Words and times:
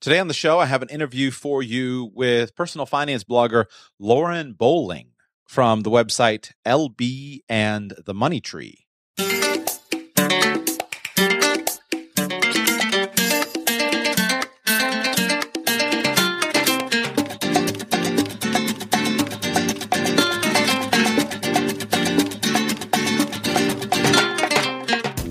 Today 0.00 0.18
on 0.18 0.28
the 0.28 0.34
show, 0.34 0.58
I 0.58 0.64
have 0.64 0.80
an 0.80 0.88
interview 0.88 1.30
for 1.30 1.62
you 1.62 2.10
with 2.14 2.56
personal 2.56 2.86
finance 2.86 3.22
blogger 3.22 3.66
Lauren 3.98 4.54
Bowling 4.54 5.08
from 5.46 5.82
the 5.82 5.90
website 5.90 6.52
LB 6.66 7.40
and 7.50 7.92
the 8.06 8.14
Money 8.14 8.40
Tree. 8.40 8.86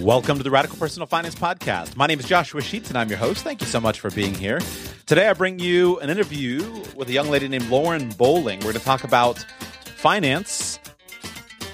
Welcome 0.09 0.37
to 0.37 0.43
the 0.43 0.49
Radical 0.49 0.75
Personal 0.75 1.05
Finance 1.05 1.35
Podcast. 1.35 1.95
My 1.95 2.07
name 2.07 2.19
is 2.19 2.25
Joshua 2.25 2.63
Sheets, 2.63 2.89
and 2.89 2.97
I'm 2.97 3.09
your 3.09 3.19
host. 3.19 3.43
Thank 3.43 3.61
you 3.61 3.67
so 3.67 3.79
much 3.79 3.99
for 3.99 4.09
being 4.09 4.33
here. 4.33 4.59
Today, 5.05 5.27
I 5.27 5.33
bring 5.33 5.59
you 5.59 5.99
an 5.99 6.09
interview 6.09 6.63
with 6.95 7.09
a 7.09 7.11
young 7.11 7.29
lady 7.29 7.47
named 7.47 7.69
Lauren 7.69 8.09
Bowling. 8.17 8.57
We're 8.61 8.71
going 8.73 8.79
to 8.79 8.83
talk 8.83 9.03
about 9.03 9.37
finance 9.97 10.79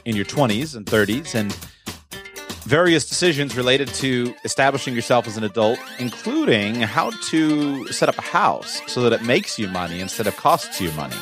in 0.03 0.17
your 0.17 0.25
20s 0.25 0.75
and 0.75 0.85
30s 0.85 1.33
and 1.33 1.53
various 2.65 3.07
decisions 3.07 3.55
related 3.55 3.87
to 3.93 4.35
establishing 4.43 4.93
yourself 4.93 5.27
as 5.27 5.37
an 5.37 5.45
adult, 5.45 5.79
including 5.99 6.75
how 6.81 7.11
to 7.29 7.87
set 7.87 8.09
up 8.09 8.17
a 8.17 8.21
house 8.21 8.81
so 8.87 9.01
that 9.03 9.13
it 9.13 9.23
makes 9.23 9.57
you 9.57 9.69
money 9.69 10.01
instead 10.01 10.27
of 10.27 10.35
costs 10.35 10.81
you 10.81 10.91
money. 10.91 11.15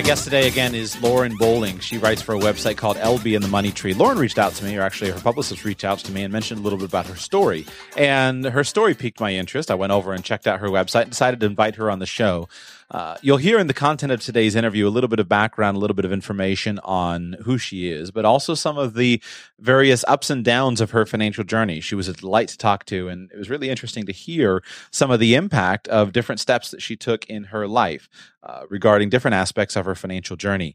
My 0.00 0.06
guest 0.06 0.24
today 0.24 0.48
again 0.48 0.74
is 0.74 0.98
Lauren 1.02 1.36
Bowling. 1.36 1.78
She 1.78 1.98
writes 1.98 2.22
for 2.22 2.34
a 2.34 2.38
website 2.38 2.78
called 2.78 2.96
LB 2.96 3.34
and 3.34 3.44
the 3.44 3.48
Money 3.48 3.70
Tree. 3.70 3.92
Lauren 3.92 4.16
reached 4.16 4.38
out 4.38 4.54
to 4.54 4.64
me, 4.64 4.74
or 4.78 4.80
actually 4.80 5.10
her 5.10 5.20
publicist 5.20 5.62
reached 5.62 5.84
out 5.84 5.98
to 5.98 6.10
me 6.10 6.22
and 6.22 6.32
mentioned 6.32 6.58
a 6.58 6.62
little 6.62 6.78
bit 6.78 6.88
about 6.88 7.04
her 7.04 7.16
story. 7.16 7.66
And 7.98 8.46
her 8.46 8.64
story 8.64 8.94
piqued 8.94 9.20
my 9.20 9.34
interest. 9.34 9.70
I 9.70 9.74
went 9.74 9.92
over 9.92 10.14
and 10.14 10.24
checked 10.24 10.46
out 10.46 10.60
her 10.60 10.68
website 10.68 11.02
and 11.02 11.10
decided 11.10 11.40
to 11.40 11.46
invite 11.46 11.74
her 11.74 11.90
on 11.90 11.98
the 11.98 12.06
show. 12.06 12.48
Uh, 12.90 13.16
you'll 13.22 13.36
hear 13.36 13.58
in 13.60 13.68
the 13.68 13.74
content 13.74 14.10
of 14.10 14.20
today's 14.20 14.56
interview 14.56 14.88
a 14.88 14.90
little 14.90 15.06
bit 15.06 15.20
of 15.20 15.28
background, 15.28 15.76
a 15.76 15.80
little 15.80 15.94
bit 15.94 16.04
of 16.04 16.12
information 16.12 16.80
on 16.80 17.36
who 17.44 17.56
she 17.56 17.88
is, 17.88 18.10
but 18.10 18.24
also 18.24 18.52
some 18.52 18.76
of 18.76 18.94
the 18.94 19.22
various 19.60 20.04
ups 20.08 20.28
and 20.28 20.44
downs 20.44 20.80
of 20.80 20.90
her 20.90 21.06
financial 21.06 21.44
journey. 21.44 21.80
She 21.80 21.94
was 21.94 22.08
a 22.08 22.12
delight 22.12 22.48
to 22.48 22.58
talk 22.58 22.84
to, 22.86 23.06
and 23.08 23.30
it 23.30 23.38
was 23.38 23.48
really 23.48 23.70
interesting 23.70 24.06
to 24.06 24.12
hear 24.12 24.64
some 24.90 25.12
of 25.12 25.20
the 25.20 25.36
impact 25.36 25.86
of 25.86 26.12
different 26.12 26.40
steps 26.40 26.72
that 26.72 26.82
she 26.82 26.96
took 26.96 27.24
in 27.26 27.44
her 27.44 27.68
life 27.68 28.08
uh, 28.42 28.62
regarding 28.68 29.08
different 29.08 29.36
aspects 29.36 29.76
of 29.76 29.84
her 29.84 29.94
financial 29.94 30.36
journey. 30.36 30.74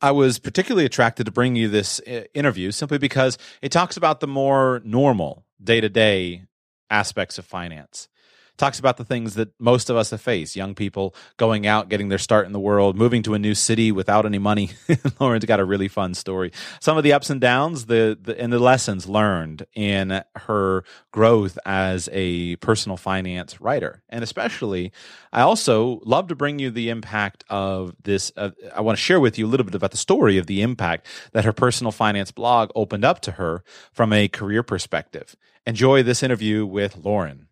I 0.00 0.10
was 0.12 0.38
particularly 0.38 0.86
attracted 0.86 1.24
to 1.24 1.32
bring 1.32 1.56
you 1.56 1.68
this 1.68 2.00
uh, 2.00 2.22
interview 2.32 2.70
simply 2.70 2.98
because 2.98 3.36
it 3.60 3.72
talks 3.72 3.96
about 3.98 4.20
the 4.20 4.26
more 4.26 4.80
normal 4.84 5.44
day 5.62 5.82
to 5.82 5.88
day 5.90 6.44
aspects 6.88 7.38
of 7.38 7.44
finance 7.44 8.08
talks 8.56 8.78
about 8.78 8.96
the 8.96 9.04
things 9.04 9.34
that 9.34 9.48
most 9.60 9.90
of 9.90 9.96
us 9.96 10.10
have 10.10 10.20
faced 10.20 10.56
young 10.56 10.74
people 10.74 11.14
going 11.36 11.66
out, 11.66 11.88
getting 11.88 12.08
their 12.08 12.18
start 12.18 12.46
in 12.46 12.52
the 12.52 12.60
world, 12.60 12.96
moving 12.96 13.22
to 13.24 13.34
a 13.34 13.38
new 13.38 13.54
city 13.54 13.92
without 13.92 14.26
any 14.26 14.38
money. 14.38 14.70
Lauren's 15.20 15.44
got 15.44 15.60
a 15.60 15.64
really 15.64 15.88
fun 15.88 16.14
story. 16.14 16.52
Some 16.80 16.96
of 16.96 17.04
the 17.04 17.12
ups 17.12 17.30
and 17.30 17.40
downs, 17.40 17.86
the, 17.86 18.18
the 18.20 18.38
and 18.40 18.52
the 18.52 18.58
lessons 18.58 19.08
learned 19.08 19.66
in 19.74 20.22
her 20.34 20.84
growth 21.12 21.58
as 21.64 22.08
a 22.12 22.56
personal 22.56 22.96
finance 22.96 23.60
writer. 23.60 24.02
And 24.08 24.22
especially, 24.22 24.92
I 25.32 25.42
also 25.42 26.00
love 26.04 26.28
to 26.28 26.34
bring 26.34 26.58
you 26.58 26.70
the 26.70 26.90
impact 26.90 27.44
of 27.48 27.94
this. 28.02 28.32
Uh, 28.36 28.50
I 28.74 28.80
want 28.80 28.98
to 28.98 29.02
share 29.02 29.20
with 29.20 29.38
you 29.38 29.46
a 29.46 29.48
little 29.48 29.64
bit 29.64 29.74
about 29.74 29.90
the 29.90 29.96
story 29.96 30.38
of 30.38 30.46
the 30.46 30.62
impact 30.62 31.06
that 31.32 31.44
her 31.44 31.52
personal 31.52 31.92
finance 31.92 32.30
blog 32.30 32.70
opened 32.74 33.04
up 33.04 33.20
to 33.20 33.32
her 33.32 33.62
from 33.92 34.12
a 34.12 34.28
career 34.28 34.62
perspective. 34.62 35.36
Enjoy 35.66 36.02
this 36.02 36.22
interview 36.22 36.64
with 36.64 36.96
Lauren. 36.96 37.45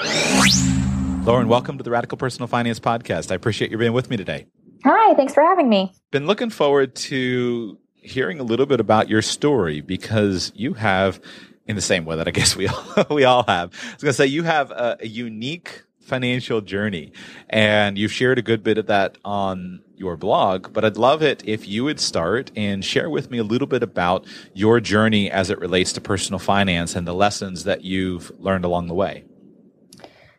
Lauren, 0.00 1.48
welcome 1.48 1.76
to 1.76 1.84
the 1.84 1.90
Radical 1.90 2.16
Personal 2.16 2.46
Finance 2.46 2.80
Podcast. 2.80 3.30
I 3.30 3.34
appreciate 3.34 3.70
you 3.70 3.76
being 3.76 3.92
with 3.92 4.08
me 4.08 4.16
today. 4.16 4.46
Hi, 4.84 5.14
thanks 5.14 5.34
for 5.34 5.42
having 5.42 5.68
me. 5.68 5.92
Been 6.10 6.26
looking 6.26 6.48
forward 6.48 6.94
to 6.96 7.78
hearing 7.96 8.40
a 8.40 8.42
little 8.42 8.64
bit 8.64 8.80
about 8.80 9.10
your 9.10 9.20
story 9.20 9.82
because 9.82 10.52
you 10.54 10.72
have, 10.72 11.20
in 11.66 11.76
the 11.76 11.82
same 11.82 12.06
way 12.06 12.16
that 12.16 12.26
I 12.26 12.30
guess 12.30 12.56
we 12.56 12.66
all, 12.96 13.06
we 13.10 13.24
all 13.24 13.42
have, 13.42 13.74
I 13.74 13.92
was 13.92 14.02
going 14.02 14.10
to 14.10 14.14
say 14.14 14.26
you 14.26 14.42
have 14.44 14.70
a, 14.70 14.96
a 15.00 15.06
unique 15.06 15.82
financial 16.00 16.62
journey 16.62 17.12
and 17.50 17.98
you've 17.98 18.12
shared 18.12 18.38
a 18.38 18.42
good 18.42 18.62
bit 18.62 18.78
of 18.78 18.86
that 18.86 19.18
on 19.22 19.82
your 19.96 20.16
blog, 20.16 20.72
but 20.72 20.82
I'd 20.82 20.96
love 20.96 21.22
it 21.22 21.42
if 21.46 21.68
you 21.68 21.84
would 21.84 22.00
start 22.00 22.50
and 22.56 22.82
share 22.82 23.10
with 23.10 23.30
me 23.30 23.36
a 23.36 23.44
little 23.44 23.68
bit 23.68 23.82
about 23.82 24.26
your 24.54 24.80
journey 24.80 25.30
as 25.30 25.50
it 25.50 25.58
relates 25.58 25.92
to 25.92 26.00
personal 26.00 26.38
finance 26.38 26.96
and 26.96 27.06
the 27.06 27.12
lessons 27.12 27.64
that 27.64 27.84
you've 27.84 28.32
learned 28.40 28.64
along 28.64 28.86
the 28.86 28.94
way. 28.94 29.24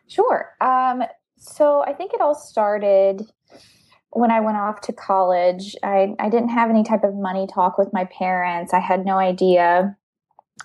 Sure. 0.08 0.54
Um, 0.60 1.02
so 1.38 1.82
I 1.82 1.92
think 1.92 2.12
it 2.14 2.20
all 2.20 2.34
started 2.34 3.22
when 4.10 4.30
I 4.30 4.40
went 4.40 4.58
off 4.58 4.80
to 4.82 4.92
college. 4.92 5.74
I, 5.82 6.14
I 6.18 6.28
didn't 6.28 6.50
have 6.50 6.70
any 6.70 6.84
type 6.84 7.02
of 7.02 7.14
money 7.14 7.46
talk 7.52 7.78
with 7.78 7.92
my 7.92 8.04
parents. 8.04 8.74
I 8.74 8.80
had 8.80 9.04
no 9.04 9.18
idea 9.18 9.96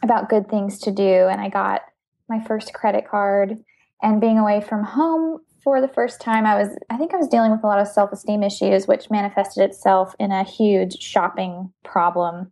about 0.03 0.29
good 0.29 0.49
things 0.49 0.79
to 0.79 0.91
do. 0.91 1.27
And 1.27 1.41
I 1.41 1.49
got 1.49 1.81
my 2.29 2.43
first 2.43 2.73
credit 2.73 3.07
card. 3.09 3.57
And 4.01 4.21
being 4.21 4.37
away 4.37 4.61
from 4.61 4.83
home 4.83 5.39
for 5.63 5.81
the 5.81 5.87
first 5.87 6.21
time, 6.21 6.45
I 6.45 6.55
was, 6.55 6.77
I 6.89 6.97
think 6.97 7.13
I 7.13 7.17
was 7.17 7.27
dealing 7.27 7.51
with 7.51 7.63
a 7.63 7.67
lot 7.67 7.79
of 7.79 7.87
self 7.87 8.11
esteem 8.11 8.43
issues, 8.43 8.87
which 8.87 9.09
manifested 9.09 9.63
itself 9.63 10.13
in 10.19 10.31
a 10.31 10.43
huge 10.43 11.01
shopping 11.01 11.73
problem. 11.83 12.51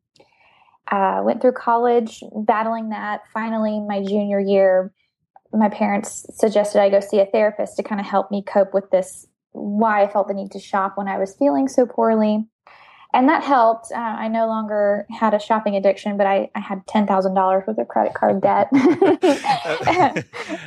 Uh, 0.91 1.21
went 1.23 1.41
through 1.41 1.51
college 1.51 2.23
battling 2.35 2.89
that. 2.89 3.21
Finally, 3.33 3.81
my 3.81 4.03
junior 4.03 4.39
year, 4.39 4.93
my 5.55 5.69
parents 5.69 6.25
suggested 6.33 6.81
I 6.81 6.89
go 6.89 6.99
see 6.99 7.19
a 7.19 7.25
therapist 7.25 7.77
to 7.77 7.83
kind 7.83 8.01
of 8.01 8.07
help 8.07 8.31
me 8.31 8.43
cope 8.43 8.73
with 8.73 8.89
this, 8.91 9.27
why 9.51 10.03
I 10.03 10.07
felt 10.07 10.27
the 10.27 10.33
need 10.33 10.51
to 10.51 10.59
shop 10.59 10.97
when 10.97 11.07
I 11.07 11.17
was 11.17 11.35
feeling 11.35 11.67
so 11.67 11.85
poorly. 11.85 12.45
And 13.15 13.29
that 13.29 13.43
helped. 13.43 13.93
Uh, 13.93 13.97
I 13.97 14.27
no 14.27 14.45
longer 14.45 15.07
had 15.09 15.33
a 15.33 15.39
shopping 15.39 15.77
addiction, 15.77 16.17
but 16.17 16.27
I, 16.27 16.49
I 16.53 16.59
had 16.59 16.85
$10,000 16.85 17.67
worth 17.67 17.77
of 17.77 17.87
credit 17.87 18.13
card 18.13 18.41
debt. 18.41 18.67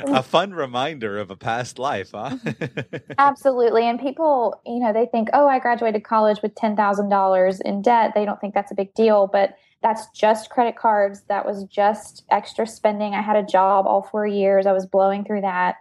a 0.07 0.23
fun 0.23 0.55
reminder 0.55 1.19
of 1.19 1.29
a 1.29 1.35
past 1.35 1.77
life, 1.77 2.09
huh? 2.11 2.37
Absolutely. 3.19 3.87
And 3.87 3.99
people, 3.99 4.59
you 4.65 4.79
know, 4.79 4.91
they 4.91 5.05
think, 5.05 5.29
oh, 5.31 5.47
I 5.47 5.59
graduated 5.59 6.03
college 6.03 6.41
with 6.41 6.55
$10,000 6.55 7.61
in 7.65 7.83
debt. 7.83 8.13
They 8.15 8.25
don't 8.25 8.41
think 8.41 8.55
that's 8.55 8.71
a 8.71 8.75
big 8.75 8.95
deal. 8.95 9.29
But 9.31 9.53
that's 9.81 10.07
just 10.09 10.49
credit 10.49 10.75
cards. 10.75 11.21
That 11.29 11.45
was 11.45 11.63
just 11.65 12.25
extra 12.29 12.67
spending. 12.67 13.13
I 13.13 13.21
had 13.21 13.35
a 13.35 13.43
job 13.43 13.85
all 13.87 14.03
four 14.03 14.27
years. 14.27 14.65
I 14.65 14.73
was 14.73 14.85
blowing 14.85 15.23
through 15.23 15.41
that. 15.41 15.75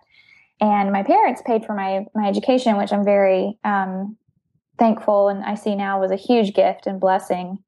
And 0.61 0.93
my 0.93 1.03
parents 1.03 1.43
paid 1.45 1.65
for 1.65 1.75
my, 1.75 2.07
my 2.15 2.29
education, 2.29 2.77
which 2.77 2.93
I'm 2.93 3.05
very 3.05 3.59
um, 3.65 4.17
thankful 4.79 5.29
and 5.29 5.45
I 5.45 5.55
see 5.55 5.75
now 5.75 6.01
was 6.01 6.11
a 6.11 6.17
huge 6.17 6.55
gift 6.55 6.87
and 6.87 7.01
blessing. 7.01 7.59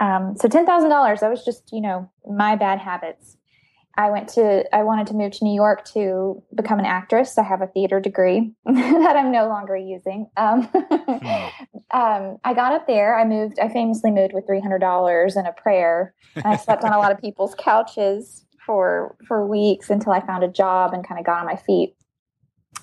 Um, 0.00 0.36
so 0.36 0.48
$10,000, 0.48 1.20
that 1.20 1.30
was 1.30 1.44
just, 1.44 1.72
you 1.72 1.80
know, 1.80 2.10
my 2.28 2.56
bad 2.56 2.78
habits. 2.78 3.36
I 3.96 4.10
went 4.10 4.28
to, 4.30 4.64
I 4.74 4.82
wanted 4.82 5.06
to 5.08 5.14
move 5.14 5.32
to 5.32 5.44
New 5.44 5.54
York 5.54 5.84
to 5.92 6.42
become 6.54 6.78
an 6.78 6.84
actress. 6.84 7.38
I 7.38 7.44
have 7.44 7.62
a 7.62 7.66
theater 7.68 8.00
degree 8.00 8.52
that 8.64 9.16
I'm 9.16 9.30
no 9.30 9.48
longer 9.48 9.76
using. 9.76 10.28
Um, 10.36 10.64
hmm. 10.64 11.96
um, 11.96 12.38
I 12.44 12.54
got 12.54 12.72
up 12.72 12.86
there. 12.86 13.18
I 13.18 13.24
moved, 13.24 13.58
I 13.60 13.68
famously 13.68 14.10
moved 14.10 14.32
with 14.32 14.46
$300 14.46 15.36
and 15.36 15.46
a 15.46 15.52
prayer. 15.52 16.14
And 16.34 16.46
I 16.46 16.56
slept 16.56 16.82
on 16.84 16.92
a 16.92 16.98
lot 16.98 17.12
of 17.12 17.18
people's 17.20 17.54
couches 17.54 18.44
for, 18.66 19.16
for 19.26 19.46
weeks 19.46 19.90
until 19.90 20.12
I 20.12 20.24
found 20.26 20.42
a 20.42 20.48
job 20.48 20.92
and 20.92 21.06
kind 21.06 21.20
of 21.20 21.26
got 21.26 21.40
on 21.40 21.46
my 21.46 21.56
feet. 21.56 21.94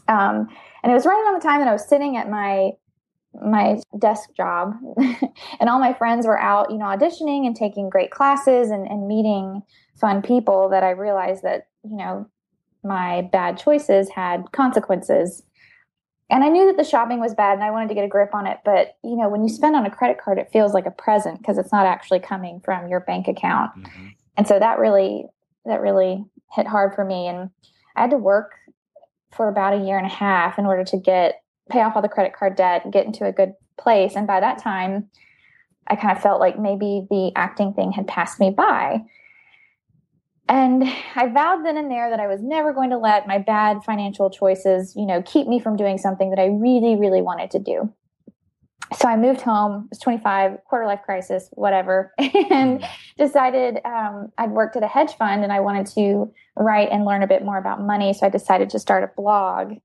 Um, 0.08 0.48
and 0.84 0.92
it 0.92 0.96
was 0.96 1.06
right 1.06 1.22
around 1.24 1.40
the 1.40 1.46
time 1.46 1.60
that 1.60 1.68
I 1.68 1.74
was 1.74 1.88
sitting 1.88 2.18
at 2.18 2.30
my 2.30 2.72
my 3.34 3.78
desk 3.98 4.30
job 4.36 4.74
and 5.60 5.70
all 5.70 5.80
my 5.80 5.94
friends 5.94 6.28
were 6.28 6.40
out 6.40 6.70
you 6.70 6.78
know 6.78 6.86
auditioning 6.86 7.46
and 7.46 7.56
taking 7.56 7.90
great 7.90 8.12
classes 8.12 8.70
and, 8.70 8.86
and 8.88 9.08
meeting 9.08 9.62
fun 10.00 10.22
people 10.22 10.70
that 10.70 10.84
i 10.84 10.90
realized 10.90 11.44
that 11.44 11.68
you 11.84 11.96
know 11.96 12.28
my 12.84 13.22
bad 13.32 13.58
choices 13.58 14.10
had 14.10 14.52
consequences 14.52 15.44
and 16.32 16.46
I 16.46 16.48
knew 16.48 16.66
that 16.66 16.78
the 16.78 16.90
shopping 16.90 17.20
was 17.20 17.36
bad 17.36 17.56
and 17.56 17.64
I 17.64 17.72
wanted 17.72 17.90
to 17.90 17.94
get 17.94 18.06
a 18.06 18.08
grip 18.08 18.34
on 18.34 18.48
it. 18.48 18.60
But, 18.64 18.96
you 19.04 19.18
know, 19.18 19.28
when 19.28 19.44
you 19.44 19.50
spend 19.50 19.76
on 19.76 19.86
a 19.86 19.92
credit 19.92 20.18
card, 20.18 20.38
it 20.38 20.50
feels 20.52 20.74
like 20.74 20.86
a 20.86 20.92
present 20.92 21.40
because 21.40 21.58
it's 21.58 21.74
not 21.74 21.86
actually 21.86 22.22
coming 22.22 22.62
from 22.64 22.88
your 22.88 23.02
bank 23.02 23.28
account. 23.28 23.72
Mm-hmm. 23.78 24.08
And 24.38 24.48
so 24.48 24.58
that 24.58 24.80
really, 24.80 25.26
that 25.66 25.82
really 25.82 26.24
hit 26.54 26.66
hard 26.66 26.96
for 26.96 27.04
me. 27.04 27.28
And 27.28 27.50
I 27.98 28.02
had 28.02 28.12
to 28.12 28.18
work 28.18 28.54
for 29.36 29.50
about 29.50 29.74
a 29.74 29.84
year 29.86 29.98
and 29.98 30.06
a 30.06 30.10
half 30.10 30.58
in 30.58 30.66
order 30.66 30.86
to 30.86 30.98
get, 30.98 31.44
pay 31.72 31.82
off 31.82 31.96
all 31.96 32.02
the 32.02 32.10
credit 32.10 32.34
card 32.34 32.56
debt 32.56 32.84
and 32.84 32.94
get 32.94 33.06
into 33.06 33.26
a 33.26 33.32
good 33.32 33.54
place. 33.78 34.16
And 34.16 34.28
by 34.28 34.40
that 34.40 34.62
time, 34.62 35.10
I 35.88 35.96
kind 35.96 36.16
of 36.16 36.22
felt 36.22 36.40
like 36.40 36.60
maybe 36.60 37.08
the 37.10 37.32
acting 37.36 37.74
thing 37.74 37.92
had 37.92 38.08
passed 38.08 38.40
me 38.40 38.50
by. 38.52 39.02
And 40.48 40.84
I 41.16 41.28
vowed 41.28 41.66
then 41.66 41.78
and 41.78 41.90
there 41.90 42.10
that 42.10 42.20
I 42.20 42.28
was 42.28 42.42
never 42.42 42.74
going 42.74 42.90
to 42.90 42.98
let 42.98 43.28
my 43.28 43.38
bad 43.38 43.84
financial 43.86 44.30
choices, 44.30 44.94
you 44.96 45.06
know, 45.06 45.22
keep 45.22 45.48
me 45.48 45.60
from 45.60 45.78
doing 45.78 45.98
something 45.98 46.30
that 46.30 46.40
I 46.40 46.48
really, 46.48 46.96
really 46.96 47.22
wanted 47.22 47.52
to 47.52 47.60
do. 47.60 47.94
So 48.94 49.08
I 49.08 49.16
moved 49.16 49.42
home, 49.42 49.84
I 49.84 49.88
was 49.92 50.00
25, 50.00 50.66
quarter 50.66 50.86
life 50.86 51.02
crisis, 51.06 51.48
whatever, 51.54 52.14
and 52.18 52.82
mm. 52.82 52.90
decided 53.18 53.80
um, 53.86 54.32
I'd 54.38 54.52
worked 54.52 54.76
at 54.76 54.84
a 54.84 54.88
hedge 54.88 55.16
fund 55.16 55.44
and 55.44 55.54
I 55.54 55.62
wanted 55.62 55.88
to 55.96 56.34
write 56.58 56.90
and 56.92 57.06
learn 57.06 57.24
a 57.24 57.28
bit 57.28 57.46
more 57.46 57.58
about 57.58 57.82
money. 57.82 58.14
So 58.14 58.26
I 58.26 58.30
decided 58.30 58.70
to 58.72 58.80
start 58.80 59.06
a 59.06 59.12
blog, 59.16 59.76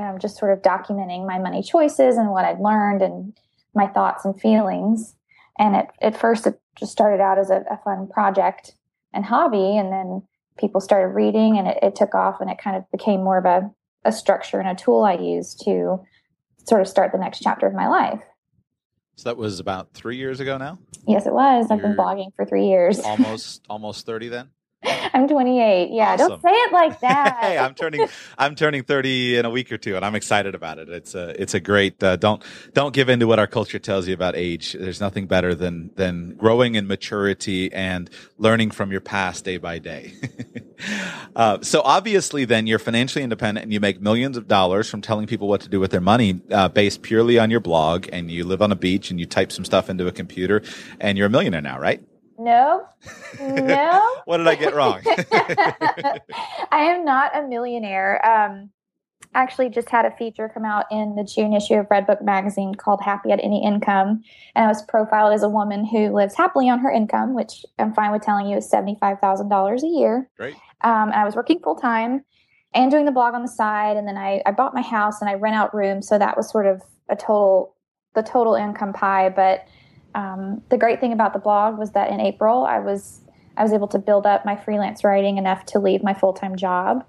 um, 0.00 0.18
just 0.18 0.38
sort 0.38 0.52
of 0.52 0.62
documenting 0.62 1.26
my 1.26 1.38
money 1.38 1.62
choices 1.62 2.16
and 2.16 2.30
what 2.30 2.44
I'd 2.44 2.60
learned 2.60 3.02
and 3.02 3.36
my 3.74 3.86
thoughts 3.86 4.24
and 4.24 4.40
feelings. 4.40 5.14
And 5.58 5.76
at, 5.76 5.90
at 6.00 6.18
first, 6.18 6.46
it 6.46 6.58
just 6.78 6.92
started 6.92 7.22
out 7.22 7.38
as 7.38 7.50
a, 7.50 7.64
a 7.70 7.78
fun 7.84 8.08
project 8.08 8.74
and 9.12 9.24
hobby. 9.24 9.76
And 9.76 9.92
then 9.92 10.22
people 10.58 10.80
started 10.80 11.14
reading 11.14 11.58
and 11.58 11.68
it, 11.68 11.78
it, 11.82 11.94
took 11.94 12.14
off 12.14 12.40
and 12.40 12.50
it 12.50 12.58
kind 12.58 12.76
of 12.76 12.90
became 12.90 13.22
more 13.22 13.38
of 13.38 13.44
a, 13.44 13.70
a 14.04 14.12
structure 14.12 14.58
and 14.58 14.68
a 14.68 14.74
tool 14.74 15.04
I 15.04 15.14
used 15.14 15.62
to 15.64 16.00
sort 16.66 16.80
of 16.80 16.88
start 16.88 17.12
the 17.12 17.18
next 17.18 17.40
chapter 17.40 17.66
of 17.66 17.74
my 17.74 17.88
life. 17.88 18.20
So 19.16 19.28
that 19.28 19.36
was 19.36 19.60
about 19.60 19.92
three 19.92 20.16
years 20.16 20.40
ago 20.40 20.56
now? 20.56 20.78
Yes, 21.06 21.26
it 21.26 21.34
was. 21.34 21.66
You're 21.68 21.76
I've 21.76 21.82
been 21.82 21.96
blogging 21.96 22.34
for 22.36 22.46
three 22.46 22.68
years. 22.68 23.00
almost 23.00 23.62
almost 23.68 24.06
30 24.06 24.28
then? 24.28 24.48
I'm 25.12 25.28
28. 25.28 25.90
Yeah, 25.90 26.14
awesome. 26.14 26.28
don't 26.28 26.42
say 26.42 26.50
it 26.50 26.72
like 26.72 27.00
that. 27.00 27.38
hey, 27.40 27.58
I'm 27.58 27.74
turning 27.74 28.08
I'm 28.38 28.54
turning 28.54 28.82
30 28.82 29.36
in 29.36 29.44
a 29.44 29.50
week 29.50 29.70
or 29.70 29.78
two, 29.78 29.96
and 29.96 30.04
I'm 30.04 30.14
excited 30.14 30.54
about 30.54 30.78
it. 30.78 30.88
It's 30.88 31.14
a 31.14 31.40
it's 31.40 31.52
a 31.52 31.60
great. 31.60 32.02
Uh, 32.02 32.16
don't 32.16 32.42
don't 32.72 32.94
give 32.94 33.10
in 33.10 33.20
to 33.20 33.26
what 33.26 33.38
our 33.38 33.46
culture 33.46 33.78
tells 33.78 34.08
you 34.08 34.14
about 34.14 34.36
age. 34.36 34.72
There's 34.72 35.00
nothing 35.00 35.26
better 35.26 35.54
than 35.54 35.90
than 35.96 36.34
growing 36.36 36.76
in 36.76 36.86
maturity 36.86 37.70
and 37.72 38.08
learning 38.38 38.70
from 38.70 38.90
your 38.90 39.02
past 39.02 39.44
day 39.44 39.58
by 39.58 39.78
day. 39.78 40.14
uh, 41.36 41.58
so 41.60 41.82
obviously, 41.84 42.46
then 42.46 42.66
you're 42.66 42.78
financially 42.78 43.22
independent 43.22 43.64
and 43.64 43.72
you 43.72 43.80
make 43.80 44.00
millions 44.00 44.38
of 44.38 44.48
dollars 44.48 44.88
from 44.88 45.02
telling 45.02 45.26
people 45.26 45.46
what 45.46 45.60
to 45.60 45.68
do 45.68 45.78
with 45.78 45.90
their 45.90 46.00
money, 46.00 46.40
uh, 46.50 46.68
based 46.68 47.02
purely 47.02 47.38
on 47.38 47.50
your 47.50 47.60
blog. 47.60 48.08
And 48.12 48.30
you 48.30 48.44
live 48.44 48.62
on 48.62 48.72
a 48.72 48.76
beach 48.76 49.10
and 49.10 49.20
you 49.20 49.26
type 49.26 49.52
some 49.52 49.66
stuff 49.66 49.90
into 49.90 50.06
a 50.06 50.12
computer, 50.12 50.62
and 51.00 51.18
you're 51.18 51.26
a 51.26 51.30
millionaire 51.30 51.60
now, 51.60 51.78
right? 51.78 52.02
No, 52.40 52.86
no. 53.38 54.16
what 54.24 54.38
did 54.38 54.48
I 54.48 54.54
get 54.54 54.74
wrong? 54.74 55.02
I 55.06 56.84
am 56.84 57.04
not 57.04 57.36
a 57.36 57.46
millionaire. 57.46 58.24
Um, 58.26 58.70
actually 59.34 59.68
just 59.68 59.90
had 59.90 60.06
a 60.06 60.10
feature 60.16 60.50
come 60.52 60.64
out 60.64 60.86
in 60.90 61.16
the 61.16 61.22
June 61.22 61.52
issue 61.52 61.74
of 61.74 61.86
Redbook 61.88 62.22
magazine 62.22 62.74
called 62.74 63.02
Happy 63.02 63.30
at 63.30 63.40
Any 63.42 63.62
Income. 63.62 64.22
And 64.54 64.64
I 64.64 64.68
was 64.68 64.82
profiled 64.82 65.34
as 65.34 65.42
a 65.42 65.50
woman 65.50 65.84
who 65.84 66.14
lives 66.14 66.34
happily 66.34 66.70
on 66.70 66.78
her 66.78 66.90
income, 66.90 67.34
which 67.34 67.66
I'm 67.78 67.92
fine 67.92 68.10
with 68.10 68.22
telling 68.22 68.46
you 68.46 68.56
is 68.56 68.70
$75,000 68.70 69.82
a 69.82 69.86
year. 69.86 70.30
Great. 70.38 70.54
Um, 70.80 71.10
and 71.10 71.16
I 71.16 71.24
was 71.24 71.36
working 71.36 71.60
full 71.60 71.76
time 71.76 72.24
and 72.72 72.90
doing 72.90 73.04
the 73.04 73.12
blog 73.12 73.34
on 73.34 73.42
the 73.42 73.48
side. 73.48 73.98
And 73.98 74.08
then 74.08 74.16
I, 74.16 74.40
I 74.46 74.52
bought 74.52 74.74
my 74.74 74.82
house 74.82 75.20
and 75.20 75.28
I 75.28 75.34
rent 75.34 75.56
out 75.56 75.74
rooms. 75.74 76.08
So 76.08 76.18
that 76.18 76.38
was 76.38 76.50
sort 76.50 76.66
of 76.66 76.80
a 77.10 77.16
total, 77.16 77.76
the 78.14 78.22
total 78.22 78.54
income 78.54 78.94
pie. 78.94 79.28
But 79.28 79.66
um, 80.14 80.62
the 80.68 80.78
great 80.78 81.00
thing 81.00 81.12
about 81.12 81.32
the 81.32 81.38
blog 81.38 81.78
was 81.78 81.92
that 81.92 82.10
in 82.10 82.20
April 82.20 82.64
I 82.64 82.78
was 82.78 83.20
I 83.56 83.62
was 83.62 83.72
able 83.72 83.88
to 83.88 83.98
build 83.98 84.26
up 84.26 84.44
my 84.44 84.56
freelance 84.56 85.04
writing 85.04 85.36
enough 85.36 85.66
to 85.66 85.78
leave 85.78 86.02
my 86.02 86.14
full 86.14 86.32
time 86.32 86.56
job, 86.56 87.04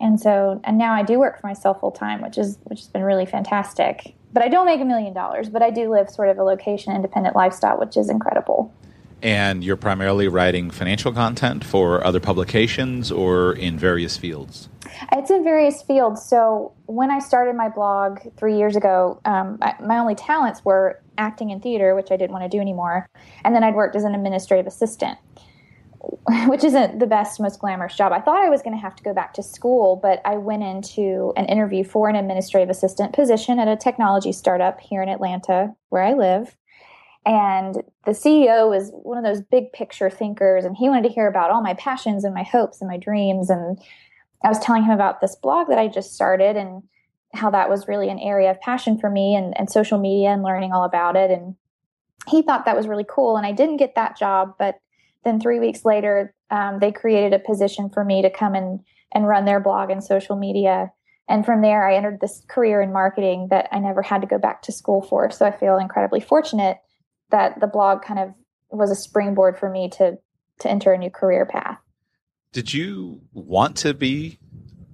and 0.00 0.20
so 0.20 0.60
and 0.64 0.78
now 0.78 0.94
I 0.94 1.02
do 1.02 1.18
work 1.18 1.40
for 1.40 1.46
myself 1.46 1.80
full 1.80 1.92
time, 1.92 2.22
which 2.22 2.38
is 2.38 2.58
which 2.64 2.80
has 2.80 2.88
been 2.88 3.02
really 3.02 3.26
fantastic. 3.26 4.14
But 4.32 4.42
I 4.42 4.48
don't 4.48 4.66
make 4.66 4.80
a 4.80 4.84
million 4.84 5.14
dollars, 5.14 5.48
but 5.48 5.62
I 5.62 5.70
do 5.70 5.90
live 5.90 6.10
sort 6.10 6.28
of 6.28 6.38
a 6.38 6.42
location 6.42 6.94
independent 6.94 7.36
lifestyle, 7.36 7.78
which 7.78 7.96
is 7.96 8.10
incredible. 8.10 8.74
And 9.22 9.64
you're 9.64 9.76
primarily 9.76 10.28
writing 10.28 10.70
financial 10.70 11.10
content 11.10 11.64
for 11.64 12.04
other 12.04 12.20
publications 12.20 13.10
or 13.10 13.54
in 13.54 13.78
various 13.78 14.18
fields? 14.18 14.68
It's 15.12 15.30
in 15.30 15.42
various 15.42 15.80
fields. 15.80 16.22
So 16.22 16.72
when 16.86 17.10
I 17.10 17.20
started 17.20 17.56
my 17.56 17.70
blog 17.70 18.18
three 18.36 18.58
years 18.58 18.76
ago, 18.76 19.20
um, 19.24 19.58
I, 19.62 19.76
my 19.80 19.98
only 19.98 20.14
talents 20.14 20.62
were 20.62 21.00
acting 21.18 21.50
in 21.50 21.60
theater, 21.60 21.94
which 21.94 22.10
I 22.10 22.16
didn't 22.16 22.32
want 22.32 22.44
to 22.44 22.48
do 22.48 22.60
anymore. 22.60 23.08
And 23.44 23.54
then 23.54 23.64
I'd 23.64 23.74
worked 23.74 23.96
as 23.96 24.04
an 24.04 24.14
administrative 24.14 24.66
assistant, 24.66 25.18
which 26.46 26.64
isn't 26.64 26.98
the 26.98 27.06
best, 27.06 27.40
most 27.40 27.60
glamorous 27.60 27.96
job. 27.96 28.12
I 28.12 28.20
thought 28.20 28.44
I 28.44 28.50
was 28.50 28.62
going 28.62 28.76
to 28.76 28.82
have 28.82 28.96
to 28.96 29.02
go 29.02 29.14
back 29.14 29.34
to 29.34 29.42
school, 29.42 29.96
but 29.96 30.20
I 30.24 30.36
went 30.36 30.62
into 30.62 31.32
an 31.36 31.46
interview 31.46 31.84
for 31.84 32.08
an 32.08 32.16
administrative 32.16 32.70
assistant 32.70 33.12
position 33.12 33.58
at 33.58 33.68
a 33.68 33.76
technology 33.76 34.32
startup 34.32 34.80
here 34.80 35.02
in 35.02 35.08
Atlanta, 35.08 35.74
where 35.90 36.02
I 36.02 36.14
live. 36.14 36.56
And 37.26 37.82
the 38.04 38.12
CEO 38.12 38.68
was 38.68 38.90
one 38.92 39.16
of 39.16 39.24
those 39.24 39.42
big 39.42 39.72
picture 39.72 40.10
thinkers, 40.10 40.64
and 40.64 40.76
he 40.76 40.88
wanted 40.88 41.08
to 41.08 41.14
hear 41.14 41.26
about 41.26 41.50
all 41.50 41.62
my 41.62 41.74
passions 41.74 42.22
and 42.22 42.34
my 42.34 42.42
hopes 42.42 42.80
and 42.80 42.88
my 42.88 42.98
dreams. 42.98 43.48
And 43.48 43.78
I 44.44 44.48
was 44.48 44.58
telling 44.58 44.84
him 44.84 44.92
about 44.92 45.20
this 45.20 45.34
blog 45.36 45.68
that 45.68 45.78
I 45.78 45.88
just 45.88 46.14
started 46.14 46.56
and 46.56 46.82
how 47.34 47.50
that 47.50 47.68
was 47.68 47.88
really 47.88 48.08
an 48.08 48.18
area 48.18 48.50
of 48.50 48.60
passion 48.60 48.98
for 48.98 49.10
me 49.10 49.34
and, 49.34 49.58
and 49.58 49.70
social 49.70 49.98
media 49.98 50.28
and 50.28 50.42
learning 50.42 50.72
all 50.72 50.84
about 50.84 51.16
it. 51.16 51.30
And 51.30 51.56
he 52.28 52.42
thought 52.42 52.64
that 52.64 52.76
was 52.76 52.88
really 52.88 53.06
cool. 53.08 53.36
And 53.36 53.46
I 53.46 53.52
didn't 53.52 53.78
get 53.78 53.94
that 53.96 54.16
job, 54.16 54.54
but 54.58 54.76
then 55.24 55.40
three 55.40 55.58
weeks 55.58 55.84
later, 55.84 56.34
um, 56.50 56.78
they 56.78 56.92
created 56.92 57.32
a 57.32 57.38
position 57.38 57.90
for 57.90 58.04
me 58.04 58.22
to 58.22 58.30
come 58.30 58.54
and, 58.54 58.80
and 59.12 59.26
run 59.26 59.44
their 59.44 59.60
blog 59.60 59.90
and 59.90 60.02
social 60.02 60.36
media. 60.36 60.92
And 61.28 61.44
from 61.44 61.62
there, 61.62 61.88
I 61.88 61.96
entered 61.96 62.20
this 62.20 62.44
career 62.48 62.82
in 62.82 62.92
marketing 62.92 63.48
that 63.50 63.68
I 63.72 63.78
never 63.78 64.02
had 64.02 64.20
to 64.20 64.26
go 64.26 64.38
back 64.38 64.62
to 64.62 64.72
school 64.72 65.02
for. 65.02 65.30
So 65.30 65.46
I 65.46 65.50
feel 65.50 65.78
incredibly 65.78 66.20
fortunate 66.20 66.78
that 67.30 67.60
the 67.60 67.66
blog 67.66 68.02
kind 68.02 68.20
of 68.20 68.34
was 68.70 68.90
a 68.90 68.96
springboard 68.96 69.58
for 69.58 69.70
me 69.70 69.88
to 69.90 70.18
to 70.60 70.70
enter 70.70 70.92
a 70.92 70.98
new 70.98 71.10
career 71.10 71.46
path. 71.46 71.78
Did 72.52 72.72
you 72.72 73.22
want 73.32 73.76
to 73.78 73.92
be 73.92 74.38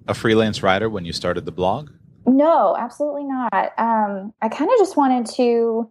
a 0.08 0.14
freelance 0.14 0.62
writer 0.62 0.88
when 0.88 1.04
you 1.04 1.12
started 1.12 1.44
the 1.44 1.52
blog? 1.52 1.90
No, 2.26 2.76
absolutely 2.78 3.24
not. 3.24 3.72
Um, 3.78 4.32
I 4.40 4.48
kind 4.48 4.70
of 4.70 4.78
just 4.78 4.96
wanted 4.96 5.26
to. 5.36 5.90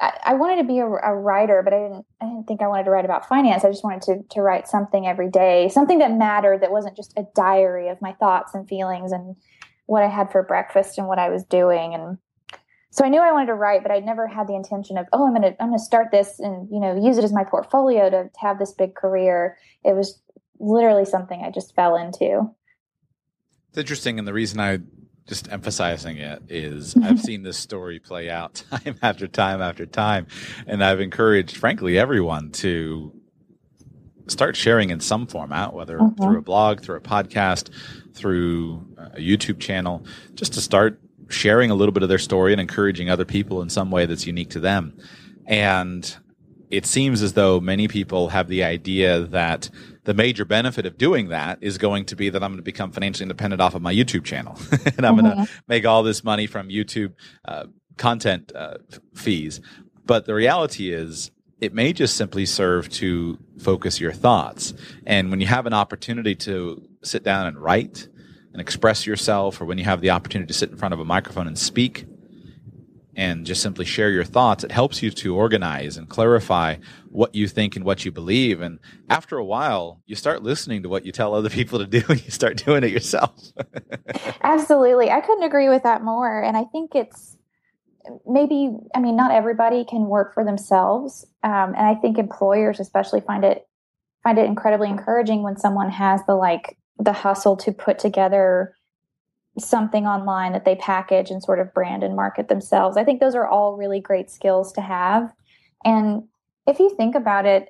I, 0.00 0.34
wanted 0.34 0.56
to 0.56 0.64
be 0.64 0.80
a, 0.80 0.86
a, 0.86 1.14
writer, 1.14 1.62
but 1.62 1.72
I 1.72 1.78
didn't. 1.78 2.06
I 2.20 2.24
didn't 2.24 2.48
think 2.48 2.60
I 2.60 2.66
wanted 2.66 2.84
to 2.84 2.90
write 2.90 3.04
about 3.04 3.28
finance. 3.28 3.64
I 3.64 3.70
just 3.70 3.84
wanted 3.84 4.02
to 4.02 4.34
to 4.34 4.42
write 4.42 4.66
something 4.66 5.06
every 5.06 5.30
day, 5.30 5.68
something 5.68 5.98
that 5.98 6.10
mattered, 6.10 6.62
that 6.62 6.72
wasn't 6.72 6.96
just 6.96 7.12
a 7.16 7.24
diary 7.36 7.88
of 7.88 8.02
my 8.02 8.12
thoughts 8.14 8.52
and 8.52 8.68
feelings 8.68 9.12
and 9.12 9.36
what 9.86 10.02
I 10.02 10.08
had 10.08 10.32
for 10.32 10.42
breakfast 10.42 10.98
and 10.98 11.06
what 11.06 11.20
I 11.20 11.28
was 11.28 11.44
doing. 11.44 11.94
And 11.94 12.18
so 12.90 13.04
I 13.04 13.08
knew 13.08 13.20
I 13.20 13.32
wanted 13.32 13.46
to 13.46 13.54
write, 13.54 13.82
but 13.82 13.92
I 13.92 14.00
never 14.00 14.26
had 14.26 14.48
the 14.48 14.54
intention 14.54 14.98
of, 14.98 15.06
oh, 15.12 15.26
I'm 15.26 15.34
gonna 15.34 15.54
I'm 15.60 15.68
gonna 15.68 15.78
start 15.78 16.08
this 16.10 16.40
and 16.40 16.68
you 16.70 16.80
know 16.80 17.00
use 17.00 17.16
it 17.16 17.24
as 17.24 17.32
my 17.32 17.44
portfolio 17.44 18.10
to, 18.10 18.24
to 18.24 18.40
have 18.40 18.58
this 18.58 18.72
big 18.72 18.94
career. 18.94 19.56
It 19.84 19.94
was 19.94 20.20
literally 20.58 21.04
something 21.04 21.42
I 21.42 21.50
just 21.50 21.74
fell 21.74 21.96
into. 21.96 22.50
It's 23.68 23.78
interesting, 23.78 24.18
and 24.18 24.26
the 24.26 24.32
reason 24.32 24.60
I 24.60 24.80
just 25.26 25.50
emphasizing 25.52 26.16
it 26.18 26.42
is 26.48 26.96
I've 26.96 27.20
seen 27.20 27.42
this 27.42 27.56
story 27.56 27.98
play 27.98 28.28
out 28.28 28.64
time 28.70 28.96
after 29.02 29.26
time 29.26 29.62
after 29.62 29.86
time, 29.86 30.26
and 30.66 30.82
I've 30.82 31.00
encouraged, 31.00 31.56
frankly, 31.56 31.98
everyone 31.98 32.50
to 32.52 33.12
start 34.26 34.56
sharing 34.56 34.90
in 34.90 35.00
some 35.00 35.26
format, 35.26 35.72
whether 35.72 35.98
mm-hmm. 35.98 36.22
through 36.22 36.38
a 36.38 36.42
blog, 36.42 36.80
through 36.80 36.96
a 36.96 37.00
podcast, 37.00 37.70
through 38.14 38.86
a 38.96 39.20
YouTube 39.20 39.60
channel, 39.60 40.04
just 40.34 40.54
to 40.54 40.60
start 40.60 41.00
sharing 41.28 41.70
a 41.70 41.74
little 41.74 41.92
bit 41.92 42.02
of 42.02 42.08
their 42.08 42.18
story 42.18 42.52
and 42.52 42.60
encouraging 42.60 43.08
other 43.08 43.24
people 43.24 43.62
in 43.62 43.70
some 43.70 43.90
way 43.90 44.06
that's 44.06 44.26
unique 44.26 44.50
to 44.50 44.60
them. 44.60 44.96
And 45.46 46.16
it 46.70 46.86
seems 46.86 47.22
as 47.22 47.34
though 47.34 47.60
many 47.60 47.88
people 47.88 48.28
have 48.28 48.48
the 48.48 48.64
idea 48.64 49.20
that 49.20 49.70
the 50.04 50.14
major 50.14 50.44
benefit 50.44 50.86
of 50.86 50.98
doing 50.98 51.28
that 51.28 51.58
is 51.60 51.78
going 51.78 52.04
to 52.06 52.16
be 52.16 52.28
that 52.30 52.42
I'm 52.42 52.50
going 52.50 52.58
to 52.58 52.62
become 52.62 52.90
financially 52.92 53.24
independent 53.24 53.62
off 53.62 53.74
of 53.74 53.82
my 53.82 53.94
YouTube 53.94 54.24
channel, 54.24 54.58
and 54.96 55.06
I'm 55.06 55.16
mm-hmm. 55.16 55.26
going 55.26 55.46
to 55.46 55.52
make 55.68 55.86
all 55.86 56.02
this 56.02 56.24
money 56.24 56.46
from 56.46 56.68
YouTube 56.68 57.14
uh, 57.44 57.66
content 57.96 58.52
uh, 58.54 58.78
fees. 59.14 59.60
But 60.04 60.26
the 60.26 60.34
reality 60.34 60.92
is, 60.92 61.30
it 61.60 61.72
may 61.72 61.92
just 61.92 62.16
simply 62.16 62.44
serve 62.44 62.88
to 62.90 63.38
focus 63.60 64.00
your 64.00 64.12
thoughts. 64.12 64.74
And 65.06 65.30
when 65.30 65.40
you 65.40 65.46
have 65.46 65.66
an 65.66 65.72
opportunity 65.72 66.34
to 66.34 66.82
sit 67.04 67.22
down 67.22 67.46
and 67.46 67.56
write 67.56 68.08
and 68.52 68.60
express 68.60 69.06
yourself, 69.06 69.60
or 69.60 69.64
when 69.64 69.78
you 69.78 69.84
have 69.84 70.00
the 70.00 70.10
opportunity 70.10 70.48
to 70.48 70.58
sit 70.58 70.70
in 70.70 70.76
front 70.76 70.92
of 70.92 70.98
a 70.98 71.04
microphone 71.04 71.46
and 71.46 71.56
speak, 71.56 72.06
and 73.14 73.44
just 73.44 73.62
simply 73.62 73.84
share 73.84 74.10
your 74.10 74.24
thoughts, 74.24 74.64
it 74.64 74.72
helps 74.72 75.02
you 75.02 75.10
to 75.10 75.36
organize 75.36 75.96
and 75.96 76.08
clarify 76.08 76.76
what 77.08 77.34
you 77.34 77.46
think 77.46 77.76
and 77.76 77.84
what 77.84 78.04
you 78.04 78.10
believe. 78.10 78.60
And 78.60 78.78
after 79.10 79.36
a 79.36 79.44
while, 79.44 80.00
you 80.06 80.16
start 80.16 80.42
listening 80.42 80.82
to 80.82 80.88
what 80.88 81.04
you 81.04 81.12
tell 81.12 81.34
other 81.34 81.50
people 81.50 81.78
to 81.78 81.86
do 81.86 82.02
and 82.08 82.24
you 82.24 82.30
start 82.30 82.64
doing 82.64 82.84
it 82.84 82.90
yourself. 82.90 83.52
Absolutely. 84.42 85.10
I 85.10 85.20
couldn't 85.20 85.44
agree 85.44 85.68
with 85.68 85.82
that 85.82 86.02
more. 86.02 86.42
And 86.42 86.56
I 86.56 86.64
think 86.64 86.94
it's 86.94 87.36
maybe, 88.26 88.70
I 88.94 89.00
mean, 89.00 89.16
not 89.16 89.30
everybody 89.30 89.84
can 89.84 90.06
work 90.06 90.32
for 90.34 90.44
themselves. 90.44 91.26
Um, 91.42 91.74
and 91.76 91.86
I 91.86 91.94
think 91.94 92.18
employers 92.18 92.80
especially 92.80 93.20
find 93.20 93.44
it 93.44 93.66
find 94.22 94.38
it 94.38 94.46
incredibly 94.46 94.88
encouraging 94.88 95.42
when 95.42 95.56
someone 95.56 95.90
has 95.90 96.20
the 96.26 96.34
like 96.34 96.78
the 96.98 97.12
hustle 97.12 97.56
to 97.56 97.72
put 97.72 97.98
together 97.98 98.76
something 99.58 100.06
online 100.06 100.52
that 100.52 100.64
they 100.64 100.76
package 100.76 101.30
and 101.30 101.42
sort 101.42 101.58
of 101.58 101.74
brand 101.74 102.02
and 102.02 102.16
market 102.16 102.48
themselves. 102.48 102.96
I 102.96 103.04
think 103.04 103.20
those 103.20 103.34
are 103.34 103.46
all 103.46 103.76
really 103.76 104.00
great 104.00 104.30
skills 104.30 104.72
to 104.72 104.80
have. 104.80 105.30
And 105.84 106.24
if 106.66 106.78
you 106.78 106.94
think 106.96 107.14
about 107.14 107.44
it, 107.44 107.68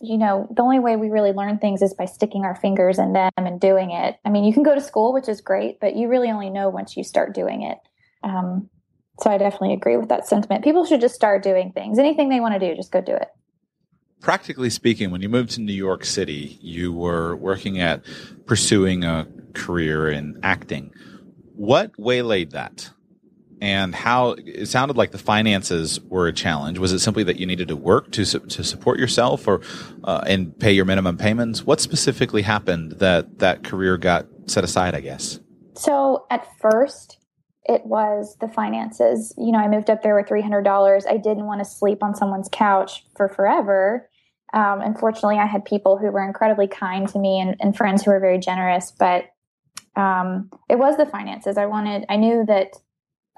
you 0.00 0.16
know, 0.16 0.48
the 0.56 0.62
only 0.62 0.78
way 0.78 0.96
we 0.96 1.10
really 1.10 1.32
learn 1.32 1.58
things 1.58 1.82
is 1.82 1.92
by 1.92 2.06
sticking 2.06 2.44
our 2.44 2.56
fingers 2.56 2.98
in 2.98 3.12
them 3.12 3.30
and 3.36 3.60
doing 3.60 3.90
it. 3.90 4.16
I 4.24 4.30
mean, 4.30 4.44
you 4.44 4.54
can 4.54 4.62
go 4.62 4.74
to 4.74 4.80
school, 4.80 5.12
which 5.12 5.28
is 5.28 5.42
great, 5.42 5.78
but 5.78 5.94
you 5.94 6.08
really 6.08 6.30
only 6.30 6.48
know 6.48 6.70
once 6.70 6.96
you 6.96 7.04
start 7.04 7.34
doing 7.34 7.62
it. 7.62 7.78
Um, 8.22 8.70
so 9.20 9.30
I 9.30 9.36
definitely 9.36 9.74
agree 9.74 9.98
with 9.98 10.08
that 10.08 10.26
sentiment. 10.26 10.64
People 10.64 10.86
should 10.86 11.02
just 11.02 11.14
start 11.14 11.42
doing 11.42 11.72
things. 11.72 11.98
Anything 11.98 12.30
they 12.30 12.40
want 12.40 12.54
to 12.54 12.60
do, 12.60 12.74
just 12.74 12.92
go 12.92 13.02
do 13.02 13.14
it. 13.14 13.28
Practically 14.20 14.68
speaking, 14.68 15.10
when 15.10 15.22
you 15.22 15.28
moved 15.28 15.52
to 15.52 15.60
New 15.60 15.72
York 15.72 16.04
City, 16.04 16.58
you 16.60 16.92
were 16.92 17.34
working 17.36 17.80
at 17.80 18.02
pursuing 18.46 19.02
a 19.02 19.26
career 19.54 20.10
in 20.10 20.38
acting. 20.42 20.92
What 21.56 21.92
waylaid 21.98 22.50
that? 22.50 22.90
And 23.62 23.94
how 23.94 24.36
it 24.38 24.66
sounded 24.66 24.96
like 24.96 25.10
the 25.10 25.18
finances 25.18 26.00
were 26.00 26.26
a 26.26 26.32
challenge. 26.32 26.78
Was 26.78 26.92
it 26.92 27.00
simply 27.00 27.24
that 27.24 27.36
you 27.36 27.46
needed 27.46 27.68
to 27.68 27.76
work 27.76 28.10
to 28.12 28.24
to 28.24 28.64
support 28.64 28.98
yourself, 28.98 29.46
or 29.46 29.60
uh, 30.04 30.22
and 30.26 30.58
pay 30.58 30.72
your 30.72 30.86
minimum 30.86 31.18
payments? 31.18 31.64
What 31.64 31.80
specifically 31.80 32.42
happened 32.42 32.92
that 32.92 33.38
that 33.38 33.64
career 33.64 33.98
got 33.98 34.26
set 34.46 34.64
aside? 34.64 34.94
I 34.94 35.00
guess. 35.00 35.40
So 35.74 36.26
at 36.30 36.46
first, 36.58 37.18
it 37.64 37.84
was 37.84 38.36
the 38.40 38.48
finances. 38.48 39.34
You 39.36 39.52
know, 39.52 39.58
I 39.58 39.68
moved 39.68 39.90
up 39.90 40.02
there 40.02 40.16
with 40.16 40.26
three 40.26 40.42
hundred 40.42 40.62
dollars. 40.62 41.04
I 41.06 41.18
didn't 41.18 41.46
want 41.46 41.60
to 41.60 41.64
sleep 41.66 42.02
on 42.02 42.14
someone's 42.14 42.48
couch 42.50 43.04
for 43.16 43.28
forever. 43.28 44.08
Um, 44.52 44.80
unfortunately, 44.80 45.38
I 45.38 45.46
had 45.46 45.64
people 45.64 45.96
who 45.96 46.10
were 46.10 46.24
incredibly 46.24 46.66
kind 46.66 47.08
to 47.08 47.18
me 47.18 47.40
and, 47.40 47.56
and 47.60 47.76
friends 47.76 48.02
who 48.02 48.10
were 48.10 48.20
very 48.20 48.38
generous, 48.38 48.92
but 48.98 49.26
um, 49.96 50.50
it 50.68 50.78
was 50.78 50.96
the 50.96 51.06
finances. 51.06 51.56
I 51.56 51.66
wanted, 51.66 52.04
I 52.08 52.16
knew 52.16 52.44
that 52.46 52.74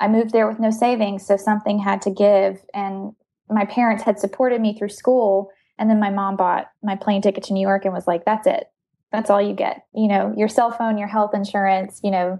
I 0.00 0.08
moved 0.08 0.32
there 0.32 0.48
with 0.48 0.58
no 0.58 0.70
savings, 0.70 1.26
so 1.26 1.36
something 1.36 1.78
had 1.78 2.02
to 2.02 2.10
give. 2.10 2.60
And 2.74 3.12
my 3.48 3.64
parents 3.64 4.02
had 4.02 4.18
supported 4.18 4.60
me 4.60 4.76
through 4.76 4.88
school. 4.88 5.50
And 5.78 5.90
then 5.90 6.00
my 6.00 6.10
mom 6.10 6.36
bought 6.36 6.70
my 6.82 6.96
plane 6.96 7.22
ticket 7.22 7.44
to 7.44 7.52
New 7.52 7.60
York 7.60 7.84
and 7.84 7.94
was 7.94 8.06
like, 8.06 8.24
that's 8.24 8.46
it. 8.46 8.70
That's 9.10 9.30
all 9.30 9.42
you 9.42 9.54
get. 9.54 9.84
You 9.94 10.08
know, 10.08 10.34
your 10.36 10.48
cell 10.48 10.70
phone, 10.70 10.98
your 10.98 11.08
health 11.08 11.34
insurance, 11.34 12.00
you 12.02 12.10
know, 12.10 12.38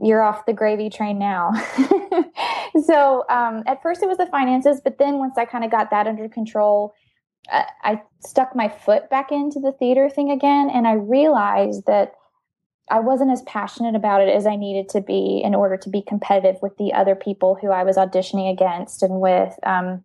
you're 0.00 0.22
off 0.22 0.46
the 0.46 0.52
gravy 0.52 0.90
train 0.90 1.18
now. 1.18 1.52
so 2.84 3.24
um, 3.28 3.62
at 3.66 3.82
first 3.82 4.02
it 4.02 4.08
was 4.08 4.18
the 4.18 4.26
finances, 4.26 4.80
but 4.82 4.98
then 4.98 5.18
once 5.18 5.38
I 5.38 5.44
kind 5.44 5.64
of 5.64 5.70
got 5.70 5.90
that 5.90 6.06
under 6.06 6.28
control, 6.28 6.94
I, 7.50 7.64
I 7.82 8.02
stuck 8.20 8.54
my 8.54 8.68
foot 8.68 9.10
back 9.10 9.32
into 9.32 9.60
the 9.60 9.72
theater 9.72 10.08
thing 10.08 10.30
again. 10.30 10.70
And 10.70 10.86
I 10.86 10.92
realized 10.92 11.86
that 11.86 12.14
I 12.90 13.00
wasn't 13.00 13.30
as 13.30 13.42
passionate 13.42 13.94
about 13.94 14.20
it 14.20 14.28
as 14.28 14.46
I 14.46 14.56
needed 14.56 14.88
to 14.90 15.00
be 15.00 15.40
in 15.42 15.54
order 15.54 15.76
to 15.76 15.88
be 15.88 16.02
competitive 16.02 16.60
with 16.62 16.76
the 16.76 16.92
other 16.92 17.14
people 17.14 17.56
who 17.60 17.70
I 17.70 17.84
was 17.84 17.96
auditioning 17.96 18.52
against 18.52 19.02
and 19.02 19.20
with. 19.20 19.58
Um, 19.62 20.04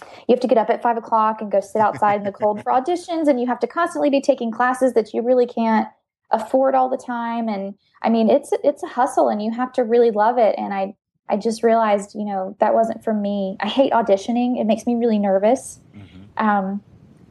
you 0.00 0.32
have 0.34 0.40
to 0.40 0.48
get 0.48 0.58
up 0.58 0.70
at 0.70 0.82
five 0.82 0.96
o'clock 0.96 1.40
and 1.40 1.50
go 1.50 1.60
sit 1.60 1.80
outside 1.80 2.16
in 2.16 2.24
the 2.24 2.32
cold 2.32 2.62
for 2.62 2.72
auditions, 2.72 3.28
and 3.28 3.40
you 3.40 3.46
have 3.46 3.60
to 3.60 3.66
constantly 3.66 4.10
be 4.10 4.20
taking 4.20 4.50
classes 4.50 4.94
that 4.94 5.12
you 5.12 5.22
really 5.22 5.46
can't 5.46 5.88
afford 6.30 6.74
all 6.74 6.88
the 6.88 6.96
time. 6.96 7.48
And 7.48 7.74
I 8.02 8.08
mean, 8.08 8.30
it's 8.30 8.52
it's 8.62 8.82
a 8.82 8.88
hustle, 8.88 9.28
and 9.28 9.42
you 9.42 9.50
have 9.52 9.72
to 9.74 9.84
really 9.84 10.10
love 10.10 10.38
it. 10.38 10.54
And 10.56 10.72
I 10.72 10.94
I 11.28 11.36
just 11.36 11.62
realized, 11.62 12.14
you 12.14 12.24
know, 12.24 12.56
that 12.60 12.74
wasn't 12.74 13.02
for 13.02 13.12
me. 13.12 13.56
I 13.60 13.68
hate 13.68 13.92
auditioning; 13.92 14.60
it 14.60 14.64
makes 14.64 14.86
me 14.86 14.94
really 14.94 15.18
nervous. 15.18 15.80
Mm-hmm. 15.94 16.07
Um, 16.38 16.82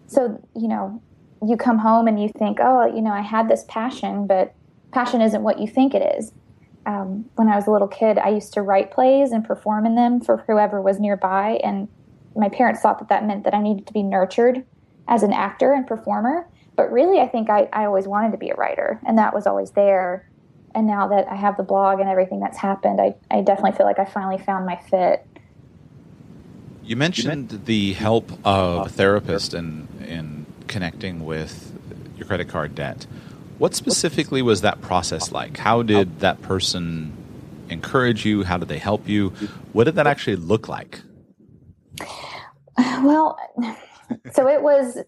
so 0.08 0.42
you 0.56 0.68
know, 0.68 1.02
you 1.46 1.58
come 1.58 1.80
home 1.80 2.08
and 2.08 2.22
you 2.22 2.30
think, 2.30 2.60
oh, 2.62 2.86
you 2.86 3.02
know, 3.02 3.12
I 3.12 3.22
had 3.22 3.50
this 3.50 3.66
passion, 3.68 4.28
but 4.28 4.54
passion 4.92 5.22
isn't 5.22 5.44
what 5.44 5.60
you 5.60 5.68
think 5.68 5.94
it 5.94 6.18
is. 6.18 6.32
Um, 6.86 7.30
when 7.36 7.50
I 7.50 7.56
was 7.56 7.68
a 7.68 7.72
little 7.72 7.88
kid, 7.88 8.18
I 8.18 8.30
used 8.30 8.54
to 8.54 8.62
write 8.62 8.92
plays 8.92 9.32
and 9.32 9.44
perform 9.44 9.86
in 9.86 9.96
them 9.96 10.22
for 10.22 10.38
whoever 10.48 10.82
was 10.82 11.00
nearby. 11.00 11.60
And 11.64 11.90
my 12.36 12.50
parents 12.50 12.82
thought 12.82 13.00
that 13.00 13.10
that 13.10 13.26
meant 13.26 13.44
that 13.44 13.54
I 13.54 13.62
needed 13.62 13.88
to 13.88 13.94
be 13.94 14.04
nurtured 14.04 14.64
as 15.08 15.24
an 15.24 15.34
actor 15.34 15.74
and 15.74 15.86
performer. 15.86 16.48
But 16.76 16.92
really, 16.92 17.20
I 17.20 17.28
think 17.28 17.50
I, 17.50 17.68
I 17.74 17.86
always 17.86 18.08
wanted 18.08 18.32
to 18.32 18.38
be 18.38 18.50
a 18.50 18.56
writer, 18.56 19.00
and 19.06 19.18
that 19.18 19.34
was 19.34 19.48
always 19.48 19.72
there. 19.72 20.30
And 20.76 20.86
now 20.86 21.08
that 21.08 21.28
I 21.28 21.36
have 21.36 21.58
the 21.58 21.64
blog 21.64 22.00
and 22.00 22.08
everything 22.08 22.40
that's 22.40 22.58
happened, 22.58 23.02
I, 23.02 23.16
I 23.32 23.42
definitely 23.42 23.76
feel 23.76 23.88
like 23.88 24.00
I 24.00 24.06
finally 24.06 24.38
found 24.38 24.66
my 24.66 24.76
fit. 24.76 25.26
You 26.88 26.96
mentioned 26.96 27.66
the 27.66 27.92
help 27.94 28.32
of 28.46 28.88
a 28.88 28.90
therapist 28.90 29.54
in, 29.54 29.90
in 30.08 30.46
connecting 30.68 31.26
with 31.26 31.78
your 32.16 32.26
credit 32.26 32.48
card 32.48 32.76
debt. 32.76 33.06
What 33.58 33.76
specifically 33.76 34.42
was 34.42 34.62
that 34.62 34.80
process 34.80 35.34
like? 35.34 35.58
How 35.58 35.82
did 35.82 36.22
that 36.22 36.42
person 36.42 37.12
encourage 37.70 38.26
you? 38.26 38.44
How 38.44 38.58
did 38.58 38.70
they 38.70 38.78
help 38.78 39.10
you? 39.10 39.32
What 39.74 39.84
did 39.84 39.96
that 39.96 40.08
actually 40.08 40.38
look 40.38 40.68
like? 40.70 41.02
Well, 43.02 43.38
so 44.34 44.48
it 44.48 44.62
was 44.62 45.00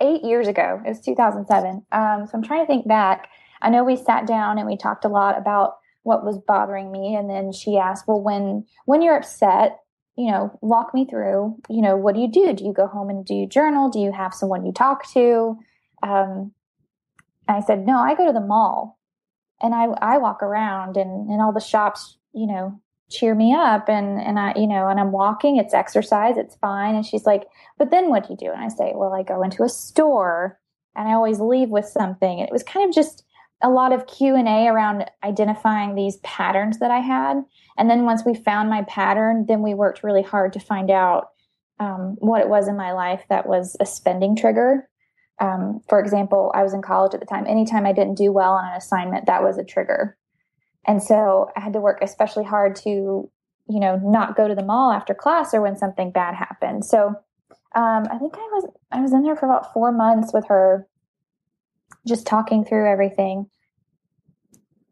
eight 0.00 0.24
years 0.24 0.48
ago. 0.48 0.80
It 0.84 0.88
was 0.88 1.00
2007. 1.00 1.86
Um, 1.92 2.26
so 2.26 2.30
I'm 2.34 2.42
trying 2.42 2.62
to 2.62 2.66
think 2.66 2.88
back. 2.88 3.28
I 3.62 3.70
know 3.70 3.84
we 3.84 3.96
sat 3.96 4.26
down 4.26 4.58
and 4.58 4.66
we 4.66 4.76
talked 4.76 5.04
a 5.04 5.08
lot 5.08 5.38
about 5.38 5.76
what 6.02 6.24
was 6.24 6.38
bothering 6.38 6.90
me, 6.92 7.14
and 7.14 7.30
then 7.30 7.52
she 7.52 7.76
asked, 7.78 8.06
"Well, 8.06 8.20
when 8.20 8.66
when 8.84 9.00
you're 9.00 9.16
upset, 9.16 9.78
you 10.16 10.30
know, 10.30 10.58
walk 10.60 10.94
me 10.94 11.06
through. 11.06 11.58
You 11.68 11.82
know, 11.82 11.96
what 11.96 12.14
do 12.14 12.20
you 12.20 12.30
do? 12.30 12.52
Do 12.52 12.64
you 12.64 12.72
go 12.72 12.86
home 12.86 13.10
and 13.10 13.24
do 13.24 13.34
you 13.34 13.46
journal? 13.46 13.90
Do 13.90 13.98
you 13.98 14.12
have 14.12 14.34
someone 14.34 14.66
you 14.66 14.72
talk 14.72 15.10
to?" 15.12 15.58
Um, 16.02 16.52
I 17.48 17.60
said, 17.60 17.86
no, 17.86 17.98
I 17.98 18.14
go 18.14 18.26
to 18.26 18.32
the 18.32 18.40
mall 18.40 18.98
and 19.60 19.74
I, 19.74 19.84
I 20.00 20.18
walk 20.18 20.42
around 20.42 20.96
and, 20.96 21.28
and 21.28 21.40
all 21.40 21.52
the 21.52 21.60
shops, 21.60 22.16
you 22.32 22.46
know, 22.46 22.80
cheer 23.10 23.34
me 23.34 23.54
up 23.54 23.88
and, 23.88 24.20
and 24.20 24.38
I, 24.38 24.54
you 24.56 24.66
know, 24.66 24.88
and 24.88 24.98
I'm 24.98 25.12
walking, 25.12 25.56
it's 25.56 25.74
exercise, 25.74 26.36
it's 26.36 26.56
fine. 26.56 26.94
And 26.94 27.04
she's 27.04 27.26
like, 27.26 27.44
but 27.78 27.90
then 27.90 28.08
what 28.08 28.26
do 28.26 28.32
you 28.32 28.36
do? 28.36 28.52
And 28.52 28.62
I 28.62 28.68
say, 28.68 28.92
well, 28.94 29.12
I 29.12 29.22
go 29.22 29.42
into 29.42 29.62
a 29.62 29.68
store 29.68 30.58
and 30.96 31.08
I 31.08 31.12
always 31.12 31.40
leave 31.40 31.68
with 31.68 31.86
something. 31.86 32.40
And 32.40 32.48
it 32.48 32.52
was 32.52 32.62
kind 32.62 32.88
of 32.88 32.94
just 32.94 33.24
a 33.62 33.68
lot 33.68 33.92
of 33.92 34.06
Q 34.06 34.34
and 34.34 34.48
A 34.48 34.68
around 34.68 35.04
identifying 35.22 35.94
these 35.94 36.16
patterns 36.18 36.78
that 36.78 36.90
I 36.90 37.00
had. 37.00 37.42
And 37.76 37.90
then 37.90 38.04
once 38.04 38.24
we 38.24 38.34
found 38.34 38.70
my 38.70 38.82
pattern, 38.82 39.46
then 39.46 39.62
we 39.62 39.74
worked 39.74 40.04
really 40.04 40.22
hard 40.22 40.52
to 40.52 40.60
find 40.60 40.90
out 40.90 41.28
um, 41.80 42.16
what 42.18 42.40
it 42.40 42.48
was 42.48 42.68
in 42.68 42.76
my 42.76 42.92
life 42.92 43.24
that 43.28 43.46
was 43.46 43.76
a 43.80 43.86
spending 43.86 44.36
trigger 44.36 44.88
um, 45.40 45.80
for 45.88 45.98
example, 45.98 46.52
I 46.54 46.62
was 46.62 46.74
in 46.74 46.82
college 46.82 47.14
at 47.14 47.20
the 47.20 47.26
time. 47.26 47.46
Anytime 47.46 47.86
I 47.86 47.92
didn't 47.92 48.16
do 48.16 48.32
well 48.32 48.52
on 48.52 48.66
an 48.66 48.76
assignment, 48.76 49.26
that 49.26 49.42
was 49.42 49.58
a 49.58 49.64
trigger. 49.64 50.16
And 50.86 51.02
so 51.02 51.48
I 51.56 51.60
had 51.60 51.72
to 51.72 51.80
work 51.80 51.98
especially 52.02 52.44
hard 52.44 52.76
to, 52.76 53.30
you 53.68 53.80
know, 53.80 53.96
not 53.96 54.36
go 54.36 54.46
to 54.46 54.54
the 54.54 54.64
mall 54.64 54.92
after 54.92 55.14
class 55.14 55.52
or 55.54 55.60
when 55.60 55.76
something 55.76 56.12
bad 56.12 56.34
happened. 56.34 56.84
So 56.84 57.08
um, 57.74 58.06
I 58.10 58.18
think 58.18 58.34
I 58.34 58.48
was 58.52 58.70
I 58.92 59.00
was 59.00 59.12
in 59.12 59.22
there 59.22 59.34
for 59.34 59.46
about 59.46 59.72
four 59.72 59.90
months 59.90 60.32
with 60.32 60.46
her, 60.46 60.86
just 62.06 62.26
talking 62.26 62.64
through 62.64 62.88
everything. 62.88 63.46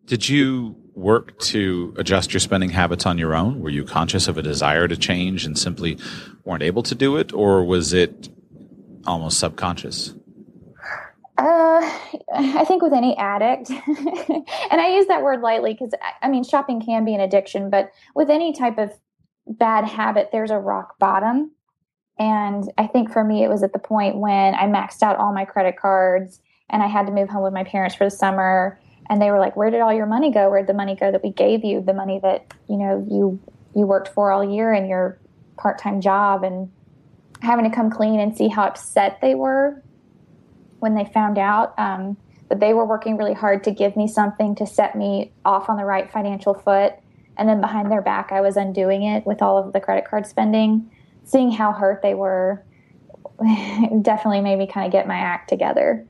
Did 0.07 0.29
you 0.29 0.82
work 0.95 1.39
to 1.39 1.95
adjust 1.97 2.33
your 2.33 2.41
spending 2.41 2.71
habits 2.71 3.07
on 3.07 3.19
your 3.19 3.35
own? 3.35 3.61
Were 3.61 3.71
you 3.71 3.85
conscious 3.85 4.29
of 4.29 4.37
a 4.37 4.43
desire 4.43 4.89
to 4.89 4.97
change 4.97 5.45
and 5.45 5.59
simply 5.59 5.99
weren't 6.45 6.63
able 6.63 6.83
to 6.85 6.95
do 6.95 7.17
it, 7.17 7.33
or 7.33 7.65
was 7.65 7.93
it 7.93 8.29
almost 9.07 9.39
subconscious? 9.39 10.15
Uh, 11.39 11.81
I 12.35 12.65
think 12.67 12.83
with 12.83 12.93
any 12.93 13.17
addict, 13.17 13.71
and 13.71 14.81
I 14.81 14.95
use 14.95 15.07
that 15.07 15.23
word 15.23 15.41
lightly 15.41 15.73
because 15.73 15.93
I 16.21 16.29
mean, 16.29 16.45
shopping 16.45 16.81
can 16.81 17.05
be 17.05 17.15
an 17.15 17.21
addiction, 17.21 17.71
but 17.71 17.91
with 18.15 18.31
any 18.31 18.53
type 18.53 18.79
of 18.79 18.93
bad 19.47 19.85
habit, 19.85 20.29
there's 20.31 20.51
a 20.51 20.59
rock 20.59 20.99
bottom. 20.99 21.53
And 22.19 22.71
I 22.79 22.87
think 22.87 23.11
for 23.11 23.25
me, 23.25 23.43
it 23.43 23.49
was 23.49 23.63
at 23.63 23.73
the 23.73 23.79
point 23.79 24.17
when 24.17 24.55
I 24.55 24.67
maxed 24.67 25.03
out 25.03 25.17
all 25.17 25.33
my 25.33 25.45
credit 25.45 25.77
cards 25.77 26.41
and 26.71 26.83
I 26.83 26.87
had 26.87 27.07
to 27.07 27.13
move 27.13 27.29
home 27.29 27.43
with 27.43 27.53
my 27.53 27.65
parents 27.65 27.95
for 27.95 28.05
the 28.05 28.11
summer. 28.11 28.79
And 29.13 29.21
they 29.21 29.31
were 29.31 29.39
like, 29.39 29.57
Where 29.57 29.69
did 29.69 29.83
all 29.83 29.93
your 29.93 30.07
money 30.07 30.31
go? 30.31 30.49
Where'd 30.49 30.67
the 30.67 30.73
money 30.73 30.97
go 30.97 31.13
that 31.13 31.23
we 31.23 31.33
gave 31.33 31.67
you? 31.67 31.83
The 31.83 31.93
money 31.93 32.19
that, 32.23 32.47
you 32.67 32.79
know, 32.79 33.07
you 33.11 33.39
you 33.75 33.87
worked 33.87 34.09
for 34.09 34.33
all 34.33 34.43
year 34.43 34.73
in 34.73 34.89
your 34.89 35.19
part 35.59 35.79
time 35.79 36.01
job 36.01 36.43
and 36.43 36.73
having 37.43 37.69
to 37.69 37.77
come 37.77 37.91
clean 37.91 38.21
and 38.21 38.35
see 38.35 38.49
how 38.49 38.65
upset 38.65 39.19
they 39.21 39.35
were 39.35 39.83
when 40.79 40.95
they 40.95 41.05
found 41.05 41.37
out 41.37 41.79
um, 41.79 42.17
that 42.49 42.59
they 42.59 42.73
were 42.73 42.87
working 42.87 43.19
really 43.19 43.35
hard 43.35 43.63
to 43.65 43.71
give 43.71 43.99
me 43.99 44.09
something 44.09 44.55
to 44.55 44.67
set 44.67 44.97
me 44.97 45.31
off 45.45 45.69
on 45.69 45.77
the 45.77 45.85
right 45.85 46.11
financial 46.11 46.55
foot. 46.55 46.95
And 47.37 47.47
then 47.47 47.61
behind 47.61 47.93
their 47.93 48.01
back, 48.01 48.33
I 48.33 48.41
was 48.41 48.57
undoing 48.57 49.03
it 49.03 49.27
with 49.27 49.43
all 49.43 49.59
of 49.59 49.75
the 49.75 49.81
credit 49.81 50.07
card 50.09 50.27
spending. 50.27 50.91
Seeing 51.25 51.53
how 51.53 51.73
hurt 51.73 52.01
they 52.01 52.15
were 52.15 52.65
definitely 54.01 54.41
made 54.41 54.59
me 54.59 54.67
kind 54.67 54.87
of 54.87 54.93
get 54.93 55.07
my 55.07 55.19
act 55.19 55.51
together. 55.51 56.07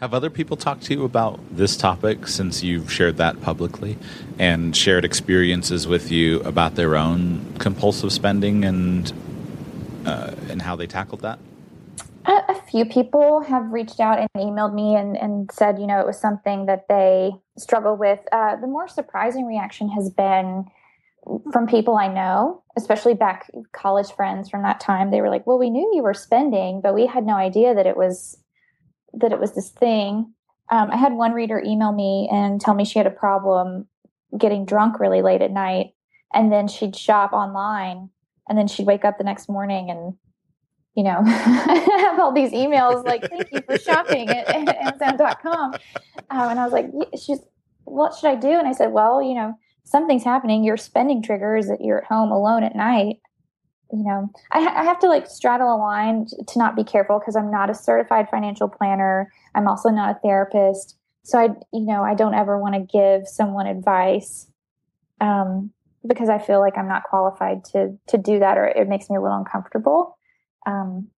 Have 0.00 0.14
other 0.14 0.30
people 0.30 0.56
talked 0.56 0.84
to 0.84 0.94
you 0.94 1.04
about 1.04 1.40
this 1.50 1.76
topic 1.76 2.28
since 2.28 2.62
you've 2.62 2.90
shared 2.90 3.16
that 3.16 3.40
publicly 3.40 3.98
and 4.38 4.76
shared 4.76 5.04
experiences 5.04 5.88
with 5.88 6.12
you 6.12 6.40
about 6.42 6.76
their 6.76 6.94
own 6.94 7.54
compulsive 7.58 8.12
spending 8.12 8.64
and 8.64 9.12
uh, 10.06 10.34
and 10.48 10.62
how 10.62 10.76
they 10.76 10.86
tackled 10.86 11.22
that? 11.22 11.40
A, 12.26 12.32
a, 12.48 12.62
few 12.70 12.84
people 12.84 13.40
have 13.40 13.72
reached 13.72 13.98
out 13.98 14.18
and 14.20 14.28
emailed 14.36 14.72
me 14.72 14.94
and, 14.94 15.16
and 15.16 15.50
said, 15.50 15.80
you 15.80 15.86
know, 15.86 15.98
it 15.98 16.06
was 16.06 16.18
something 16.18 16.66
that 16.66 16.86
they 16.88 17.32
struggle 17.56 17.96
with. 17.96 18.20
Uh, 18.30 18.54
the 18.56 18.68
more 18.68 18.86
surprising 18.86 19.46
reaction 19.46 19.88
has 19.88 20.10
been 20.10 20.64
from 21.52 21.66
people 21.66 21.96
I 21.96 22.06
know, 22.06 22.62
especially 22.76 23.14
back 23.14 23.50
college 23.72 24.12
friends 24.12 24.48
from 24.48 24.62
that 24.62 24.78
time. 24.78 25.10
They 25.10 25.20
were 25.20 25.28
like, 25.28 25.44
"Well, 25.46 25.58
we 25.58 25.70
knew 25.70 25.90
you 25.92 26.04
were 26.04 26.14
spending, 26.14 26.80
but 26.80 26.94
we 26.94 27.06
had 27.06 27.26
no 27.26 27.34
idea 27.34 27.74
that 27.74 27.86
it 27.86 27.96
was 27.96 28.38
that 29.14 29.32
it 29.32 29.40
was 29.40 29.54
this 29.54 29.70
thing." 29.70 30.32
Um, 30.70 30.90
I 30.90 30.96
had 30.96 31.12
one 31.14 31.32
reader 31.32 31.62
email 31.64 31.92
me 31.92 32.28
and 32.30 32.60
tell 32.60 32.74
me 32.74 32.84
she 32.84 32.98
had 32.98 33.06
a 33.06 33.10
problem 33.10 33.88
getting 34.36 34.66
drunk 34.66 35.00
really 35.00 35.22
late 35.22 35.42
at 35.42 35.50
night, 35.50 35.94
and 36.32 36.52
then 36.52 36.68
she'd 36.68 36.96
shop 36.96 37.32
online, 37.32 38.10
and 38.48 38.58
then 38.58 38.68
she'd 38.68 38.86
wake 38.86 39.04
up 39.04 39.18
the 39.18 39.24
next 39.24 39.48
morning 39.48 39.90
and 39.90 40.14
you 40.98 41.04
know, 41.04 41.22
have 41.24 42.18
all 42.18 42.32
these 42.32 42.50
emails 42.50 43.04
like, 43.04 43.22
thank 43.30 43.52
you 43.52 43.60
for 43.60 43.78
shopping 43.78 44.28
at, 44.30 44.48
Amazon.com. 45.00 45.74
Um, 45.74 45.80
and 46.30 46.58
I 46.58 46.64
was 46.66 46.72
like, 46.72 46.90
she's, 47.16 47.38
what 47.84 48.16
should 48.16 48.28
I 48.28 48.34
do? 48.34 48.48
And 48.48 48.66
I 48.66 48.72
said, 48.72 48.90
well, 48.90 49.22
you 49.22 49.34
know, 49.34 49.54
something's 49.84 50.24
happening. 50.24 50.64
Your 50.64 50.76
spending 50.76 51.22
triggers 51.22 51.68
that 51.68 51.80
you're 51.80 51.98
at 51.98 52.08
home 52.08 52.32
alone 52.32 52.64
at 52.64 52.74
night. 52.74 53.20
You 53.90 54.04
know, 54.04 54.30
I, 54.52 54.58
I 54.58 54.84
have 54.84 54.98
to 55.00 55.08
like 55.08 55.26
straddle 55.26 55.74
a 55.74 55.78
line 55.78 56.26
to 56.26 56.58
not 56.58 56.76
be 56.76 56.84
careful 56.84 57.18
because 57.18 57.36
I'm 57.36 57.50
not 57.50 57.70
a 57.70 57.74
certified 57.74 58.28
financial 58.30 58.68
planner. 58.68 59.32
I'm 59.54 59.66
also 59.66 59.88
not 59.88 60.16
a 60.16 60.18
therapist. 60.20 60.96
So 61.22 61.38
I, 61.38 61.48
you 61.72 61.86
know, 61.86 62.02
I 62.02 62.14
don't 62.14 62.34
ever 62.34 62.58
want 62.58 62.74
to 62.74 62.80
give 62.80 63.26
someone 63.26 63.66
advice 63.66 64.46
um, 65.20 65.72
because 66.06 66.28
I 66.28 66.38
feel 66.38 66.60
like 66.60 66.76
I'm 66.76 66.88
not 66.88 67.04
qualified 67.04 67.64
to 67.66 67.98
to 68.08 68.18
do 68.18 68.38
that, 68.40 68.58
or 68.58 68.66
it 68.66 68.88
makes 68.88 69.08
me 69.08 69.16
a 69.16 69.20
little 69.20 69.38
uncomfortable. 69.38 70.18
Um, 70.66 71.08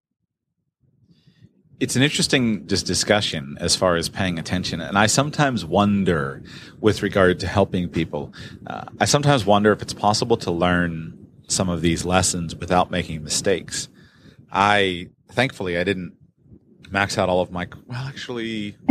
it's 1.80 1.96
an 1.96 2.02
interesting 2.02 2.66
just 2.66 2.86
discussion 2.86 3.56
as 3.58 3.74
far 3.74 3.96
as 3.96 4.08
paying 4.08 4.38
attention. 4.38 4.80
And 4.80 4.98
I 4.98 5.06
sometimes 5.06 5.64
wonder, 5.64 6.42
with 6.80 7.02
regard 7.02 7.40
to 7.40 7.46
helping 7.46 7.88
people, 7.88 8.32
uh, 8.66 8.84
I 9.00 9.06
sometimes 9.06 9.46
wonder 9.46 9.72
if 9.72 9.80
it's 9.80 9.94
possible 9.94 10.36
to 10.38 10.50
learn 10.50 11.19
some 11.50 11.69
of 11.69 11.80
these 11.80 12.04
lessons 12.04 12.54
without 12.54 12.90
making 12.90 13.23
mistakes. 13.23 13.88
I 14.52 15.09
thankfully 15.33 15.78
I 15.78 15.85
didn't 15.85 16.14
max 16.90 17.19
out 17.19 17.28
all 17.28 17.40
of 17.40 17.50
my. 17.50 17.66
Well, 17.87 18.07
actually, 18.07 18.76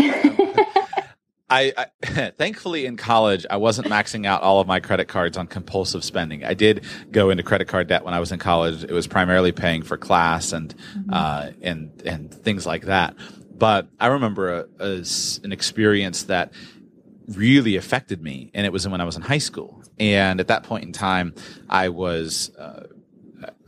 I, 1.50 1.74
I, 1.78 2.32
thankfully 2.38 2.86
in 2.86 2.98
college 2.98 3.46
I 3.50 3.58
wasn't 3.58 3.88
maxing 3.88 4.26
out 4.26 4.42
all 4.42 4.60
of 4.60 4.68
my 4.68 4.80
credit 4.80 5.08
cards 5.08 5.38
on 5.38 5.48
compulsive 5.48 6.04
spending. 6.04 6.44
I 6.46 6.54
did 6.54 6.86
go 7.12 7.30
into 7.30 7.44
credit 7.44 7.68
card 7.68 7.88
debt 7.88 8.04
when 8.04 8.14
I 8.14 8.20
was 8.20 8.32
in 8.32 8.40
college. 8.40 8.84
It 8.84 8.92
was 8.92 9.08
primarily 9.08 9.52
paying 9.52 9.82
for 9.82 9.98
class 9.98 10.54
and 10.54 10.76
mm-hmm. 10.76 11.10
uh, 11.12 11.52
and 11.62 12.02
and 12.06 12.34
things 12.34 12.66
like 12.66 12.84
that. 12.86 13.16
But 13.58 13.90
I 14.00 14.08
remember 14.08 14.54
a, 14.54 14.66
a, 14.80 15.06
an 15.44 15.52
experience 15.52 16.24
that 16.24 16.54
really 17.28 17.76
affected 17.76 18.22
me, 18.22 18.52
and 18.54 18.66
it 18.66 18.72
was 18.72 18.88
when 18.88 19.02
I 19.02 19.04
was 19.04 19.18
in 19.18 19.22
high 19.22 19.40
school. 19.40 19.79
And 20.00 20.40
at 20.40 20.48
that 20.48 20.64
point 20.64 20.86
in 20.86 20.92
time, 20.94 21.34
I 21.70 21.90
was. 21.90 22.56
Uh, 22.56 22.88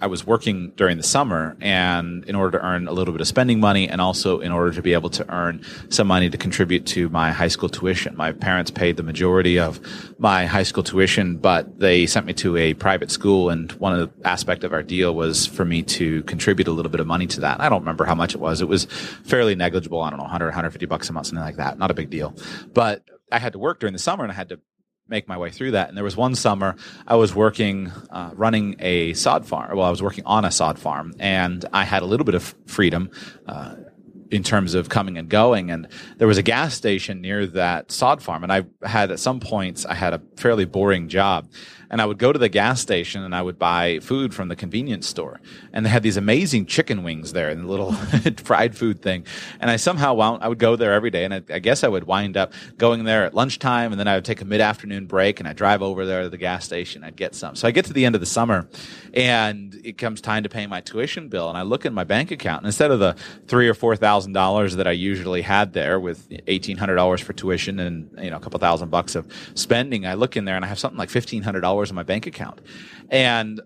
I 0.01 0.07
was 0.07 0.25
working 0.25 0.71
during 0.75 0.97
the 0.97 1.03
summer 1.03 1.55
and 1.61 2.25
in 2.25 2.35
order 2.35 2.57
to 2.57 2.65
earn 2.65 2.87
a 2.87 2.91
little 2.91 3.13
bit 3.13 3.21
of 3.21 3.27
spending 3.27 3.59
money 3.59 3.87
and 3.87 4.01
also 4.01 4.39
in 4.39 4.51
order 4.51 4.71
to 4.71 4.81
be 4.81 4.93
able 4.93 5.11
to 5.11 5.31
earn 5.31 5.63
some 5.89 6.07
money 6.07 6.29
to 6.29 6.37
contribute 6.37 6.87
to 6.87 7.07
my 7.09 7.31
high 7.31 7.47
school 7.47 7.69
tuition. 7.69 8.17
My 8.17 8.31
parents 8.31 8.71
paid 8.71 8.97
the 8.97 9.03
majority 9.03 9.59
of 9.59 9.79
my 10.19 10.47
high 10.47 10.63
school 10.63 10.83
tuition, 10.83 11.37
but 11.37 11.79
they 11.79 12.07
sent 12.07 12.25
me 12.25 12.33
to 12.33 12.57
a 12.57 12.73
private 12.73 13.11
school 13.11 13.51
and 13.51 13.71
one 13.73 13.97
of 13.97 13.99
the 13.99 14.27
aspect 14.27 14.63
of 14.63 14.73
our 14.73 14.81
deal 14.81 15.13
was 15.13 15.45
for 15.45 15.65
me 15.65 15.83
to 15.83 16.23
contribute 16.23 16.67
a 16.67 16.71
little 16.71 16.91
bit 16.91 16.99
of 16.99 17.05
money 17.05 17.27
to 17.27 17.41
that. 17.41 17.61
I 17.61 17.69
don't 17.69 17.81
remember 17.81 18.05
how 18.05 18.15
much 18.15 18.33
it 18.33 18.39
was. 18.39 18.59
It 18.61 18.67
was 18.67 18.85
fairly 18.85 19.53
negligible. 19.53 20.01
I 20.01 20.09
don't 20.09 20.17
know, 20.17 20.23
100, 20.23 20.47
150 20.47 20.85
bucks 20.87 21.09
a 21.09 21.13
month, 21.13 21.27
something 21.27 21.45
like 21.45 21.57
that. 21.57 21.77
Not 21.77 21.91
a 21.91 21.93
big 21.93 22.09
deal. 22.09 22.35
But 22.73 23.03
I 23.31 23.37
had 23.37 23.53
to 23.53 23.59
work 23.59 23.79
during 23.79 23.93
the 23.93 23.99
summer 23.99 24.23
and 24.23 24.31
I 24.31 24.35
had 24.35 24.49
to 24.49 24.59
make 25.11 25.27
my 25.27 25.37
way 25.37 25.51
through 25.51 25.71
that. 25.71 25.89
And 25.89 25.97
there 25.97 26.03
was 26.03 26.17
one 26.17 26.33
summer 26.33 26.75
I 27.05 27.17
was 27.17 27.35
working, 27.35 27.91
uh, 28.09 28.31
running 28.33 28.77
a 28.79 29.13
sod 29.13 29.45
farm. 29.45 29.77
Well, 29.77 29.85
I 29.85 29.91
was 29.91 30.01
working 30.01 30.25
on 30.25 30.45
a 30.45 30.51
sod 30.51 30.79
farm, 30.79 31.13
and 31.19 31.63
I 31.71 31.83
had 31.83 32.01
a 32.01 32.05
little 32.05 32.25
bit 32.25 32.33
of 32.33 32.55
freedom. 32.65 33.11
Uh, 33.45 33.75
in 34.31 34.43
terms 34.43 34.75
of 34.75 34.87
coming 34.87 35.17
and 35.17 35.27
going. 35.27 35.69
And 35.71 35.89
there 36.17 36.25
was 36.25 36.37
a 36.37 36.41
gas 36.41 36.73
station 36.73 37.19
near 37.19 37.45
that 37.47 37.91
sod 37.91 38.23
farm. 38.23 38.43
And 38.43 38.53
I 38.53 38.63
had 38.81 39.11
at 39.11 39.19
some 39.19 39.41
points, 39.41 39.85
I 39.85 39.93
had 39.93 40.13
a 40.13 40.21
fairly 40.37 40.63
boring 40.63 41.09
job 41.09 41.49
and 41.91 42.01
I 42.01 42.05
would 42.05 42.17
go 42.17 42.31
to 42.31 42.39
the 42.39 42.49
gas 42.49 42.79
station 42.79 43.21
and 43.21 43.35
I 43.35 43.41
would 43.41 43.59
buy 43.59 43.99
food 43.99 44.33
from 44.33 44.47
the 44.47 44.55
convenience 44.55 45.07
store. 45.07 45.41
And 45.73 45.85
they 45.85 45.89
had 45.89 46.03
these 46.03 46.15
amazing 46.15 46.65
chicken 46.65 47.03
wings 47.03 47.33
there 47.33 47.49
and 47.49 47.65
the 47.65 47.67
little 47.67 47.91
fried 48.43 48.77
food 48.77 49.01
thing. 49.01 49.25
And 49.59 49.69
I 49.69 49.75
somehow 49.75 50.13
wound, 50.13 50.41
I 50.41 50.47
would 50.47 50.57
go 50.57 50.77
there 50.77 50.93
every 50.93 51.09
day. 51.09 51.25
And 51.25 51.33
I, 51.33 51.41
I, 51.53 51.59
guess 51.59 51.83
I 51.83 51.89
would 51.89 52.05
wind 52.05 52.37
up 52.37 52.53
going 52.77 53.03
there 53.03 53.25
at 53.25 53.33
lunchtime 53.33 53.91
and 53.91 53.99
then 53.99 54.07
I 54.07 54.15
would 54.15 54.23
take 54.23 54.39
a 54.39 54.45
mid 54.45 54.61
afternoon 54.61 55.05
break 55.05 55.41
and 55.41 55.49
I'd 55.49 55.57
drive 55.57 55.81
over 55.81 56.05
there 56.05 56.23
to 56.23 56.29
the 56.29 56.37
gas 56.37 56.63
station. 56.63 57.03
I'd 57.03 57.17
get 57.17 57.35
some. 57.35 57.55
So 57.55 57.67
I 57.67 57.71
get 57.71 57.83
to 57.85 57.93
the 57.93 58.05
end 58.05 58.15
of 58.15 58.21
the 58.21 58.27
summer 58.27 58.69
and 59.13 59.79
it 59.83 59.97
comes 59.97 60.21
time 60.21 60.43
to 60.43 60.49
pay 60.49 60.65
my 60.67 60.79
tuition 60.79 61.27
bill. 61.27 61.49
And 61.49 61.57
I 61.57 61.63
look 61.63 61.85
in 61.85 61.93
my 61.93 62.05
bank 62.05 62.31
account 62.31 62.61
and 62.61 62.67
instead 62.67 62.91
of 62.91 62.99
the 62.99 63.17
three 63.47 63.67
or 63.67 63.73
four 63.73 63.97
thousand 63.97 64.31
dollars 64.31 64.77
that 64.77 64.87
I 64.87 64.91
usually 64.91 65.41
had 65.41 65.73
there 65.73 65.99
with 65.99 66.25
eighteen 66.47 66.77
hundred 66.77 66.95
dollars 66.95 67.19
for 67.19 67.33
tuition 67.33 67.79
and 67.81 68.09
you 68.21 68.29
know 68.29 68.37
a 68.37 68.39
couple 68.39 68.59
thousand 68.59 68.89
bucks 68.89 69.15
of 69.15 69.25
spending, 69.55 70.05
I 70.05 70.13
look 70.13 70.37
in 70.37 70.45
there 70.45 70.55
and 70.55 70.63
I 70.63 70.69
have 70.69 70.79
something 70.79 70.97
like 70.97 71.09
fifteen 71.09 71.43
hundred 71.43 71.61
dollars 71.81 71.89
in 71.89 71.95
my 71.95 72.03
bank 72.03 72.27
account, 72.27 72.61
and 73.09 73.61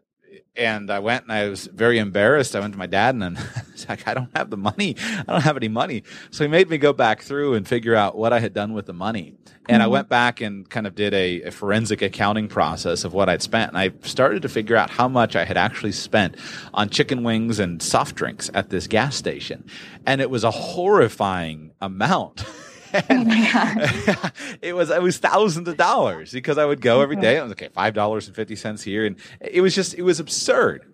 and 0.58 0.90
I 0.90 1.00
went 1.00 1.24
and 1.24 1.34
I 1.34 1.50
was 1.50 1.68
very 1.68 2.00
embarrassed. 2.00 2.56
I 2.56 2.62
went 2.62 2.74
to 2.74 2.80
my 2.80 2.86
dad 2.86 3.14
and 3.14 3.38
I 3.38 3.42
was 3.74 3.86
like, 3.90 4.08
I 4.08 4.14
don't 4.14 4.30
have 4.36 4.50
the 4.50 4.58
money. 4.58 4.96
I 5.28 5.34
don't 5.34 5.42
have 5.42 5.58
any 5.58 5.68
money. 5.68 6.04
So 6.32 6.46
he 6.46 6.48
made 6.50 6.70
me 6.70 6.78
go 6.78 6.94
back 6.94 7.24
through 7.24 7.56
and 7.56 7.68
figure 7.68 7.94
out 7.94 8.18
what 8.18 8.32
I 8.32 8.40
had 8.40 8.54
done 8.54 8.74
with 8.74 8.86
the 8.86 8.94
money. 8.94 9.36
And 9.68 9.82
mm-hmm. 9.82 9.82
I 9.82 9.88
went 9.88 10.08
back 10.08 10.40
and 10.40 10.70
kind 10.70 10.88
of 10.88 10.96
did 10.96 11.14
a, 11.14 11.44
a, 11.44 11.52
forensic 11.52 12.02
accounting 12.02 12.48
process 12.48 13.04
of 13.04 13.14
what 13.14 13.28
I'd 13.28 13.42
spent. 13.42 13.72
And 13.72 13.78
I 13.78 13.92
started 14.04 14.44
to 14.44 14.50
figure 14.50 14.78
out 14.78 14.90
how 14.90 15.10
much 15.10 15.36
I 15.36 15.44
had 15.44 15.58
actually 15.58 15.92
spent 15.92 16.38
on 16.74 16.90
chicken 16.90 17.24
wings 17.24 17.60
and 17.60 17.82
soft 17.82 18.16
drinks 18.16 18.50
at 18.54 18.70
this 18.70 18.88
gas 18.88 19.18
station. 19.18 19.66
And 20.06 20.22
it 20.22 20.30
was 20.30 20.46
a 20.46 20.52
horrifying 20.52 21.72
amount. 21.82 22.46
oh 23.10 24.30
it 24.62 24.74
was 24.74 24.90
it 24.90 25.02
was 25.02 25.18
thousands 25.18 25.68
of 25.68 25.78
dollars 25.78 26.32
because 26.32 26.58
I 26.58 26.66
would 26.66 26.82
go 26.82 27.02
every 27.02 27.16
day. 27.16 27.38
I 27.38 27.44
was 27.44 27.52
okay, 27.54 27.70
five 27.70 27.94
dollars 27.94 28.28
and 28.28 28.36
fifty 28.36 28.56
cents 28.56 28.84
here, 28.84 29.06
and 29.06 29.16
it 29.42 29.62
was 29.62 29.76
just 29.76 29.94
it 29.94 30.02
was 30.04 30.20
absurd. 30.20 30.86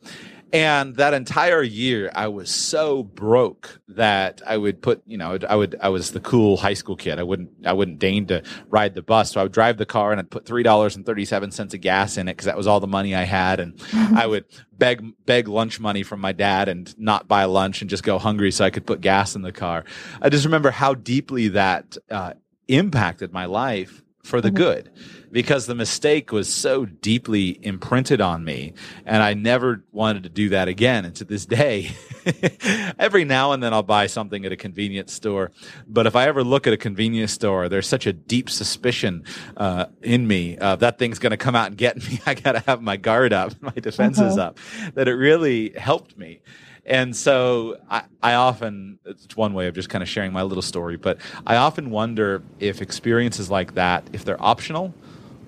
And 0.53 0.95
that 0.97 1.13
entire 1.13 1.63
year, 1.63 2.11
I 2.13 2.27
was 2.27 2.49
so 2.49 3.03
broke 3.03 3.79
that 3.87 4.41
I 4.45 4.57
would 4.57 4.81
put, 4.81 5.01
you 5.05 5.17
know, 5.17 5.37
I 5.47 5.55
would, 5.55 5.77
I 5.81 5.89
was 5.89 6.11
the 6.11 6.19
cool 6.19 6.57
high 6.57 6.73
school 6.73 6.97
kid. 6.97 7.19
I 7.19 7.23
wouldn't, 7.23 7.65
I 7.65 7.71
wouldn't 7.71 7.99
deign 7.99 8.25
to 8.27 8.43
ride 8.67 8.93
the 8.93 9.01
bus. 9.01 9.31
So 9.31 9.39
I 9.39 9.43
would 9.43 9.53
drive 9.53 9.77
the 9.77 9.85
car 9.85 10.11
and 10.11 10.19
I'd 10.19 10.29
put 10.29 10.45
$3.37 10.45 11.73
of 11.73 11.81
gas 11.81 12.17
in 12.17 12.27
it 12.27 12.33
because 12.33 12.45
that 12.45 12.57
was 12.57 12.67
all 12.67 12.81
the 12.81 12.87
money 12.87 13.15
I 13.15 13.23
had. 13.23 13.61
And 13.61 13.81
I 13.93 14.27
would 14.27 14.45
beg, 14.77 15.13
beg 15.25 15.47
lunch 15.47 15.79
money 15.79 16.03
from 16.03 16.19
my 16.19 16.33
dad 16.33 16.67
and 16.67 16.97
not 16.99 17.27
buy 17.27 17.45
lunch 17.45 17.81
and 17.81 17.89
just 17.89 18.03
go 18.03 18.19
hungry 18.19 18.51
so 18.51 18.65
I 18.65 18.71
could 18.71 18.85
put 18.85 18.99
gas 18.99 19.35
in 19.35 19.43
the 19.43 19.53
car. 19.53 19.85
I 20.21 20.29
just 20.29 20.43
remember 20.43 20.71
how 20.71 20.95
deeply 20.95 21.49
that, 21.49 21.97
uh, 22.09 22.33
impacted 22.67 23.33
my 23.33 23.45
life 23.45 24.01
for 24.23 24.41
the 24.41 24.49
mm-hmm. 24.49 24.57
good 24.57 24.91
because 25.31 25.65
the 25.65 25.75
mistake 25.75 26.31
was 26.31 26.53
so 26.53 26.85
deeply 26.85 27.57
imprinted 27.65 28.19
on 28.19 28.43
me 28.43 28.73
and 29.05 29.23
I 29.23 29.33
never 29.33 29.83
wanted 29.91 30.23
to 30.23 30.29
do 30.29 30.49
that 30.49 30.67
again. 30.67 31.05
And 31.05 31.15
to 31.15 31.23
this 31.23 31.45
day, 31.45 31.91
every 32.99 33.23
now 33.23 33.53
and 33.53 33.63
then 33.63 33.73
I'll 33.73 33.83
buy 33.83 34.07
something 34.07 34.45
at 34.45 34.51
a 34.51 34.57
convenience 34.57 35.13
store. 35.13 35.51
But 35.87 36.05
if 36.05 36.15
I 36.15 36.27
ever 36.27 36.43
look 36.43 36.67
at 36.67 36.73
a 36.73 36.77
convenience 36.77 37.31
store, 37.31 37.69
there's 37.69 37.87
such 37.87 38.05
a 38.05 38.13
deep 38.13 38.49
suspicion 38.49 39.23
uh, 39.57 39.85
in 40.01 40.27
me 40.27 40.57
uh, 40.57 40.75
that 40.77 40.99
thing's 40.99 41.19
going 41.19 41.31
to 41.31 41.37
come 41.37 41.55
out 41.55 41.67
and 41.67 41.77
get 41.77 41.97
me. 42.07 42.19
I 42.25 42.33
got 42.33 42.53
to 42.53 42.59
have 42.59 42.81
my 42.81 42.97
guard 42.97 43.33
up, 43.33 43.53
my 43.61 43.71
defenses 43.71 44.37
uh-huh. 44.37 44.49
up, 44.49 44.59
that 44.95 45.07
it 45.07 45.13
really 45.13 45.71
helped 45.71 46.17
me. 46.17 46.41
And 46.85 47.15
so 47.15 47.77
I, 47.89 48.03
I 48.23 48.33
often, 48.33 48.99
it's 49.05 49.37
one 49.37 49.53
way 49.53 49.67
of 49.67 49.75
just 49.75 49.89
kind 49.89 50.01
of 50.01 50.09
sharing 50.09 50.33
my 50.33 50.41
little 50.41 50.63
story, 50.63 50.97
but 50.97 51.17
I 51.45 51.57
often 51.57 51.91
wonder 51.91 52.41
if 52.59 52.81
experiences 52.81 53.51
like 53.51 53.75
that, 53.75 54.03
if 54.13 54.25
they're 54.25 54.41
optional, 54.41 54.93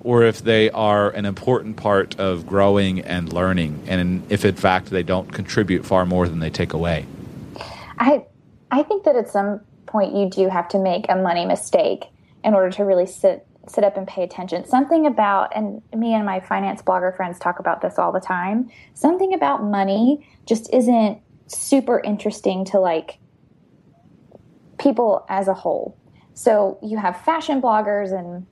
or 0.04 0.24
if 0.24 0.44
they 0.44 0.70
are 0.72 1.10
an 1.12 1.26
important 1.26 1.78
part 1.78 2.20
of 2.20 2.46
growing 2.46 3.00
and 3.02 3.32
learning, 3.32 3.82
and 3.88 4.24
if 4.30 4.46
in 4.46 4.56
fact 4.56 4.88
they 4.88 5.04
don't 5.04 5.32
contribute 5.32 5.86
far 5.86 6.06
more 6.06 6.28
than 6.28 6.40
they 6.40 6.50
take 6.50 6.74
away. 6.74 7.06
I 7.98 8.26
I 8.70 8.84
think 8.84 9.06
that 9.06 9.16
at 9.16 9.30
some 9.30 9.62
point 9.86 10.16
you 10.16 10.30
do 10.30 10.50
have 10.50 10.68
to 10.70 10.80
make 10.80 11.06
a 11.10 11.16
money 11.16 11.46
mistake 11.46 12.06
in 12.44 12.54
order 12.54 12.70
to 12.72 12.84
really 12.84 13.06
sit 13.06 13.48
sit 13.68 13.84
up 13.84 13.96
and 13.96 14.06
pay 14.08 14.24
attention. 14.24 14.66
Something 14.66 15.06
about, 15.06 15.56
and 15.56 15.82
me 15.96 16.14
and 16.14 16.26
my 16.26 16.42
finance 16.42 16.82
blogger 16.82 17.16
friends 17.16 17.40
talk 17.40 17.60
about 17.60 17.82
this 17.82 17.98
all 17.98 18.12
the 18.12 18.20
time. 18.20 18.70
Something 18.94 19.34
about 19.34 19.64
money 19.64 20.28
just 20.46 20.70
isn't 20.74 21.20
super 21.48 22.00
interesting 22.00 22.66
to 22.66 22.80
like 22.80 23.20
people 24.78 25.26
as 25.30 25.48
a 25.48 25.54
whole. 25.54 25.98
So 26.34 26.80
you 26.82 26.98
have 26.98 27.22
fashion 27.24 27.62
bloggers 27.62 28.18
and 28.18 28.46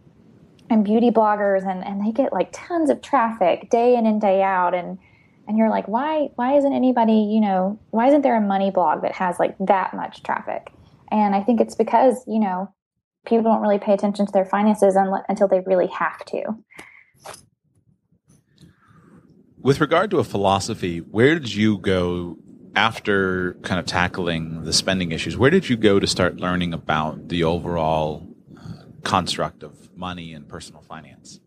and 0.71 0.85
beauty 0.85 1.11
bloggers 1.11 1.69
and, 1.69 1.83
and 1.83 2.05
they 2.05 2.13
get 2.13 2.31
like 2.31 2.49
tons 2.53 2.89
of 2.89 3.01
traffic 3.01 3.69
day 3.69 3.95
in 3.95 4.05
and 4.05 4.21
day 4.21 4.41
out 4.41 4.73
and 4.73 4.97
and 5.45 5.57
you're 5.57 5.69
like 5.69 5.85
why 5.89 6.29
why 6.35 6.55
isn't 6.55 6.71
anybody 6.71 7.11
you 7.11 7.41
know 7.41 7.77
why 7.89 8.07
isn't 8.07 8.21
there 8.21 8.37
a 8.37 8.41
money 8.41 8.71
blog 8.71 9.01
that 9.01 9.11
has 9.11 9.37
like 9.37 9.53
that 9.59 9.93
much 9.93 10.23
traffic 10.23 10.71
and 11.11 11.35
i 11.35 11.43
think 11.43 11.59
it's 11.59 11.75
because 11.75 12.23
you 12.25 12.39
know 12.39 12.73
people 13.25 13.43
don't 13.43 13.61
really 13.61 13.79
pay 13.79 13.93
attention 13.93 14.25
to 14.25 14.31
their 14.31 14.45
finances 14.45 14.95
until 15.27 15.47
they 15.47 15.59
really 15.65 15.87
have 15.87 16.23
to 16.23 16.41
with 19.57 19.81
regard 19.81 20.09
to 20.09 20.19
a 20.19 20.23
philosophy 20.23 20.99
where 20.99 21.37
did 21.37 21.53
you 21.53 21.77
go 21.79 22.37
after 22.75 23.53
kind 23.63 23.79
of 23.79 23.85
tackling 23.85 24.63
the 24.63 24.73
spending 24.73 25.11
issues 25.11 25.35
where 25.37 25.49
did 25.49 25.67
you 25.67 25.75
go 25.75 25.99
to 25.99 26.07
start 26.07 26.37
learning 26.37 26.73
about 26.73 27.27
the 27.27 27.43
overall 27.43 28.27
uh, 28.57 28.83
construct 29.03 29.63
of 29.63 29.95
money 29.95 30.33
and 30.33 30.47
personal 30.47 30.81
finance? 30.81 31.39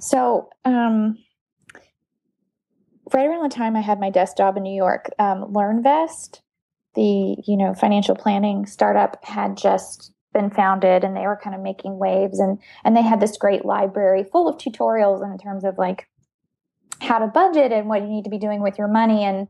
So, 0.00 0.50
um, 0.64 1.18
right 3.12 3.26
around 3.26 3.48
the 3.48 3.54
time 3.54 3.76
I 3.76 3.80
had 3.80 4.00
my 4.00 4.10
desk 4.10 4.36
job 4.36 4.56
in 4.56 4.62
New 4.62 4.74
York, 4.74 5.10
um, 5.18 5.52
LearnVest, 5.52 6.40
the 6.94 7.36
you 7.46 7.56
know 7.56 7.74
financial 7.74 8.14
planning 8.14 8.66
startup, 8.66 9.24
had 9.24 9.56
just 9.56 10.12
been 10.32 10.50
founded, 10.50 11.04
and 11.04 11.16
they 11.16 11.26
were 11.26 11.40
kind 11.42 11.54
of 11.54 11.62
making 11.62 11.98
waves, 11.98 12.38
and 12.38 12.58
and 12.84 12.96
they 12.96 13.02
had 13.02 13.20
this 13.20 13.36
great 13.36 13.64
library 13.64 14.24
full 14.24 14.48
of 14.48 14.58
tutorials 14.58 15.24
in 15.24 15.38
terms 15.38 15.64
of 15.64 15.78
like 15.78 16.08
how 17.00 17.18
to 17.18 17.26
budget 17.26 17.72
and 17.72 17.88
what 17.88 18.02
you 18.02 18.08
need 18.08 18.24
to 18.24 18.30
be 18.30 18.38
doing 18.38 18.62
with 18.62 18.78
your 18.78 18.88
money, 18.88 19.24
and 19.24 19.48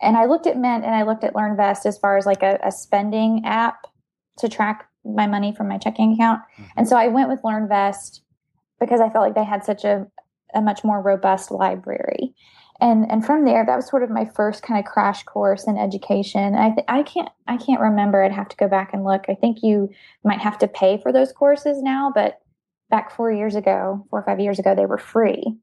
and 0.00 0.16
I 0.16 0.26
looked 0.26 0.46
at 0.46 0.56
Mint 0.56 0.84
and 0.84 0.94
I 0.94 1.02
looked 1.02 1.24
at 1.24 1.34
LearnVest 1.34 1.86
as 1.86 1.98
far 1.98 2.16
as 2.16 2.26
like 2.26 2.42
a, 2.42 2.58
a 2.62 2.70
spending 2.70 3.42
app 3.44 3.86
to 4.38 4.48
track 4.48 4.88
my 5.04 5.26
money 5.26 5.54
from 5.54 5.68
my 5.68 5.78
checking 5.78 6.12
account. 6.12 6.40
Mm-hmm. 6.52 6.64
And 6.76 6.88
so 6.88 6.96
I 6.96 7.08
went 7.08 7.28
with 7.28 7.42
LearnVest 7.42 8.20
because 8.80 9.00
I 9.00 9.08
felt 9.08 9.24
like 9.24 9.34
they 9.34 9.44
had 9.44 9.64
such 9.64 9.84
a, 9.84 10.06
a 10.54 10.60
much 10.60 10.84
more 10.84 11.00
robust 11.00 11.50
library. 11.50 12.34
And 12.78 13.10
and 13.10 13.24
from 13.24 13.46
there, 13.46 13.64
that 13.64 13.76
was 13.76 13.88
sort 13.88 14.02
of 14.02 14.10
my 14.10 14.26
first 14.26 14.62
kind 14.62 14.78
of 14.78 14.90
crash 14.90 15.22
course 15.22 15.66
in 15.66 15.78
education. 15.78 16.54
I 16.54 16.70
th- 16.70 16.84
I 16.88 17.02
can't 17.04 17.30
I 17.46 17.56
can't 17.56 17.80
remember. 17.80 18.22
I'd 18.22 18.32
have 18.32 18.50
to 18.50 18.56
go 18.56 18.68
back 18.68 18.92
and 18.92 19.02
look. 19.02 19.24
I 19.30 19.34
think 19.34 19.62
you 19.62 19.88
might 20.24 20.40
have 20.40 20.58
to 20.58 20.68
pay 20.68 21.00
for 21.02 21.10
those 21.10 21.32
courses 21.32 21.82
now, 21.82 22.12
but 22.14 22.40
back 22.90 23.16
four 23.16 23.32
years 23.32 23.54
ago, 23.54 24.06
four 24.10 24.20
or 24.20 24.24
five 24.24 24.40
years 24.40 24.58
ago, 24.58 24.74
they 24.74 24.84
were 24.84 24.98
free. 24.98 25.56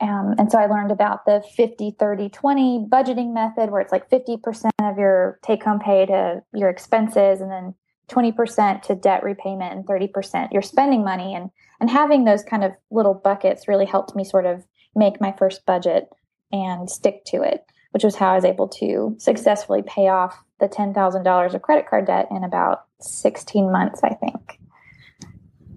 Um, 0.00 0.34
and 0.38 0.50
so 0.50 0.58
I 0.58 0.66
learned 0.66 0.90
about 0.90 1.24
the 1.24 1.42
50, 1.56 1.96
30, 1.98 2.28
20 2.28 2.86
budgeting 2.90 3.32
method, 3.32 3.70
where 3.70 3.80
it's 3.80 3.92
like 3.92 4.10
50% 4.10 4.70
of 4.80 4.98
your 4.98 5.38
take 5.42 5.62
home 5.62 5.78
pay 5.78 6.06
to 6.06 6.42
your 6.52 6.68
expenses, 6.68 7.40
and 7.40 7.50
then 7.50 7.74
20% 8.08 8.82
to 8.82 8.94
debt 8.94 9.22
repayment 9.22 9.72
and 9.72 9.86
30% 9.86 10.48
you're 10.52 10.62
spending 10.62 11.04
money. 11.04 11.34
And 11.34 11.50
and 11.80 11.90
having 11.90 12.24
those 12.24 12.42
kind 12.42 12.64
of 12.64 12.72
little 12.90 13.14
buckets 13.14 13.68
really 13.68 13.86
helped 13.86 14.14
me 14.14 14.24
sort 14.24 14.46
of 14.46 14.64
make 14.94 15.20
my 15.20 15.32
first 15.32 15.66
budget 15.66 16.08
and 16.52 16.88
stick 16.88 17.24
to 17.26 17.42
it 17.42 17.64
which 17.94 18.02
was 18.02 18.16
how 18.16 18.32
I 18.32 18.34
was 18.34 18.44
able 18.44 18.66
to 18.80 19.14
successfully 19.18 19.80
pay 19.86 20.08
off 20.08 20.36
the 20.58 20.68
$10,000 20.68 21.54
of 21.54 21.62
credit 21.62 21.88
card 21.88 22.08
debt 22.08 22.26
in 22.32 22.42
about 22.42 22.86
16 23.00 23.70
months 23.70 24.00
I 24.02 24.14
think. 24.14 24.58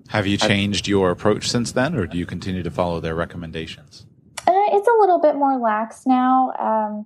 Have 0.10 0.26
you 0.26 0.38
changed 0.38 0.88
your 0.88 1.12
approach 1.12 1.48
since 1.48 1.72
then 1.72 1.94
or 1.96 2.08
do 2.08 2.18
you 2.18 2.26
continue 2.26 2.64
to 2.64 2.72
follow 2.72 3.00
their 3.00 3.14
recommendations 3.14 4.07
uh, 4.48 4.78
it's 4.78 4.88
a 4.88 5.00
little 5.00 5.20
bit 5.20 5.36
more 5.36 5.58
lax 5.58 6.06
now 6.06 6.52
um, 6.60 7.06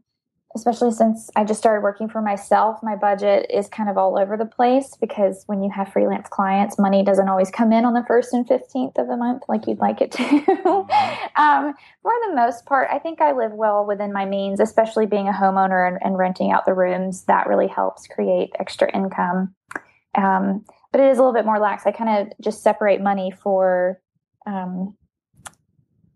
especially 0.56 0.92
since 0.92 1.30
I 1.36 1.44
just 1.44 1.60
started 1.60 1.82
working 1.82 2.10
for 2.10 2.22
myself, 2.22 2.80
my 2.84 2.96
budget 2.96 3.50
is 3.50 3.68
kind 3.68 3.90
of 3.90 3.98
all 3.98 4.20
over 4.20 4.36
the 4.36 4.46
place 4.46 4.96
because 5.00 5.44
when 5.48 5.64
you 5.64 5.70
have 5.70 5.92
freelance 5.92 6.28
clients, 6.28 6.78
money 6.78 7.04
doesn't 7.04 7.30
always 7.30 7.50
come 7.50 7.72
in 7.72 7.86
on 7.86 7.94
the 7.94 8.04
first 8.08 8.34
and 8.34 8.48
15th 8.48 8.98
of 8.98 9.08
the 9.08 9.16
month 9.16 9.44
like 9.48 9.68
you'd 9.68 9.80
like 9.80 10.02
it 10.02 10.12
to. 10.12 10.24
Mm-hmm. 10.24 11.42
um, 11.42 11.74
for 12.02 12.12
the 12.28 12.36
most 12.36 12.66
part, 12.66 12.90
I 12.92 13.00
think 13.00 13.22
I 13.22 13.32
live 13.32 13.54
well 13.54 13.86
within 13.86 14.12
my 14.12 14.26
means, 14.26 14.60
especially 14.60 15.06
being 15.06 15.28
a 15.28 15.34
homeowner 15.34 15.88
and, 15.88 15.98
and 16.02 16.18
renting 16.18 16.52
out 16.52 16.66
the 16.66 16.74
rooms. 16.74 17.24
That 17.26 17.48
really 17.48 17.68
helps 17.68 18.08
create 18.08 18.52
extra 18.60 18.94
income. 18.94 19.56
Um, 20.16 20.66
but 20.92 21.00
it 21.00 21.10
is 21.10 21.18
a 21.18 21.22
little 21.22 21.34
bit 21.34 21.46
more 21.46 21.60
lax. 21.60 21.86
I 21.86 21.92
kind 21.92 22.28
of 22.28 22.34
just 22.44 22.62
separate 22.62 23.02
money 23.02 23.32
for 23.32 24.02
um, 24.46 24.98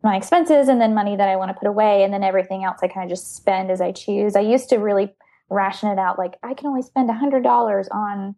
my 0.05 0.15
expenses 0.15 0.67
and 0.67 0.79
then 0.79 0.93
money 0.93 1.15
that 1.17 1.27
I 1.27 1.35
want 1.35 1.49
to 1.49 1.55
put 1.55 1.67
away. 1.67 2.03
And 2.03 2.13
then 2.13 2.23
everything 2.23 2.63
else 2.63 2.79
I 2.81 2.87
kind 2.87 3.03
of 3.03 3.09
just 3.09 3.35
spend 3.35 3.71
as 3.71 3.81
I 3.81 3.91
choose. 3.91 4.35
I 4.35 4.41
used 4.41 4.69
to 4.69 4.77
really 4.77 5.13
ration 5.49 5.89
it 5.89 5.99
out 5.99 6.17
like 6.17 6.35
I 6.43 6.53
can 6.53 6.67
only 6.67 6.81
spend 6.81 7.09
a 7.09 7.13
hundred 7.13 7.43
dollars 7.43 7.87
on 7.91 8.35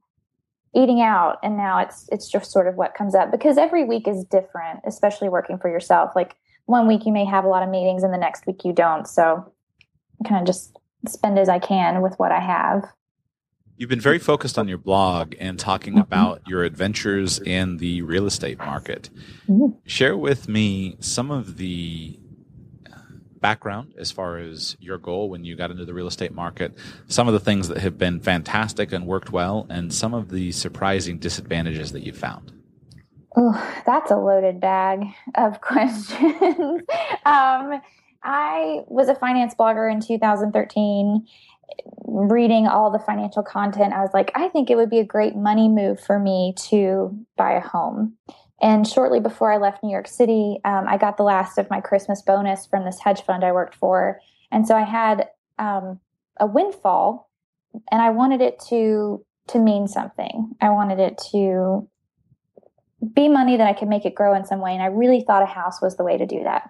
eating 0.75 1.01
out 1.01 1.37
and 1.41 1.55
now 1.55 1.79
it's 1.79 2.07
it's 2.11 2.29
just 2.29 2.51
sort 2.51 2.67
of 2.67 2.75
what 2.75 2.95
comes 2.95 3.15
up 3.15 3.31
because 3.31 3.57
every 3.57 3.85
week 3.85 4.07
is 4.07 4.25
different 4.25 4.81
especially 4.85 5.29
working 5.29 5.57
for 5.57 5.69
yourself 5.69 6.11
like 6.15 6.35
one 6.65 6.85
week 6.85 7.05
you 7.05 7.13
may 7.13 7.23
have 7.23 7.45
a 7.45 7.47
lot 7.47 7.63
of 7.63 7.69
meetings 7.69 8.03
and 8.03 8.13
the 8.13 8.17
next 8.17 8.45
week 8.45 8.65
you 8.65 8.73
don't 8.73 9.07
so 9.07 9.53
I 10.21 10.27
kind 10.27 10.41
of 10.41 10.45
just 10.45 10.77
spend 11.07 11.39
as 11.39 11.47
I 11.47 11.59
can 11.59 12.01
with 12.01 12.15
what 12.17 12.33
I 12.33 12.41
have 12.41 12.83
You've 13.77 13.91
been 13.91 14.01
very 14.01 14.17
focused 14.17 14.57
on 14.57 14.67
your 14.67 14.79
blog 14.79 15.35
and 15.39 15.59
talking 15.59 15.93
mm-hmm. 15.93 16.01
about 16.01 16.41
your 16.47 16.63
adventures 16.63 17.39
in 17.39 17.77
the 17.77 18.01
real 18.01 18.25
estate 18.25 18.57
market. 18.57 19.11
Mm-hmm. 19.47 19.77
Share 19.85 20.17
with 20.17 20.49
me 20.49 20.97
some 20.99 21.29
of 21.29 21.57
the 21.57 22.19
uh, 22.91 22.97
background 23.39 23.93
as 23.99 24.11
far 24.11 24.39
as 24.39 24.75
your 24.79 24.97
goal 24.97 25.29
when 25.29 25.45
you 25.45 25.55
got 25.55 25.69
into 25.69 25.85
the 25.85 25.93
real 25.93 26.07
estate 26.07 26.33
market, 26.33 26.75
some 27.07 27.27
of 27.27 27.35
the 27.35 27.39
things 27.39 27.67
that 27.67 27.77
have 27.77 27.99
been 27.99 28.19
fantastic 28.19 28.91
and 28.91 29.05
worked 29.05 29.31
well, 29.31 29.67
and 29.69 29.93
some 29.93 30.15
of 30.15 30.29
the 30.29 30.51
surprising 30.51 31.19
disadvantages 31.19 31.91
that 31.91 32.01
you 32.01 32.13
found. 32.13 32.51
Oh, 33.35 33.81
that's 33.85 34.09
a 34.09 34.17
loaded 34.17 34.59
bag 34.59 35.03
of 35.35 35.61
questions. 35.61 36.81
um, 37.25 37.79
I 38.23 38.83
was 38.87 39.07
a 39.07 39.15
finance 39.15 39.53
blogger 39.53 39.91
in 39.91 40.01
2013 40.01 41.27
reading 42.05 42.67
all 42.67 42.91
the 42.91 42.99
financial 42.99 43.43
content, 43.43 43.93
I 43.93 44.01
was 44.01 44.11
like, 44.13 44.31
I 44.35 44.49
think 44.49 44.69
it 44.69 44.75
would 44.75 44.89
be 44.89 44.99
a 44.99 45.05
great 45.05 45.35
money 45.35 45.69
move 45.69 45.99
for 45.99 46.19
me 46.19 46.53
to 46.69 47.17
buy 47.35 47.53
a 47.53 47.61
home. 47.61 48.17
And 48.61 48.87
shortly 48.87 49.19
before 49.19 49.51
I 49.51 49.57
left 49.57 49.83
New 49.83 49.91
York 49.91 50.07
City, 50.07 50.59
um, 50.65 50.85
I 50.87 50.97
got 50.97 51.17
the 51.17 51.23
last 51.23 51.57
of 51.57 51.69
my 51.69 51.79
Christmas 51.79 52.21
bonus 52.21 52.65
from 52.65 52.85
this 52.85 52.99
hedge 52.99 53.21
fund 53.21 53.43
I 53.43 53.51
worked 53.51 53.75
for. 53.75 54.19
And 54.51 54.67
so 54.67 54.75
I 54.75 54.83
had 54.83 55.27
um, 55.59 55.99
a 56.39 56.47
windfall 56.47 57.29
and 57.91 58.01
I 58.01 58.09
wanted 58.09 58.41
it 58.41 58.59
to 58.69 59.23
to 59.49 59.59
mean 59.59 59.87
something. 59.87 60.55
I 60.59 60.71
wanted 60.71 60.99
it 60.99 61.17
to 61.31 61.87
be 63.13 63.29
money 63.29 63.55
that 63.55 63.67
I 63.67 63.73
could 63.73 63.87
make 63.87 64.05
it 64.05 64.15
grow 64.15 64.35
in 64.35 64.45
some 64.45 64.59
way. 64.59 64.73
And 64.73 64.83
I 64.83 64.87
really 64.87 65.21
thought 65.21 65.41
a 65.41 65.45
house 65.45 65.81
was 65.81 65.95
the 65.95 66.03
way 66.03 66.17
to 66.17 66.25
do 66.25 66.43
that. 66.43 66.69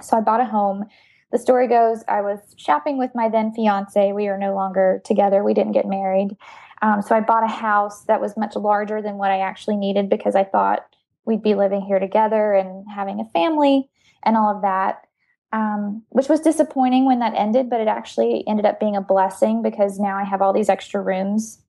So 0.00 0.16
I 0.16 0.20
bought 0.20 0.40
a 0.40 0.44
home 0.44 0.84
the 1.32 1.38
story 1.38 1.66
goes 1.66 2.04
I 2.06 2.20
was 2.20 2.38
shopping 2.56 2.98
with 2.98 3.10
my 3.14 3.28
then 3.28 3.52
fiance. 3.52 4.12
We 4.12 4.28
are 4.28 4.38
no 4.38 4.54
longer 4.54 5.00
together. 5.04 5.42
We 5.42 5.54
didn't 5.54 5.72
get 5.72 5.86
married. 5.86 6.36
Um, 6.82 7.00
so 7.00 7.14
I 7.14 7.20
bought 7.20 7.44
a 7.44 7.52
house 7.52 8.04
that 8.04 8.20
was 8.20 8.36
much 8.36 8.54
larger 8.54 9.00
than 9.00 9.16
what 9.16 9.30
I 9.30 9.40
actually 9.40 9.76
needed 9.76 10.10
because 10.10 10.34
I 10.34 10.44
thought 10.44 10.84
we'd 11.24 11.42
be 11.42 11.54
living 11.54 11.80
here 11.80 11.98
together 11.98 12.52
and 12.52 12.84
having 12.92 13.20
a 13.20 13.30
family 13.30 13.88
and 14.24 14.36
all 14.36 14.54
of 14.54 14.62
that. 14.62 15.06
Um, 15.54 16.02
which 16.08 16.30
was 16.30 16.40
disappointing 16.40 17.04
when 17.04 17.18
that 17.18 17.34
ended, 17.36 17.68
but 17.68 17.82
it 17.82 17.86
actually 17.86 18.42
ended 18.48 18.64
up 18.64 18.80
being 18.80 18.96
a 18.96 19.02
blessing 19.02 19.60
because 19.62 19.98
now 19.98 20.16
I 20.16 20.24
have 20.24 20.40
all 20.40 20.54
these 20.54 20.70
extra 20.70 21.02
rooms 21.02 21.60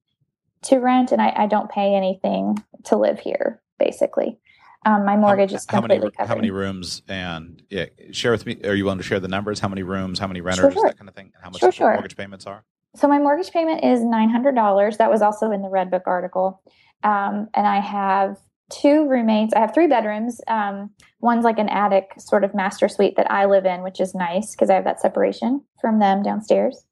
to 0.63 0.77
rent 0.77 1.11
and 1.11 1.21
I, 1.21 1.33
I 1.35 1.47
don't 1.47 1.69
pay 1.69 1.93
anything 1.93 2.63
to 2.85 2.95
live 2.95 3.19
here, 3.19 3.61
basically. 3.79 4.39
Um, 4.85 5.05
my 5.05 5.15
mortgage 5.15 5.51
how, 5.51 5.55
is 5.55 5.65
completely 5.65 5.97
how 5.97 6.01
many, 6.01 6.11
covered. 6.11 6.27
How 6.27 6.35
many 6.35 6.51
rooms? 6.51 7.01
And 7.07 7.63
yeah, 7.69 7.85
share 8.11 8.31
with 8.31 8.45
me. 8.45 8.59
Are 8.63 8.75
you 8.75 8.83
willing 8.83 8.99
to 8.99 9.03
share 9.03 9.19
the 9.19 9.27
numbers? 9.27 9.59
How 9.59 9.67
many 9.67 9.83
rooms? 9.83 10.19
How 10.19 10.27
many 10.27 10.41
renters? 10.41 10.61
Sure, 10.63 10.71
sure. 10.71 10.89
That 10.89 10.97
kind 10.97 11.09
of 11.09 11.15
thing. 11.15 11.31
how 11.41 11.49
much 11.49 11.59
sure, 11.59 11.71
sure. 11.71 11.93
mortgage 11.93 12.17
payments 12.17 12.45
are? 12.45 12.63
So 12.95 13.07
my 13.07 13.17
mortgage 13.17 13.51
payment 13.51 13.83
is 13.83 14.03
nine 14.03 14.29
hundred 14.29 14.55
dollars. 14.55 14.97
That 14.97 15.09
was 15.09 15.21
also 15.21 15.51
in 15.51 15.61
the 15.61 15.69
Redbook 15.69 16.03
article. 16.05 16.61
Um, 17.03 17.49
and 17.53 17.65
I 17.67 17.79
have 17.79 18.37
two 18.69 19.07
roommates. 19.07 19.53
I 19.53 19.59
have 19.59 19.73
three 19.73 19.87
bedrooms. 19.87 20.41
Um, 20.47 20.89
one's 21.19 21.43
like 21.43 21.59
an 21.59 21.69
attic 21.69 22.13
sort 22.17 22.43
of 22.43 22.53
master 22.53 22.87
suite 22.87 23.15
that 23.17 23.31
I 23.31 23.45
live 23.45 23.65
in, 23.65 23.83
which 23.83 23.99
is 23.99 24.13
nice 24.15 24.51
because 24.51 24.69
I 24.69 24.75
have 24.75 24.85
that 24.85 25.01
separation 25.01 25.63
from 25.81 25.99
them 25.99 26.23
downstairs. 26.23 26.85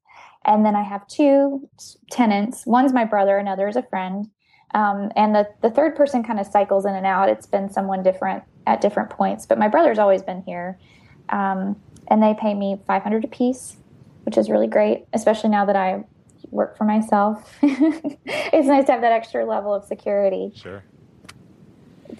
And 0.44 0.66
then 0.66 0.74
I 0.74 0.82
have 0.82 1.06
two 1.06 1.68
tenants. 2.10 2.66
One's 2.66 2.92
my 2.92 3.04
brother, 3.04 3.36
another 3.36 3.68
is 3.68 3.76
a 3.76 3.82
friend. 3.82 4.26
Um, 4.74 5.12
and 5.16 5.34
the, 5.34 5.48
the 5.60 5.70
third 5.70 5.96
person 5.96 6.22
kind 6.22 6.40
of 6.40 6.46
cycles 6.46 6.86
in 6.86 6.94
and 6.94 7.06
out. 7.06 7.28
It's 7.28 7.46
been 7.46 7.70
someone 7.70 8.02
different 8.02 8.42
at 8.66 8.80
different 8.80 9.10
points, 9.10 9.44
but 9.46 9.58
my 9.58 9.68
brother's 9.68 9.98
always 9.98 10.22
been 10.22 10.42
here. 10.42 10.78
Um, 11.28 11.76
and 12.08 12.22
they 12.22 12.34
pay 12.38 12.54
me 12.54 12.80
500 12.86 13.24
a 13.24 13.28
piece, 13.28 13.76
which 14.24 14.36
is 14.36 14.50
really 14.50 14.66
great, 14.66 15.04
especially 15.12 15.50
now 15.50 15.64
that 15.66 15.76
I 15.76 16.04
work 16.50 16.76
for 16.76 16.84
myself. 16.84 17.56
it's 17.62 18.68
nice 18.68 18.86
to 18.86 18.92
have 18.92 19.00
that 19.00 19.12
extra 19.12 19.44
level 19.44 19.74
of 19.74 19.84
security. 19.84 20.52
Sure. 20.54 20.82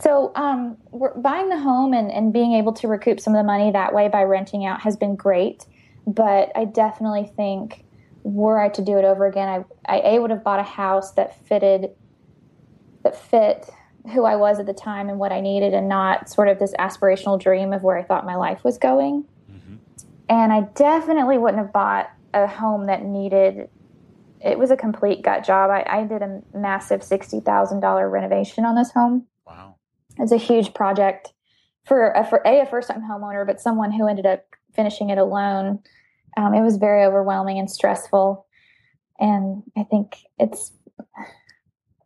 So, 0.01 0.33
um, 0.35 0.79
buying 1.17 1.49
the 1.49 1.59
home 1.59 1.93
and, 1.93 2.11
and 2.11 2.33
being 2.33 2.55
able 2.55 2.73
to 2.75 2.89
recoup 2.89 3.21
some 3.21 3.35
of 3.35 3.39
the 3.39 3.45
money 3.45 3.71
that 3.71 3.95
way 3.95 4.09
by 4.09 4.23
renting 4.23 4.65
out 4.65 4.81
has 4.81 4.97
been 4.97 5.17
great. 5.17 5.67
But 6.07 6.51
I 6.57 6.65
definitely 6.65 7.31
think, 7.37 7.85
were 8.25 8.59
I 8.59 8.69
to 8.71 8.83
do 8.83 8.99
it 8.99 9.05
over 9.05 9.27
again, 9.27 9.65
I, 9.87 9.99
I 9.99 10.01
a 10.15 10.19
would 10.19 10.31
have 10.31 10.43
bought 10.43 10.61
a 10.61 10.65
house 10.65 11.13
that 11.13 11.47
fitted, 11.47 11.91
that 13.03 13.17
fit 13.17 13.69
who 14.13 14.25
I 14.25 14.37
was 14.37 14.59
at 14.59 14.67
the 14.67 14.75
time 14.75 15.09
and 15.09 15.19
what 15.19 15.33
I 15.33 15.41
needed, 15.41 15.75
and 15.75 15.89
not 15.89 16.29
sort 16.29 16.49
of 16.49 16.59
this 16.59 16.73
aspirational 16.79 17.41
dream 17.41 17.73
of 17.73 17.83
where 17.83 17.97
I 17.97 18.03
thought 18.03 18.27
my 18.27 18.35
life 18.35 18.65
was 18.65 18.79
going. 18.79 19.25
Mm-hmm. 19.51 19.77
And 20.29 20.53
I 20.53 20.63
definitely 20.75 21.39
wouldn't 21.39 21.63
have 21.63 21.73
bought 21.73 22.11
a 22.35 22.47
home 22.47 22.87
that 22.87 23.05
needed 23.05 23.69
it 24.45 24.59
was 24.59 24.71
a 24.71 24.77
complete 24.77 25.23
gut 25.23 25.45
job. 25.45 25.71
I, 25.71 25.85
I 25.87 26.05
did 26.05 26.23
a 26.23 26.41
massive 26.53 27.03
sixty 27.03 27.41
thousand 27.41 27.81
dollar 27.81 28.09
renovation 28.09 28.65
on 28.65 28.75
this 28.75 28.91
home. 28.91 29.27
Wow, 29.47 29.77
it's 30.19 30.33
a 30.33 30.37
huge 30.37 30.75
project 30.75 31.33
for 31.87 32.11
a 32.11 32.27
for 32.27 32.43
a, 32.45 32.63
a 32.63 32.67
first 32.67 32.89
time 32.89 33.03
homeowner, 33.03 33.47
but 33.47 33.61
someone 33.61 33.93
who 33.93 34.09
ended 34.09 34.27
up 34.27 34.45
finishing 34.75 35.11
it 35.11 35.19
alone. 35.19 35.81
Um, 36.37 36.55
it 36.55 36.63
was 36.63 36.77
very 36.77 37.05
overwhelming 37.05 37.59
and 37.59 37.71
stressful, 37.71 38.47
and 39.21 39.63
I 39.77 39.85
think 39.85 40.17
it's 40.39 40.73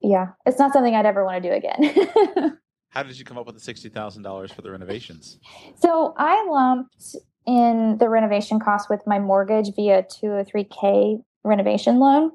yeah, 0.06 0.28
it's 0.44 0.58
not 0.58 0.72
something 0.72 0.94
I'd 0.94 1.06
ever 1.06 1.24
want 1.24 1.42
to 1.42 1.48
do 1.48 1.54
again. 1.54 2.58
How 2.90 3.02
did 3.02 3.18
you 3.18 3.24
come 3.24 3.36
up 3.36 3.46
with 3.46 3.56
the 3.56 3.60
sixty 3.60 3.88
thousand 3.88 4.22
dollars 4.22 4.52
for 4.52 4.62
the 4.62 4.70
renovations? 4.70 5.38
So 5.76 6.14
I 6.16 6.46
lumped 6.48 7.16
in 7.46 7.98
the 7.98 8.08
renovation 8.08 8.60
cost 8.60 8.88
with 8.88 9.00
my 9.06 9.18
mortgage 9.18 9.74
via 9.74 10.02
203k 10.04 11.22
renovation 11.44 11.98
loan. 11.98 12.32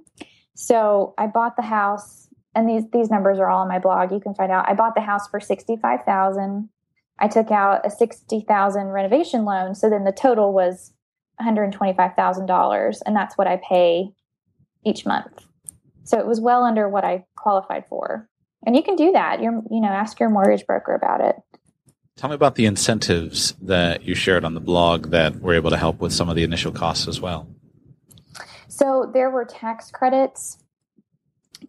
So 0.56 1.14
I 1.18 1.28
bought 1.28 1.56
the 1.56 1.64
house, 1.64 2.28
and 2.54 2.70
these 2.70 2.84
these 2.92 3.10
numbers 3.10 3.40
are 3.40 3.50
all 3.50 3.62
on 3.62 3.68
my 3.68 3.80
blog. 3.80 4.12
You 4.12 4.20
can 4.20 4.36
find 4.36 4.52
out. 4.52 4.70
I 4.70 4.74
bought 4.74 4.96
the 4.96 5.02
house 5.02 5.28
for 5.30 5.40
sixty 5.40 5.78
five 5.82 6.02
thousand. 6.06 6.70
I 7.20 7.28
took 7.28 7.52
out 7.52 7.86
a 7.86 7.90
sixty 7.90 8.42
thousand 8.42 8.88
renovation 8.88 9.46
loan. 9.46 9.76
So 9.76 9.90
then 9.90 10.04
the 10.04 10.12
total 10.12 10.54
was 10.54 10.94
one 11.38 11.46
hundred 11.46 11.72
twenty 11.72 11.94
five 11.94 12.16
thousand 12.16 12.48
dollars, 12.48 13.02
and 13.06 13.16
that's 13.16 13.38
what 13.38 13.48
I 13.48 13.62
pay 13.68 14.10
each 14.86 15.06
month. 15.06 15.46
So 16.04 16.20
it 16.20 16.26
was 16.26 16.42
well 16.42 16.64
under 16.64 16.90
what 16.90 17.04
I 17.04 17.26
qualified 17.36 17.86
for. 17.88 18.28
And 18.66 18.76
you 18.76 18.84
can 18.84 18.96
do 18.96 19.12
that. 19.12 19.42
You're 19.42 19.62
you 19.70 19.82
know 19.82 19.90
ask 19.90 20.20
your 20.20 20.30
mortgage 20.30 20.66
broker 20.66 20.94
about 20.94 21.22
it. 21.22 21.36
Tell 22.18 22.30
me 22.30 22.36
about 22.36 22.56
the 22.56 22.66
incentives 22.66 23.54
that 23.62 24.04
you 24.04 24.14
shared 24.14 24.46
on 24.46 24.54
the 24.54 24.60
blog 24.60 25.10
that 25.10 25.42
were 25.42 25.56
able 25.56 25.72
to 25.72 25.78
help 25.78 26.00
with 26.00 26.14
some 26.14 26.30
of 26.30 26.36
the 26.36 26.44
initial 26.44 26.72
costs 26.72 27.08
as 27.08 27.20
well. 27.20 27.48
So 28.68 29.10
there 29.14 29.30
were 29.30 29.46
tax 29.46 29.90
credits 29.90 30.58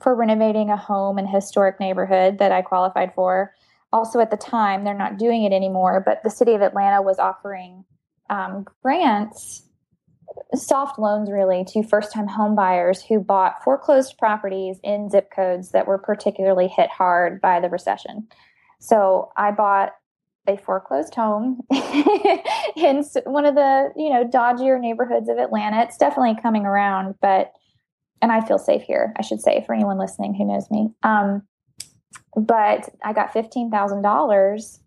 for 0.01 0.15
renovating 0.15 0.71
a 0.71 0.77
home 0.77 1.19
in 1.19 1.25
a 1.25 1.31
historic 1.31 1.81
neighborhood 1.81 2.39
that 2.39 2.53
I 2.53 2.63
qualified 2.63 3.15
for. 3.15 3.55
Also, 3.93 4.21
at 4.21 4.31
the 4.31 4.37
time, 4.37 4.85
they're 4.85 4.95
not 4.95 5.19
doing 5.19 5.45
it 5.45 5.53
anymore, 5.53 6.03
but 6.05 6.23
the 6.23 6.31
city 6.31 6.55
of 6.55 6.63
Atlanta 6.63 7.03
was 7.03 7.19
offering 7.19 7.85
um, 8.31 8.67
grants, 8.83 9.65
soft 10.55 10.99
loans 10.99 11.31
really, 11.31 11.65
to 11.69 11.83
first 11.83 12.13
time 12.13 12.27
home 12.27 12.55
buyers 12.55 13.03
who 13.03 13.21
bought 13.21 13.63
foreclosed 13.63 14.17
properties 14.19 14.79
in 14.83 15.09
zip 15.11 15.31
codes 15.35 15.71
that 15.71 15.87
were 15.87 15.99
particularly 15.99 16.69
hit 16.69 16.91
hard 16.91 17.41
by 17.41 17.61
the 17.61 17.69
recession. 17.69 18.29
So 18.81 19.31
I 19.37 19.51
bought 19.53 19.93
a 20.49 20.57
foreclosed 20.57 21.15
home 21.15 21.61
in 22.77 23.05
one 23.25 23.47
of 23.47 23.55
the 23.55 23.93
you 23.97 24.11
know 24.11 24.25
dodgier 24.25 24.81
neighborhoods 24.81 25.29
of 25.29 25.39
Atlanta. 25.39 25.83
It's 25.83 25.99
definitely 25.99 26.41
coming 26.41 26.67
around, 26.67 27.15
but 27.21 27.53
and 28.21 28.33
I 28.33 28.41
feel 28.41 28.59
safe 28.59 28.83
here. 28.83 29.13
I 29.19 29.23
should 29.23 29.41
say 29.41 29.63
for 29.67 29.75
anyone 29.75 29.99
listening 29.99 30.35
who 30.35 30.47
knows 30.47 30.71
me. 30.71 30.91
Um, 31.03 31.43
but 32.37 32.89
I 33.05 33.13
got 33.13 33.33
fifteen 33.33 33.71
thousand 33.71 34.03
dollars 34.03 34.81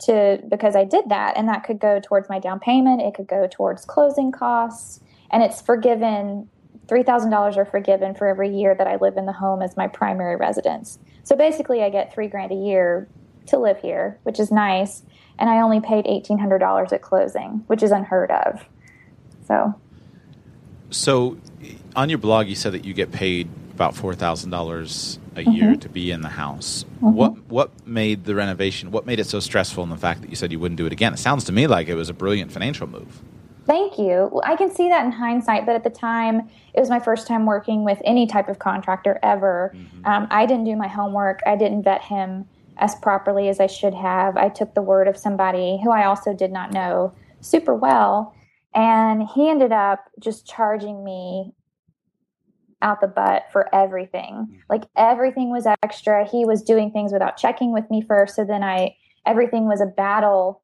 to 0.00 0.40
because 0.48 0.74
I 0.76 0.84
did 0.84 1.08
that, 1.08 1.36
and 1.36 1.48
that 1.48 1.64
could 1.64 1.78
go 1.78 2.00
towards 2.00 2.28
my 2.28 2.38
down 2.38 2.60
payment. 2.60 3.00
It 3.00 3.14
could 3.14 3.28
go 3.28 3.48
towards 3.50 3.84
closing 3.84 4.32
costs, 4.32 5.00
and 5.30 5.42
it's 5.42 5.60
forgiven. 5.60 6.48
Three 6.88 7.02
thousand 7.02 7.30
dollars 7.30 7.56
are 7.56 7.64
forgiven 7.64 8.14
for 8.14 8.26
every 8.26 8.54
year 8.54 8.74
that 8.74 8.86
I 8.86 8.96
live 8.96 9.16
in 9.16 9.26
the 9.26 9.32
home 9.32 9.62
as 9.62 9.76
my 9.76 9.86
primary 9.86 10.36
residence. 10.36 10.98
So 11.22 11.36
basically, 11.36 11.82
I 11.82 11.90
get 11.90 12.12
three 12.12 12.26
grand 12.26 12.52
a 12.52 12.56
year 12.56 13.08
to 13.46 13.58
live 13.58 13.78
here, 13.78 14.18
which 14.24 14.40
is 14.40 14.50
nice. 14.50 15.02
And 15.38 15.48
I 15.48 15.60
only 15.60 15.80
paid 15.80 16.04
$1,800 16.04 16.92
at 16.92 17.02
closing, 17.02 17.64
which 17.66 17.82
is 17.82 17.90
unheard 17.90 18.30
of. 18.30 18.64
So, 19.46 19.74
so 20.90 21.38
on 21.96 22.08
your 22.08 22.18
blog, 22.18 22.48
you 22.48 22.54
said 22.54 22.72
that 22.72 22.84
you 22.84 22.94
get 22.94 23.12
paid 23.12 23.48
about 23.82 23.96
four 23.96 24.14
thousand 24.14 24.50
dollars 24.50 25.18
a 25.34 25.40
mm-hmm. 25.40 25.50
year 25.50 25.76
to 25.76 25.88
be 25.88 26.12
in 26.12 26.22
the 26.22 26.28
house. 26.28 26.84
Mm-hmm. 26.84 27.12
What 27.14 27.32
what 27.48 27.86
made 27.86 28.24
the 28.24 28.34
renovation? 28.34 28.92
What 28.92 29.06
made 29.06 29.18
it 29.18 29.26
so 29.26 29.40
stressful? 29.40 29.82
In 29.82 29.90
the 29.90 29.96
fact 29.96 30.20
that 30.22 30.30
you 30.30 30.36
said 30.36 30.52
you 30.52 30.60
wouldn't 30.60 30.78
do 30.78 30.86
it 30.86 30.92
again. 30.92 31.12
It 31.12 31.18
sounds 31.18 31.44
to 31.44 31.52
me 31.52 31.66
like 31.66 31.88
it 31.88 31.96
was 31.96 32.08
a 32.08 32.14
brilliant 32.14 32.52
financial 32.52 32.86
move. 32.86 33.20
Thank 33.66 33.98
you. 33.98 34.28
Well, 34.32 34.42
I 34.44 34.56
can 34.56 34.74
see 34.74 34.88
that 34.88 35.04
in 35.04 35.12
hindsight, 35.12 35.66
but 35.66 35.76
at 35.76 35.84
the 35.84 35.90
time, 35.90 36.48
it 36.74 36.80
was 36.80 36.90
my 36.90 36.98
first 36.98 37.28
time 37.28 37.46
working 37.46 37.84
with 37.84 38.00
any 38.04 38.26
type 38.26 38.48
of 38.48 38.58
contractor 38.58 39.18
ever. 39.22 39.72
Mm-hmm. 39.74 40.06
Um, 40.06 40.26
I 40.30 40.46
didn't 40.46 40.64
do 40.64 40.74
my 40.76 40.88
homework. 40.88 41.40
I 41.46 41.56
didn't 41.56 41.84
vet 41.84 42.02
him 42.02 42.48
as 42.78 42.94
properly 42.96 43.48
as 43.48 43.60
I 43.60 43.68
should 43.68 43.94
have. 43.94 44.36
I 44.36 44.48
took 44.48 44.74
the 44.74 44.82
word 44.82 45.06
of 45.06 45.16
somebody 45.16 45.80
who 45.82 45.90
I 45.90 46.06
also 46.06 46.34
did 46.34 46.50
not 46.50 46.72
know 46.72 47.12
super 47.40 47.74
well. 47.74 48.34
And 48.74 49.28
he 49.28 49.48
ended 49.48 49.70
up 49.70 50.08
just 50.18 50.46
charging 50.46 51.04
me 51.04 51.52
out 52.82 53.00
the 53.00 53.06
butt 53.06 53.44
for 53.52 53.74
everything. 53.74 54.34
Mm-hmm. 54.34 54.56
Like 54.68 54.82
everything 54.96 55.50
was 55.50 55.66
extra. 55.82 56.28
He 56.28 56.44
was 56.44 56.62
doing 56.62 56.90
things 56.90 57.12
without 57.12 57.36
checking 57.36 57.72
with 57.72 57.88
me 57.90 58.02
first. 58.02 58.36
So 58.36 58.44
then 58.44 58.62
I, 58.62 58.96
everything 59.26 59.66
was 59.66 59.80
a 59.80 59.86
battle. 59.86 60.62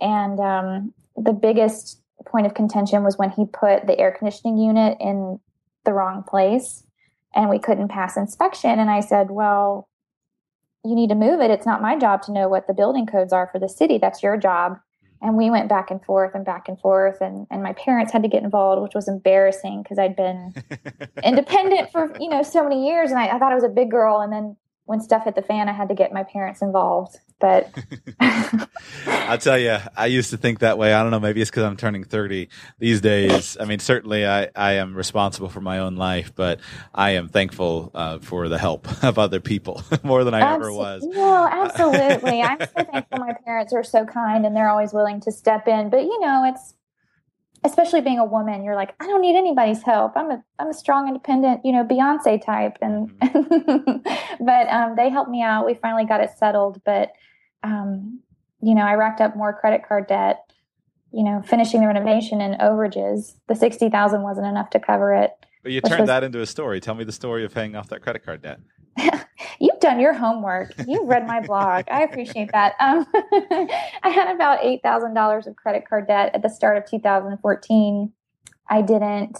And 0.00 0.40
um, 0.40 0.94
the 1.16 1.32
biggest 1.32 2.00
point 2.26 2.46
of 2.46 2.54
contention 2.54 3.04
was 3.04 3.18
when 3.18 3.30
he 3.30 3.44
put 3.46 3.86
the 3.86 3.98
air 3.98 4.14
conditioning 4.16 4.58
unit 4.58 4.96
in 5.00 5.38
the 5.84 5.92
wrong 5.92 6.24
place 6.26 6.84
and 7.34 7.48
we 7.48 7.58
couldn't 7.58 7.88
pass 7.88 8.16
inspection. 8.16 8.78
And 8.78 8.90
I 8.90 9.00
said, 9.00 9.30
well, 9.30 9.88
you 10.84 10.94
need 10.94 11.10
to 11.10 11.14
move 11.14 11.40
it. 11.40 11.50
It's 11.50 11.66
not 11.66 11.82
my 11.82 11.98
job 11.98 12.22
to 12.22 12.32
know 12.32 12.48
what 12.48 12.66
the 12.66 12.74
building 12.74 13.06
codes 13.06 13.32
are 13.32 13.48
for 13.52 13.58
the 13.58 13.68
city. 13.68 13.98
That's 13.98 14.22
your 14.22 14.36
job. 14.36 14.78
And 15.22 15.36
we 15.36 15.50
went 15.50 15.68
back 15.68 15.90
and 15.90 16.02
forth 16.02 16.34
and 16.34 16.44
back 16.44 16.68
and 16.68 16.80
forth, 16.80 17.20
and, 17.20 17.46
and 17.50 17.62
my 17.62 17.74
parents 17.74 18.12
had 18.12 18.22
to 18.22 18.28
get 18.28 18.42
involved, 18.42 18.82
which 18.82 18.94
was 18.94 19.06
embarrassing 19.06 19.82
because 19.82 19.98
I'd 19.98 20.16
been 20.16 20.54
independent 21.24 21.92
for 21.92 22.16
you 22.18 22.28
know 22.28 22.42
so 22.42 22.62
many 22.62 22.86
years, 22.86 23.10
and 23.10 23.18
I, 23.18 23.26
I 23.26 23.38
thought 23.38 23.52
I 23.52 23.54
was 23.54 23.64
a 23.64 23.68
big 23.68 23.90
girl. 23.90 24.20
And 24.20 24.32
then 24.32 24.56
when 24.90 25.00
stuff 25.00 25.22
hit 25.22 25.36
the 25.36 25.42
fan, 25.42 25.68
I 25.68 25.72
had 25.72 25.88
to 25.90 25.94
get 25.94 26.12
my 26.12 26.24
parents 26.24 26.62
involved. 26.62 27.20
But 27.38 27.72
I'll 29.06 29.38
tell 29.38 29.56
you, 29.56 29.78
I 29.96 30.06
used 30.06 30.30
to 30.30 30.36
think 30.36 30.58
that 30.58 30.78
way. 30.78 30.92
I 30.92 31.00
don't 31.00 31.12
know. 31.12 31.20
Maybe 31.20 31.40
it's 31.40 31.48
because 31.48 31.62
I'm 31.62 31.76
turning 31.76 32.02
30 32.02 32.48
these 32.80 33.00
days. 33.00 33.56
I 33.60 33.66
mean, 33.66 33.78
certainly 33.78 34.26
I, 34.26 34.48
I 34.56 34.72
am 34.72 34.96
responsible 34.96 35.48
for 35.48 35.60
my 35.60 35.78
own 35.78 35.94
life, 35.94 36.32
but 36.34 36.58
I 36.92 37.10
am 37.10 37.28
thankful 37.28 37.92
uh, 37.94 38.18
for 38.18 38.48
the 38.48 38.58
help 38.58 38.88
of 39.04 39.16
other 39.16 39.38
people 39.38 39.80
more 40.02 40.24
than 40.24 40.34
I 40.34 40.40
Absol- 40.40 40.54
ever 40.56 40.72
was. 40.72 41.04
No, 41.04 41.48
absolutely. 41.48 42.42
I'm 42.42 42.58
so 42.58 42.84
thankful 42.92 43.18
my 43.20 43.34
parents 43.44 43.72
are 43.72 43.84
so 43.84 44.04
kind 44.04 44.44
and 44.44 44.56
they're 44.56 44.68
always 44.68 44.92
willing 44.92 45.20
to 45.20 45.30
step 45.30 45.68
in. 45.68 45.88
But, 45.88 46.02
you 46.02 46.18
know, 46.20 46.42
it's, 46.52 46.74
especially 47.64 48.00
being 48.00 48.18
a 48.18 48.24
woman, 48.24 48.64
you're 48.64 48.74
like, 48.74 48.94
I 49.00 49.06
don't 49.06 49.20
need 49.20 49.36
anybody's 49.36 49.82
help. 49.82 50.12
I'm 50.16 50.30
a 50.30 50.44
I'm 50.58 50.68
a 50.68 50.74
strong, 50.74 51.08
independent, 51.08 51.64
you 51.64 51.72
know, 51.72 51.84
Beyonce 51.84 52.44
type, 52.44 52.78
and 52.80 53.10
mm-hmm. 53.18 54.44
but 54.44 54.68
um, 54.68 54.96
they 54.96 55.10
helped 55.10 55.30
me 55.30 55.42
out. 55.42 55.66
We 55.66 55.74
finally 55.74 56.04
got 56.04 56.20
it 56.20 56.30
settled, 56.38 56.80
but 56.84 57.12
um, 57.62 58.20
you 58.62 58.74
know, 58.74 58.82
I 58.82 58.94
racked 58.94 59.20
up 59.20 59.36
more 59.36 59.52
credit 59.52 59.86
card 59.86 60.06
debt. 60.06 60.44
You 61.12 61.24
know, 61.24 61.42
finishing 61.42 61.80
the 61.80 61.88
renovation 61.88 62.40
and 62.40 62.60
overages. 62.60 63.34
The 63.48 63.56
sixty 63.56 63.90
thousand 63.90 64.22
wasn't 64.22 64.46
enough 64.46 64.70
to 64.70 64.80
cover 64.80 65.12
it. 65.12 65.32
But 65.62 65.72
you 65.72 65.80
turned 65.80 66.00
was, 66.00 66.06
that 66.06 66.24
into 66.24 66.40
a 66.40 66.46
story. 66.46 66.80
Tell 66.80 66.94
me 66.94 67.04
the 67.04 67.12
story 67.12 67.44
of 67.44 67.52
paying 67.52 67.76
off 67.76 67.88
that 67.88 68.00
credit 68.00 68.24
card 68.24 68.42
debt. 68.42 68.60
You've 69.60 69.80
done 69.80 70.00
your 70.00 70.12
homework. 70.12 70.72
You've 70.86 71.08
read 71.08 71.26
my 71.26 71.40
blog. 71.40 71.84
I 71.90 72.02
appreciate 72.02 72.50
that. 72.52 72.74
Um, 72.80 73.06
I 74.02 74.08
had 74.08 74.34
about 74.34 74.64
eight 74.64 74.82
thousand 74.82 75.14
dollars 75.14 75.46
of 75.46 75.56
credit 75.56 75.88
card 75.88 76.06
debt 76.06 76.30
at 76.34 76.42
the 76.42 76.48
start 76.48 76.76
of 76.76 76.84
2014. 76.86 78.12
I 78.68 78.82
didn't. 78.82 79.38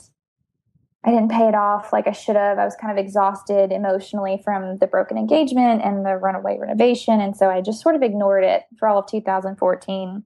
I 1.03 1.11
didn't 1.11 1.31
pay 1.31 1.49
it 1.49 1.55
off 1.55 1.95
like 1.95 2.07
I 2.07 2.13
should 2.13 2.37
have. 2.37 2.59
I 2.59 2.65
was 2.67 2.77
kind 2.77 2.93
of 2.97 3.03
exhausted 3.03 3.73
emotionally 3.73 4.39
from 4.45 4.77
the 4.79 4.87
broken 4.87 5.17
engagement 5.17 5.81
and 5.83 6.05
the 6.05 6.17
runaway 6.17 6.59
renovation, 6.59 7.21
and 7.21 7.35
so 7.35 7.49
I 7.49 7.63
just 7.63 7.81
sort 7.81 7.95
of 7.95 8.03
ignored 8.03 8.45
it 8.45 8.65
for 8.79 8.87
all 8.87 8.99
of 8.99 9.07
2014. 9.07 10.25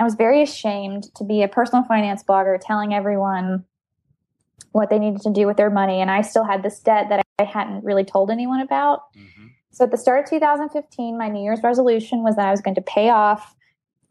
I 0.00 0.04
was 0.04 0.14
very 0.14 0.42
ashamed 0.42 1.12
to 1.16 1.24
be 1.24 1.42
a 1.42 1.48
personal 1.48 1.84
finance 1.84 2.22
blogger 2.22 2.58
telling 2.60 2.94
everyone 2.94 3.64
what 4.72 4.90
they 4.90 4.98
needed 4.98 5.20
to 5.22 5.32
do 5.32 5.46
with 5.46 5.56
their 5.56 5.70
money. 5.70 6.00
And 6.00 6.10
I 6.10 6.22
still 6.22 6.44
had 6.44 6.62
this 6.62 6.78
debt 6.80 7.08
that 7.08 7.24
I 7.38 7.44
hadn't 7.44 7.84
really 7.84 8.04
told 8.04 8.30
anyone 8.30 8.60
about. 8.60 9.12
Mm-hmm. 9.16 9.46
So 9.70 9.84
at 9.84 9.90
the 9.90 9.96
start 9.96 10.24
of 10.24 10.30
2015, 10.30 11.16
my 11.16 11.28
New 11.28 11.42
Year's 11.42 11.62
resolution 11.62 12.22
was 12.22 12.36
that 12.36 12.48
I 12.48 12.50
was 12.50 12.60
going 12.60 12.74
to 12.74 12.82
pay 12.82 13.10
off 13.10 13.54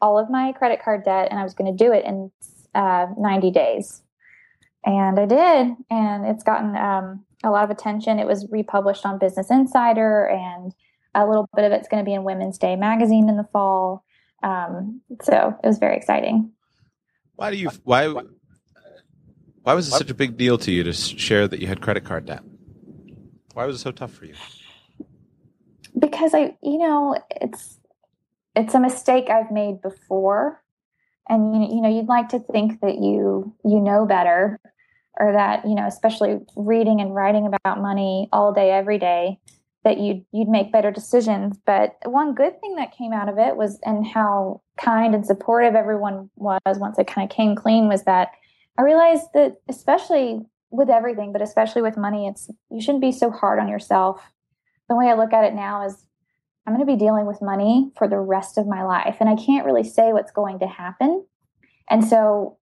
all 0.02 0.18
of 0.18 0.30
my 0.30 0.52
credit 0.54 0.82
card 0.82 1.04
debt 1.04 1.28
and 1.30 1.40
I 1.40 1.44
was 1.44 1.54
going 1.54 1.76
to 1.76 1.84
do 1.84 1.92
it 1.92 2.06
in 2.06 2.32
uh, 2.74 3.08
90 3.18 3.52
days. 3.52 4.02
And 4.86 5.20
I 5.20 5.26
did. 5.26 5.76
And 5.90 6.26
it's 6.26 6.44
gotten 6.44 6.76
um, 6.78 7.26
a 7.44 7.50
lot 7.50 7.64
of 7.64 7.70
attention. 7.70 8.20
It 8.20 8.28
was 8.28 8.48
republished 8.52 9.06
on 9.06 9.20
Business 9.20 9.52
Insider 9.52 10.28
and 10.28 10.74
A 11.16 11.28
little 11.28 11.50
bit 11.56 11.66
of 11.66 11.72
it's 11.72 11.88
going 11.88 12.04
to 12.04 12.08
be 12.08 12.14
in 12.14 12.24
Women's 12.24 12.58
Day 12.58 12.76
magazine 12.76 13.28
in 13.28 13.38
the 13.38 13.48
fall. 13.52 14.04
Um, 14.44 15.02
so 15.22 15.58
it 15.64 15.68
was 15.68 15.80
very 15.80 15.98
exciting. 15.98 16.52
Why 17.36 17.52
do 17.52 17.58
you 17.58 17.70
why 17.84 18.14
why 19.68 19.74
was 19.74 19.90
it 19.90 19.92
such 19.92 20.10
a 20.10 20.14
big 20.14 20.38
deal 20.38 20.58
to 20.60 20.72
you 20.72 20.82
to 20.84 20.94
share 20.94 21.46
that 21.46 21.60
you 21.60 21.68
had 21.68 21.82
credit 21.82 22.06
card 22.06 22.26
debt? 22.26 22.42
Why 23.54 23.66
was 23.66 23.76
it 23.76 23.80
so 23.80 23.92
tough 23.92 24.14
for 24.14 24.24
you? 24.24 24.34
Because 26.00 26.34
I, 26.34 26.56
you 26.64 26.78
know, 26.78 27.18
it's 27.42 27.78
it's 28.56 28.74
a 28.74 28.80
mistake 28.80 29.30
I've 29.30 29.52
made 29.52 29.82
before, 29.82 30.64
and 31.28 31.54
you, 31.54 31.76
you 31.76 31.82
know, 31.82 31.90
you'd 31.90 32.08
like 32.08 32.30
to 32.30 32.40
think 32.40 32.80
that 32.80 33.00
you 33.00 33.54
you 33.66 33.82
know 33.82 34.06
better, 34.06 34.58
or 35.20 35.34
that 35.34 35.68
you 35.68 35.76
know, 35.76 35.86
especially 35.86 36.40
reading 36.56 37.02
and 37.02 37.14
writing 37.14 37.46
about 37.46 37.82
money 37.82 38.30
all 38.32 38.54
day, 38.54 38.72
every 38.72 39.00
day, 39.00 39.38
that 39.84 39.98
you'd 39.98 40.24
you'd 40.32 40.48
make 40.48 40.72
better 40.72 40.92
decisions. 40.92 41.58
But 41.66 41.98
one 42.06 42.36
good 42.36 42.58
thing 42.62 42.76
that 42.76 42.96
came 42.96 43.12
out 43.12 43.28
of 43.28 43.38
it 43.38 43.58
was, 43.58 43.80
and 43.84 44.08
how 44.08 44.62
kind 44.78 45.14
and 45.14 45.26
supportive 45.26 45.76
everyone 45.76 46.30
was 46.38 46.62
once 46.66 46.98
it 46.98 47.08
kind 47.08 47.30
of 47.30 47.36
came 47.36 47.54
clean 47.54 47.90
was 47.90 48.04
that 48.04 48.30
I 48.78 48.84
realized 48.84 49.28
that 49.34 49.58
especially 49.68 50.42
with 50.70 50.90
everything, 50.90 51.32
but 51.34 51.42
especially 51.42 51.82
with 51.82 51.98
money, 51.98 52.28
it's 52.28 52.50
you 52.70 52.82
shouldn't 52.82 53.02
be 53.02 53.12
so 53.12 53.32
hard 53.32 53.60
on 53.60 53.68
yourself. 53.68 54.22
The 54.90 54.96
way 54.96 55.08
I 55.08 55.16
look 55.16 55.34
at 55.34 55.44
it 55.44 55.54
now 55.54 55.86
is 55.86 56.06
I'm 56.66 56.74
going 56.76 56.86
to 56.86 56.92
be 56.92 57.00
dealing 57.00 57.26
with 57.26 57.42
money 57.42 57.92
for 57.98 58.08
the 58.08 58.20
rest 58.20 58.58
of 58.58 58.68
my 58.68 58.84
life, 58.84 59.18
and 59.20 59.30
I 59.30 59.36
can't 59.36 59.66
really 59.66 59.84
say 59.84 60.12
what's 60.12 60.32
going 60.32 60.60
to 60.60 60.68
happen. 60.68 61.26
And 61.90 62.06
so 62.06 62.58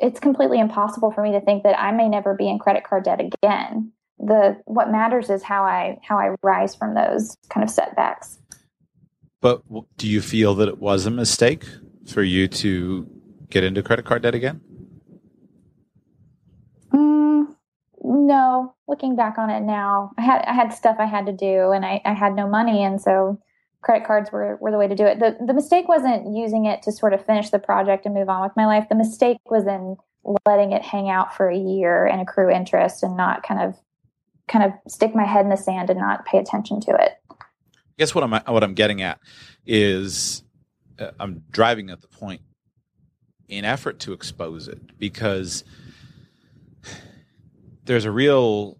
it's 0.00 0.20
completely 0.20 0.60
impossible 0.60 1.10
for 1.10 1.22
me 1.22 1.32
to 1.32 1.40
think 1.40 1.64
that 1.64 1.78
I 1.78 1.92
may 1.92 2.08
never 2.08 2.34
be 2.34 2.48
in 2.48 2.58
credit 2.58 2.84
card 2.84 3.04
debt 3.04 3.20
again. 3.20 3.92
The 4.18 4.60
what 4.66 4.90
matters 4.90 5.28
is 5.30 5.42
how 5.42 5.64
I 5.64 5.98
how 6.02 6.16
I 6.16 6.36
rise 6.42 6.76
from 6.76 6.94
those 6.94 7.36
kind 7.50 7.64
of 7.64 7.70
setbacks. 7.70 8.38
But 9.40 9.62
do 9.96 10.08
you 10.08 10.22
feel 10.22 10.54
that 10.54 10.68
it 10.68 10.78
was 10.78 11.04
a 11.04 11.10
mistake 11.10 11.64
for 12.06 12.22
you 12.22 12.46
to 12.46 13.10
get 13.50 13.64
into 13.64 13.82
credit 13.82 14.04
card 14.04 14.22
debt 14.22 14.36
again? 14.36 14.60
No 16.92 18.74
looking 18.88 19.16
back 19.16 19.38
on 19.38 19.48
it 19.48 19.60
now 19.60 20.10
i 20.18 20.22
had 20.22 20.42
i 20.42 20.52
had 20.52 20.72
stuff 20.72 20.96
i 20.98 21.06
had 21.06 21.26
to 21.26 21.32
do 21.32 21.70
and 21.70 21.84
i, 21.84 22.00
I 22.04 22.12
had 22.12 22.34
no 22.34 22.48
money 22.48 22.82
and 22.82 23.00
so 23.00 23.38
credit 23.82 24.06
cards 24.06 24.30
were, 24.32 24.56
were 24.60 24.70
the 24.70 24.78
way 24.78 24.88
to 24.88 24.94
do 24.94 25.04
it. 25.04 25.18
The, 25.18 25.36
the 25.44 25.52
mistake 25.52 25.88
wasn't 25.88 26.34
using 26.34 26.66
it 26.66 26.82
to 26.82 26.92
sort 26.92 27.12
of 27.12 27.24
finish 27.26 27.50
the 27.50 27.58
project 27.58 28.06
and 28.06 28.14
move 28.14 28.28
on 28.28 28.42
with 28.42 28.52
my 28.56 28.64
life. 28.64 28.88
The 28.88 28.94
mistake 28.94 29.38
was 29.50 29.66
in 29.66 29.96
letting 30.46 30.72
it 30.72 30.82
hang 30.82 31.10
out 31.10 31.36
for 31.36 31.48
a 31.48 31.58
year 31.58 32.06
and 32.06 32.22
accrue 32.22 32.48
interest 32.48 33.02
and 33.02 33.16
not 33.16 33.42
kind 33.42 33.60
of 33.60 33.76
kind 34.48 34.64
of 34.64 34.72
stick 34.90 35.14
my 35.14 35.24
head 35.24 35.44
in 35.44 35.50
the 35.50 35.56
sand 35.56 35.90
and 35.90 35.98
not 35.98 36.24
pay 36.26 36.38
attention 36.38 36.80
to 36.80 36.92
it. 36.92 37.12
I 37.30 37.94
guess 37.98 38.14
what 38.14 38.24
i'm 38.24 38.32
what 38.32 38.64
i'm 38.64 38.74
getting 38.74 39.02
at 39.02 39.20
is 39.66 40.42
uh, 40.98 41.10
i'm 41.20 41.42
driving 41.50 41.90
at 41.90 42.00
the 42.00 42.08
point 42.08 42.40
in 43.48 43.64
effort 43.64 44.00
to 44.00 44.12
expose 44.12 44.66
it 44.66 44.98
because 44.98 45.62
there's 47.84 48.04
a 48.04 48.10
real 48.10 48.78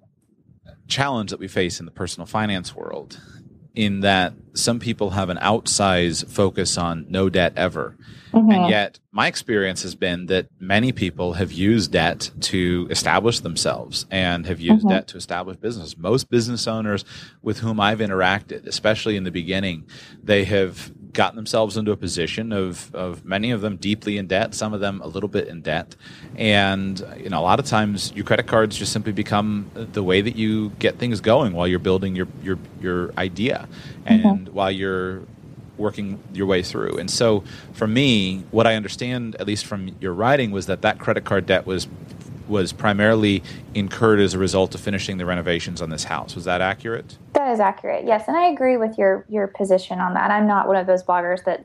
challenge 0.89 1.31
that 1.31 1.41
we 1.41 1.49
face 1.49 1.81
in 1.81 1.87
the 1.87 1.93
personal 1.93 2.27
finance 2.27 2.75
world 2.75 3.21
in 3.75 4.01
that 4.01 4.35
some 4.55 4.79
people 4.79 5.11
have 5.11 5.31
an 5.31 5.39
outsized 5.39 6.31
focus 6.31 6.77
on 6.77 7.07
no 7.09 7.31
debt 7.31 7.55
ever. 7.57 7.97
Mm-hmm. 8.33 8.51
And 8.51 8.71
yet, 8.71 8.99
my 9.11 9.27
experience 9.27 9.83
has 9.83 9.95
been 9.95 10.27
that 10.27 10.49
many 10.59 10.93
people 10.93 11.35
have 11.35 11.53
used 11.53 11.93
debt 11.93 12.31
to 12.41 12.87
establish 12.91 13.41
themselves 13.41 14.07
and 14.11 14.47
have 14.47 14.61
used 14.61 14.81
mm-hmm. 14.81 14.89
debt 14.89 15.09
to 15.09 15.17
establish 15.17 15.57
business. 15.57 15.97
Most 15.97 16.31
business 16.31 16.67
owners 16.67 17.05
with 17.41 17.61
whom 17.61 17.81
I've 17.81 18.01
interacted, 18.01 18.67
especially 18.67 19.17
in 19.17 19.25
the 19.25 19.31
beginning, 19.31 19.87
they 20.23 20.45
have 20.45 20.93
gotten 21.13 21.37
themselves 21.37 21.77
into 21.77 21.93
a 21.93 21.97
position 21.97 22.53
of, 22.53 22.95
of 22.95 23.25
many 23.25 23.51
of 23.51 23.61
them 23.61 23.77
deeply 23.77 24.17
in 24.17 24.27
debt, 24.27 24.55
some 24.55 24.73
of 24.73 24.81
them 24.81 25.01
a 25.03 25.07
little 25.07 25.29
bit 25.29 25.49
in 25.49 25.61
debt. 25.61 25.95
And, 26.37 26.99
you 27.19 27.29
know, 27.29 27.41
a 27.41 27.43
lot 27.43 27.59
of 27.59 27.67
times 27.67 28.13
your 28.15 28.25
credit 28.25 28.47
cards 28.47 28.77
just 28.77 28.93
simply 28.93 29.13
become 29.13 29.71
the 29.75 30.03
way 30.03 30.21
that 30.23 30.37
you 30.37 30.71
get 30.79 30.99
things 30.99 31.21
going 31.21 31.53
while 31.53 31.69
you're 31.69 31.79
building 31.79 32.17
your, 32.17 32.29
your, 32.43 32.59
your 32.81 33.13
idea 33.19 33.69
and 34.07 34.23
mm-hmm. 34.25 34.55
while 34.55 34.71
you're 34.71 35.23
working 35.77 36.23
your 36.33 36.47
way 36.47 36.63
through. 36.63 36.99
And 36.99 37.11
so 37.11 37.45
for 37.73 37.87
me, 37.87 38.45
what 38.51 38.67
I 38.67 38.75
understand, 38.75 39.37
at 39.37 39.47
least 39.47 39.67
from 39.67 39.97
your 40.01 40.13
writing, 40.13 40.51
was 40.51 40.67
that 40.67 40.83
that 40.83 40.99
credit 40.99 41.25
card 41.25 41.47
debt 41.47 41.67
was 41.67 41.89
was 42.49 42.73
primarily 42.73 43.43
incurred 43.75 44.21
as 44.21 44.35
a 44.35 44.39
result 44.39 44.75
of 44.75 44.81
finishing 44.81 45.19
the 45.19 45.27
renovations 45.27 45.81
on 45.83 45.91
this 45.91 46.05
house. 46.05 46.35
Was 46.35 46.45
that 46.45 46.61
accurate? 46.61 47.19
That 47.35 47.53
is 47.53 47.61
accurate. 47.61 48.05
Yes, 48.07 48.25
and 48.29 48.37
I 48.37 48.49
agree 48.49 48.77
with 48.77 48.99
your 48.99 49.25
your 49.29 49.47
position 49.47 50.01
on 50.01 50.15
that. 50.15 50.31
I'm 50.31 50.47
not 50.47 50.67
one 50.67 50.77
of 50.77 50.87
those 50.87 51.03
bloggers 51.03 51.45
that 51.45 51.65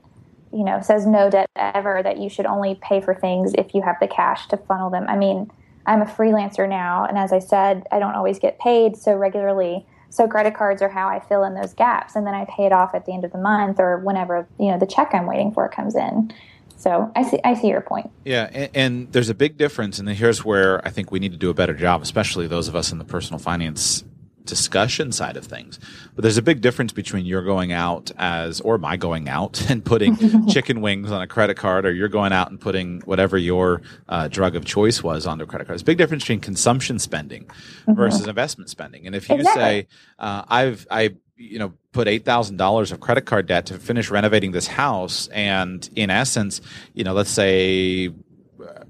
you 0.51 0.63
know 0.63 0.81
says 0.81 1.05
no 1.05 1.29
debt 1.29 1.49
ever 1.55 2.01
that 2.03 2.17
you 2.17 2.29
should 2.29 2.45
only 2.45 2.75
pay 2.81 3.01
for 3.01 3.13
things 3.13 3.53
if 3.57 3.73
you 3.73 3.81
have 3.81 3.97
the 3.99 4.07
cash 4.07 4.47
to 4.47 4.57
funnel 4.57 4.89
them. 4.89 5.05
I 5.07 5.15
mean, 5.15 5.51
I'm 5.85 6.01
a 6.01 6.05
freelancer 6.05 6.67
now 6.67 7.05
and 7.05 7.17
as 7.17 7.31
I 7.31 7.39
said, 7.39 7.85
I 7.91 7.99
don't 7.99 8.15
always 8.15 8.39
get 8.39 8.59
paid 8.59 8.97
so 8.97 9.15
regularly. 9.15 9.85
So 10.09 10.27
credit 10.27 10.55
cards 10.55 10.81
are 10.81 10.89
how 10.89 11.07
I 11.09 11.19
fill 11.19 11.43
in 11.43 11.53
those 11.53 11.73
gaps 11.73 12.15
and 12.15 12.25
then 12.25 12.33
I 12.33 12.45
pay 12.45 12.65
it 12.65 12.71
off 12.71 12.95
at 12.95 13.05
the 13.05 13.13
end 13.13 13.25
of 13.25 13.31
the 13.31 13.37
month 13.37 13.79
or 13.79 13.99
whenever, 13.99 14.47
you 14.59 14.71
know, 14.71 14.79
the 14.79 14.85
check 14.85 15.13
I'm 15.13 15.25
waiting 15.25 15.51
for 15.51 15.67
comes 15.67 15.95
in. 15.95 16.33
So 16.77 17.11
I 17.15 17.23
see, 17.23 17.39
I 17.43 17.55
see 17.55 17.67
your 17.67 17.81
point. 17.81 18.11
Yeah, 18.23 18.49
and, 18.53 18.69
and, 18.73 19.11
there's 19.11 19.29
a 19.29 19.35
big 19.35 19.57
difference, 19.57 19.97
and 19.97 20.07
here's 20.07 20.45
where 20.45 20.85
I 20.85 20.91
think 20.91 21.11
we 21.11 21.19
need 21.19 21.31
to 21.31 21.37
do 21.37 21.49
a 21.49 21.53
better 21.53 21.73
job, 21.73 22.03
especially 22.03 22.45
those 22.45 22.67
of 22.67 22.75
us 22.75 22.91
in 22.91 22.99
the 22.99 23.03
personal 23.03 23.39
finance 23.39 24.03
discussion 24.47 25.11
side 25.11 25.37
of 25.37 25.45
things. 25.45 25.79
But 26.15 26.23
there's 26.23 26.37
a 26.37 26.41
big 26.41 26.61
difference 26.61 26.93
between 26.93 27.25
you're 27.25 27.43
going 27.43 27.71
out 27.71 28.11
as, 28.17 28.61
or 28.61 28.77
my 28.77 28.95
going 28.97 29.27
out 29.27 29.61
and 29.69 29.85
putting 29.85 30.47
chicken 30.47 30.81
wings 30.81 31.11
on 31.11 31.21
a 31.21 31.27
credit 31.27 31.57
card, 31.57 31.85
or 31.85 31.91
you're 31.91 32.07
going 32.07 32.31
out 32.31 32.49
and 32.49 32.59
putting 32.59 33.01
whatever 33.01 33.37
your 33.37 33.81
uh, 34.07 34.27
drug 34.27 34.55
of 34.55 34.65
choice 34.65 35.03
was 35.03 35.27
onto 35.27 35.43
a 35.43 35.47
credit 35.47 35.65
card. 35.65 35.75
There's 35.75 35.83
a 35.83 35.85
big 35.85 35.97
difference 35.97 36.23
between 36.23 36.39
consumption 36.39 36.97
spending 36.97 37.45
mm-hmm. 37.45 37.93
versus 37.93 38.27
investment 38.27 38.69
spending. 38.69 39.05
And 39.05 39.15
if 39.15 39.29
you 39.29 39.35
exactly. 39.35 39.61
say, 39.61 39.87
uh, 40.17 40.43
I've, 40.47 40.87
I, 40.89 41.15
you 41.37 41.59
know, 41.59 41.73
put 41.91 42.07
eight 42.07 42.25
thousand 42.25 42.57
dollars 42.57 42.91
of 42.91 42.99
credit 42.99 43.25
card 43.25 43.47
debt 43.47 43.67
to 43.67 43.77
finish 43.79 44.09
renovating 44.09 44.51
this 44.51 44.67
house, 44.67 45.27
and 45.27 45.89
in 45.95 46.09
essence, 46.09 46.61
you 46.93 47.03
know, 47.03 47.13
let's 47.13 47.29
say 47.29 48.11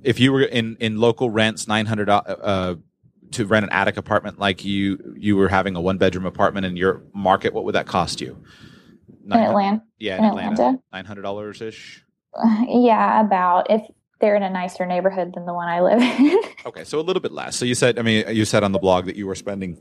if 0.04 0.20
you 0.20 0.32
were 0.32 0.44
in 0.44 0.78
in 0.80 0.98
local 0.98 1.30
rents 1.30 1.68
nine 1.68 1.86
hundred 1.86 2.10
uh, 2.10 2.22
uh, 2.28 2.76
to 3.32 3.46
rent 3.46 3.66
an 3.66 3.72
attic 3.72 3.98
apartment 3.98 4.40
like 4.40 4.64
you 4.64 5.16
you 5.18 5.36
were 5.36 5.50
having 5.50 5.76
a 5.76 5.82
one 5.82 5.98
bedroom 5.98 6.26
apartment 6.26 6.66
in 6.66 6.78
your 6.78 7.04
market, 7.14 7.54
what 7.54 7.66
would 7.66 7.76
that 7.76 7.88
cost 7.88 8.22
you? 8.22 8.42
In 9.26 9.34
Atlanta. 9.34 9.84
Yeah, 10.00 10.18
in, 10.18 10.24
in 10.24 10.30
Atlanta. 10.30 10.80
Nine 10.94 11.06
hundred 11.06 11.24
dollars 11.24 11.62
ish. 11.62 12.04
Uh, 12.34 12.66
yeah, 12.68 13.22
about 13.22 13.70
if 13.70 13.82
they're 14.20 14.36
in 14.36 14.44
a 14.44 14.50
nicer 14.50 14.86
neighborhood 14.86 15.34
than 15.36 15.46
the 15.46 15.54
one 15.54 15.68
I 15.68 15.82
live 15.82 16.02
in. 16.02 16.42
okay, 16.66 16.84
so 16.84 17.00
a 17.00 17.02
little 17.02 17.22
bit 17.22 17.32
less. 17.32 17.56
So 17.56 17.66
you 17.66 17.76
said, 17.76 18.00
I 18.00 18.02
mean, 18.02 18.26
you 18.36 18.46
said 18.46 18.64
on 18.64 18.72
the 18.72 18.80
blog 18.80 19.06
that 19.06 19.16
you 19.16 19.28
were 19.28 19.36
spending 19.36 19.80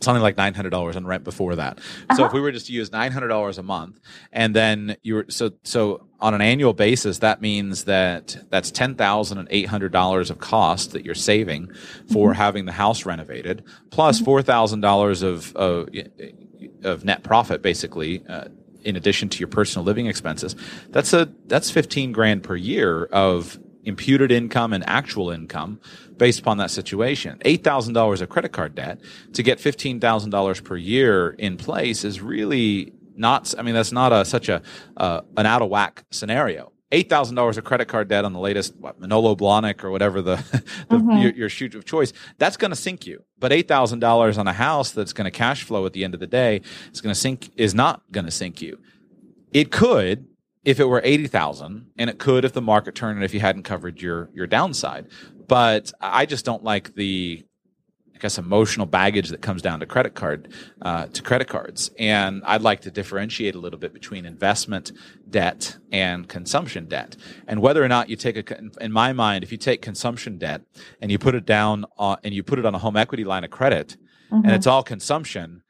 something 0.00 0.22
like 0.22 0.36
nine 0.36 0.54
hundred 0.54 0.70
dollars 0.70 0.96
on 0.96 1.06
rent 1.06 1.24
before 1.24 1.56
that. 1.56 1.78
Uh-huh. 1.78 2.16
So 2.16 2.22
if 2.22 2.26
uh-huh. 2.26 2.34
we 2.34 2.40
were 2.40 2.52
just 2.52 2.66
to 2.66 2.72
use 2.72 2.92
nine 2.92 3.12
hundred 3.12 3.28
dollars 3.28 3.58
a 3.58 3.62
month, 3.62 4.00
and 4.32 4.54
then 4.54 4.96
you 5.02 5.14
were 5.16 5.26
so 5.28 5.52
so 5.62 6.06
on 6.20 6.34
an 6.34 6.40
annual 6.40 6.72
basis, 6.72 7.18
that 7.18 7.40
means 7.40 7.84
that 7.84 8.36
that's 8.50 8.70
ten 8.70 8.94
thousand 8.94 9.38
and 9.38 9.48
eight 9.50 9.66
hundred 9.66 9.92
dollars 9.92 10.30
of 10.30 10.38
cost 10.38 10.92
that 10.92 11.04
you're 11.04 11.14
saving 11.14 11.70
for 12.12 12.30
mm-hmm. 12.30 12.40
having 12.40 12.64
the 12.64 12.72
house 12.72 13.04
renovated, 13.04 13.64
plus 13.90 14.16
mm-hmm. 14.16 14.24
four 14.24 14.42
thousand 14.42 14.80
dollars 14.80 15.22
of 15.22 15.54
of 15.56 17.04
net 17.04 17.22
profit, 17.22 17.62
basically. 17.62 18.24
Uh, 18.26 18.48
in 18.84 18.94
addition 18.94 19.28
to 19.28 19.40
your 19.40 19.48
personal 19.48 19.84
living 19.84 20.06
expenses, 20.06 20.54
that's 20.90 21.12
a 21.12 21.28
that's 21.46 21.72
fifteen 21.72 22.12
grand 22.12 22.44
per 22.44 22.54
year 22.54 23.06
of 23.06 23.58
imputed 23.86 24.30
income 24.30 24.72
and 24.72 24.84
actual 24.86 25.30
income 25.30 25.80
based 26.16 26.40
upon 26.40 26.58
that 26.58 26.70
situation. 26.70 27.38
$8,000 27.44 28.20
of 28.20 28.28
credit 28.28 28.52
card 28.52 28.74
debt 28.74 29.00
to 29.32 29.42
get 29.42 29.58
$15,000 29.58 30.64
per 30.64 30.76
year 30.76 31.30
in 31.30 31.56
place 31.56 32.04
is 32.04 32.20
really 32.20 32.92
not, 33.14 33.54
I 33.56 33.62
mean, 33.62 33.74
that's 33.74 33.92
not 33.92 34.12
a, 34.12 34.24
such 34.24 34.48
a, 34.48 34.60
uh, 34.96 35.22
an 35.36 35.46
out 35.46 35.62
of 35.62 35.70
whack 35.70 36.04
scenario. 36.10 36.72
Eight 36.92 37.08
thousand 37.08 37.34
dollars 37.34 37.58
of 37.58 37.64
credit 37.64 37.88
card 37.88 38.06
debt 38.06 38.24
on 38.24 38.32
the 38.32 38.38
latest 38.38 38.76
what, 38.76 39.00
Manolo 39.00 39.34
Blahnik 39.34 39.82
or 39.82 39.90
whatever 39.90 40.22
the, 40.22 40.36
the 40.88 40.96
mm-hmm. 40.96 41.18
your, 41.18 41.32
your 41.32 41.48
shoot 41.48 41.74
of 41.74 41.84
choice. 41.84 42.12
That's 42.38 42.56
going 42.56 42.70
to 42.70 42.76
sink 42.76 43.08
you. 43.08 43.24
But 43.40 43.52
eight 43.52 43.66
thousand 43.66 43.98
dollars 43.98 44.38
on 44.38 44.46
a 44.46 44.52
house 44.52 44.92
that's 44.92 45.12
going 45.12 45.24
to 45.24 45.32
cash 45.32 45.64
flow 45.64 45.84
at 45.84 45.94
the 45.94 46.04
end 46.04 46.14
of 46.14 46.20
the 46.20 46.28
day 46.28 46.60
is 46.92 47.00
going 47.00 47.12
to 47.12 47.20
sink 47.20 47.50
is 47.56 47.74
not 47.74 48.02
going 48.12 48.24
to 48.24 48.30
sink 48.30 48.62
you. 48.62 48.78
It 49.52 49.72
could, 49.72 50.28
if 50.66 50.80
it 50.80 50.84
were 50.84 51.00
80,000 51.02 51.92
and 51.96 52.10
it 52.10 52.18
could 52.18 52.44
if 52.44 52.52
the 52.52 52.60
market 52.60 52.96
turned 52.96 53.16
and 53.16 53.24
if 53.24 53.32
you 53.32 53.40
hadn't 53.40 53.62
covered 53.62 54.02
your 54.02 54.28
your 54.34 54.48
downside. 54.48 55.06
But 55.46 55.92
I 56.00 56.26
just 56.26 56.44
don't 56.44 56.64
like 56.64 56.94
the 56.96 57.44
I 58.14 58.18
guess 58.18 58.38
emotional 58.38 58.86
baggage 58.86 59.28
that 59.28 59.42
comes 59.42 59.62
down 59.62 59.80
to 59.80 59.86
credit 59.86 60.14
card 60.14 60.48
uh, 60.82 61.06
to 61.06 61.22
credit 61.22 61.48
cards, 61.48 61.90
and 61.98 62.42
I'd 62.46 62.62
like 62.62 62.80
to 62.80 62.90
differentiate 62.90 63.54
a 63.54 63.58
little 63.58 63.78
bit 63.78 63.92
between 63.92 64.24
investment 64.24 64.90
debt 65.28 65.76
and 65.92 66.26
consumption 66.26 66.86
debt, 66.86 67.14
and 67.46 67.60
whether 67.60 67.84
or 67.84 67.88
not 67.88 68.08
you 68.08 68.16
take 68.16 68.36
a. 68.50 68.58
In 68.80 68.90
my 68.90 69.12
mind, 69.12 69.44
if 69.44 69.52
you 69.52 69.58
take 69.58 69.82
consumption 69.82 70.38
debt 70.38 70.62
and 71.02 71.12
you 71.12 71.18
put 71.18 71.34
it 71.34 71.44
down 71.44 71.84
on, 71.98 72.16
and 72.24 72.32
you 72.32 72.42
put 72.42 72.58
it 72.58 72.64
on 72.64 72.74
a 72.74 72.78
home 72.78 72.96
equity 72.96 73.22
line 73.22 73.44
of 73.44 73.50
credit, 73.50 73.98
mm-hmm. 74.32 74.46
and 74.46 74.54
it's 74.54 74.66
all 74.66 74.82
consumption, 74.82 75.62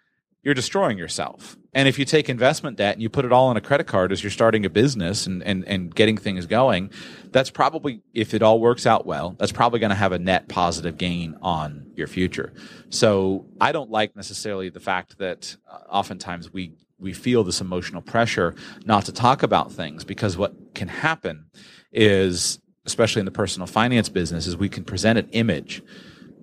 you're 0.44 0.55
destroying 0.55 0.97
yourself 0.97 1.57
And 1.76 1.86
if 1.86 1.98
you 1.98 2.06
take 2.06 2.30
investment 2.30 2.78
debt 2.78 2.94
and 2.94 3.02
you 3.02 3.10
put 3.10 3.26
it 3.26 3.32
all 3.34 3.48
on 3.48 3.58
a 3.58 3.60
credit 3.60 3.86
card 3.86 4.10
as 4.10 4.24
you're 4.24 4.30
starting 4.30 4.64
a 4.64 4.70
business 4.70 5.26
and, 5.26 5.42
and, 5.42 5.62
and 5.68 5.94
getting 5.94 6.16
things 6.16 6.46
going, 6.46 6.90
that's 7.32 7.50
probably, 7.50 8.00
if 8.14 8.32
it 8.32 8.40
all 8.40 8.60
works 8.60 8.86
out 8.86 9.04
well, 9.04 9.36
that's 9.38 9.52
probably 9.52 9.78
going 9.78 9.90
to 9.90 9.96
have 9.96 10.12
a 10.12 10.18
net 10.18 10.48
positive 10.48 10.96
gain 10.96 11.36
on 11.42 11.92
your 11.94 12.06
future. 12.06 12.54
So 12.88 13.44
I 13.60 13.72
don't 13.72 13.90
like 13.90 14.16
necessarily 14.16 14.70
the 14.70 14.80
fact 14.80 15.18
that 15.18 15.54
uh, 15.70 15.80
oftentimes 15.90 16.50
we, 16.50 16.72
we 16.98 17.12
feel 17.12 17.44
this 17.44 17.60
emotional 17.60 18.00
pressure 18.00 18.54
not 18.86 19.04
to 19.04 19.12
talk 19.12 19.42
about 19.42 19.70
things 19.70 20.02
because 20.02 20.34
what 20.38 20.54
can 20.74 20.88
happen 20.88 21.50
is, 21.92 22.58
especially 22.86 23.20
in 23.20 23.26
the 23.26 23.32
personal 23.32 23.66
finance 23.66 24.08
business, 24.08 24.46
is 24.46 24.56
we 24.56 24.70
can 24.70 24.82
present 24.82 25.18
an 25.18 25.28
image 25.32 25.82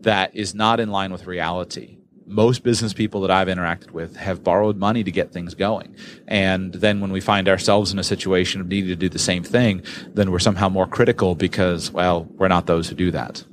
that 0.02 0.36
is 0.36 0.54
not 0.54 0.80
in 0.80 0.92
line 0.92 1.12
with 1.12 1.26
reality 1.26 1.98
most 2.34 2.64
business 2.64 2.94
people 2.94 3.22
that 3.22 3.32
I've 3.32 3.48
interacted 3.48 3.92
with 3.92 4.16
have 4.18 4.44
borrowed 4.44 4.78
money 4.78 5.04
to 5.04 5.12
get 5.12 5.32
things 5.32 5.56
going. 5.56 5.96
And 6.28 6.74
then 6.74 7.00
when 7.00 7.12
we 7.12 7.22
find 7.22 7.48
ourselves 7.48 7.94
in 7.94 8.00
a 8.00 8.04
situation 8.04 8.60
of 8.60 8.68
needing 8.68 8.90
to 8.90 8.96
do 8.96 9.10
the 9.10 9.20
same 9.20 9.44
thing, 9.44 9.84
then 10.14 10.32
we're 10.32 10.40
somehow 10.40 10.70
more 10.70 10.88
critical 10.88 11.36
because, 11.36 11.92
well, 11.92 12.26
we're 12.32 12.50
not 12.50 12.66
those 12.66 12.90
who 12.90 12.96
do 12.96 13.12
that. 13.12 13.44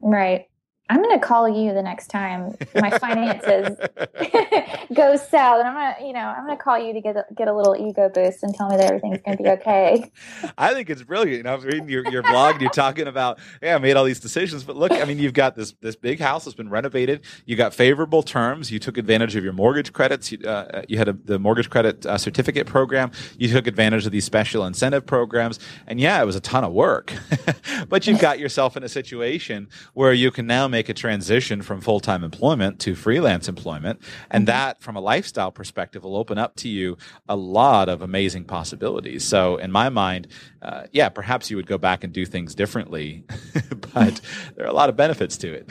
Right. 0.00 0.49
I'm 0.90 1.00
going 1.04 1.16
to 1.20 1.24
call 1.24 1.48
you 1.48 1.72
the 1.72 1.82
next 1.82 2.08
time 2.08 2.56
my 2.74 2.90
finances 2.98 3.78
go 4.92 5.14
south, 5.14 5.60
and 5.60 5.68
I'm 5.68 5.74
going 5.74 5.94
to, 5.94 6.04
you 6.04 6.12
know, 6.12 6.18
I'm 6.18 6.44
going 6.44 6.58
to 6.58 6.62
call 6.62 6.80
you 6.80 6.92
to 6.92 7.00
get 7.00 7.16
a, 7.16 7.24
get 7.32 7.46
a 7.46 7.54
little 7.54 7.76
ego 7.76 8.10
boost 8.12 8.42
and 8.42 8.52
tell 8.52 8.68
me 8.68 8.76
that 8.76 8.86
everything's 8.86 9.22
going 9.22 9.36
to 9.36 9.42
be 9.44 9.48
okay. 9.50 10.10
I 10.58 10.74
think 10.74 10.90
it's 10.90 11.04
brilliant. 11.04 11.36
You 11.36 11.42
know, 11.44 11.52
I 11.52 11.54
was 11.54 11.64
reading 11.64 11.88
your, 11.88 12.10
your 12.10 12.24
blog, 12.24 12.54
and 12.54 12.60
you're 12.60 12.72
talking 12.72 13.06
about, 13.06 13.38
yeah, 13.62 13.76
I 13.76 13.78
made 13.78 13.94
all 13.94 14.02
these 14.02 14.18
decisions, 14.18 14.64
but 14.64 14.74
look, 14.74 14.90
I 14.90 15.04
mean, 15.04 15.20
you've 15.20 15.32
got 15.32 15.54
this 15.54 15.74
this 15.80 15.94
big 15.94 16.18
house 16.18 16.44
that's 16.44 16.56
been 16.56 16.70
renovated. 16.70 17.20
You 17.46 17.54
got 17.54 17.72
favorable 17.72 18.24
terms. 18.24 18.72
You 18.72 18.80
took 18.80 18.98
advantage 18.98 19.36
of 19.36 19.44
your 19.44 19.52
mortgage 19.52 19.92
credits. 19.92 20.32
You, 20.32 20.38
uh, 20.40 20.82
you 20.88 20.98
had 20.98 21.06
a, 21.06 21.12
the 21.12 21.38
mortgage 21.38 21.70
credit 21.70 22.04
uh, 22.04 22.18
certificate 22.18 22.66
program. 22.66 23.12
You 23.38 23.46
took 23.46 23.68
advantage 23.68 24.06
of 24.06 24.12
these 24.12 24.24
special 24.24 24.66
incentive 24.66 25.06
programs, 25.06 25.60
and 25.86 26.00
yeah, 26.00 26.20
it 26.20 26.26
was 26.26 26.34
a 26.34 26.40
ton 26.40 26.64
of 26.64 26.72
work, 26.72 27.12
but 27.88 28.08
you've 28.08 28.18
got 28.18 28.40
yourself 28.40 28.76
in 28.76 28.82
a 28.82 28.88
situation 28.88 29.68
where 29.94 30.12
you 30.12 30.32
can 30.32 30.48
now 30.48 30.66
make 30.66 30.79
make 30.80 30.88
a 30.88 30.94
transition 30.94 31.60
from 31.60 31.78
full 31.82 32.00
time 32.00 32.24
employment 32.24 32.80
to 32.80 32.94
freelance 32.94 33.50
employment. 33.50 34.00
And 34.30 34.46
mm-hmm. 34.46 34.56
that, 34.56 34.80
from 34.80 34.96
a 34.96 35.00
lifestyle 35.00 35.52
perspective, 35.52 36.04
will 36.04 36.16
open 36.16 36.38
up 36.38 36.56
to 36.56 36.70
you 36.70 36.96
a 37.28 37.36
lot 37.36 37.90
of 37.90 38.00
amazing 38.00 38.44
possibilities. 38.44 39.22
So, 39.22 39.58
in 39.58 39.70
my 39.70 39.90
mind, 39.90 40.28
uh, 40.62 40.84
yeah, 40.90 41.10
perhaps 41.10 41.50
you 41.50 41.56
would 41.58 41.66
go 41.66 41.76
back 41.76 42.02
and 42.02 42.14
do 42.14 42.24
things 42.24 42.54
differently, 42.54 43.24
but 43.94 44.22
there 44.56 44.64
are 44.64 44.70
a 44.70 44.72
lot 44.72 44.88
of 44.88 44.96
benefits 44.96 45.36
to 45.38 45.52
it. 45.52 45.70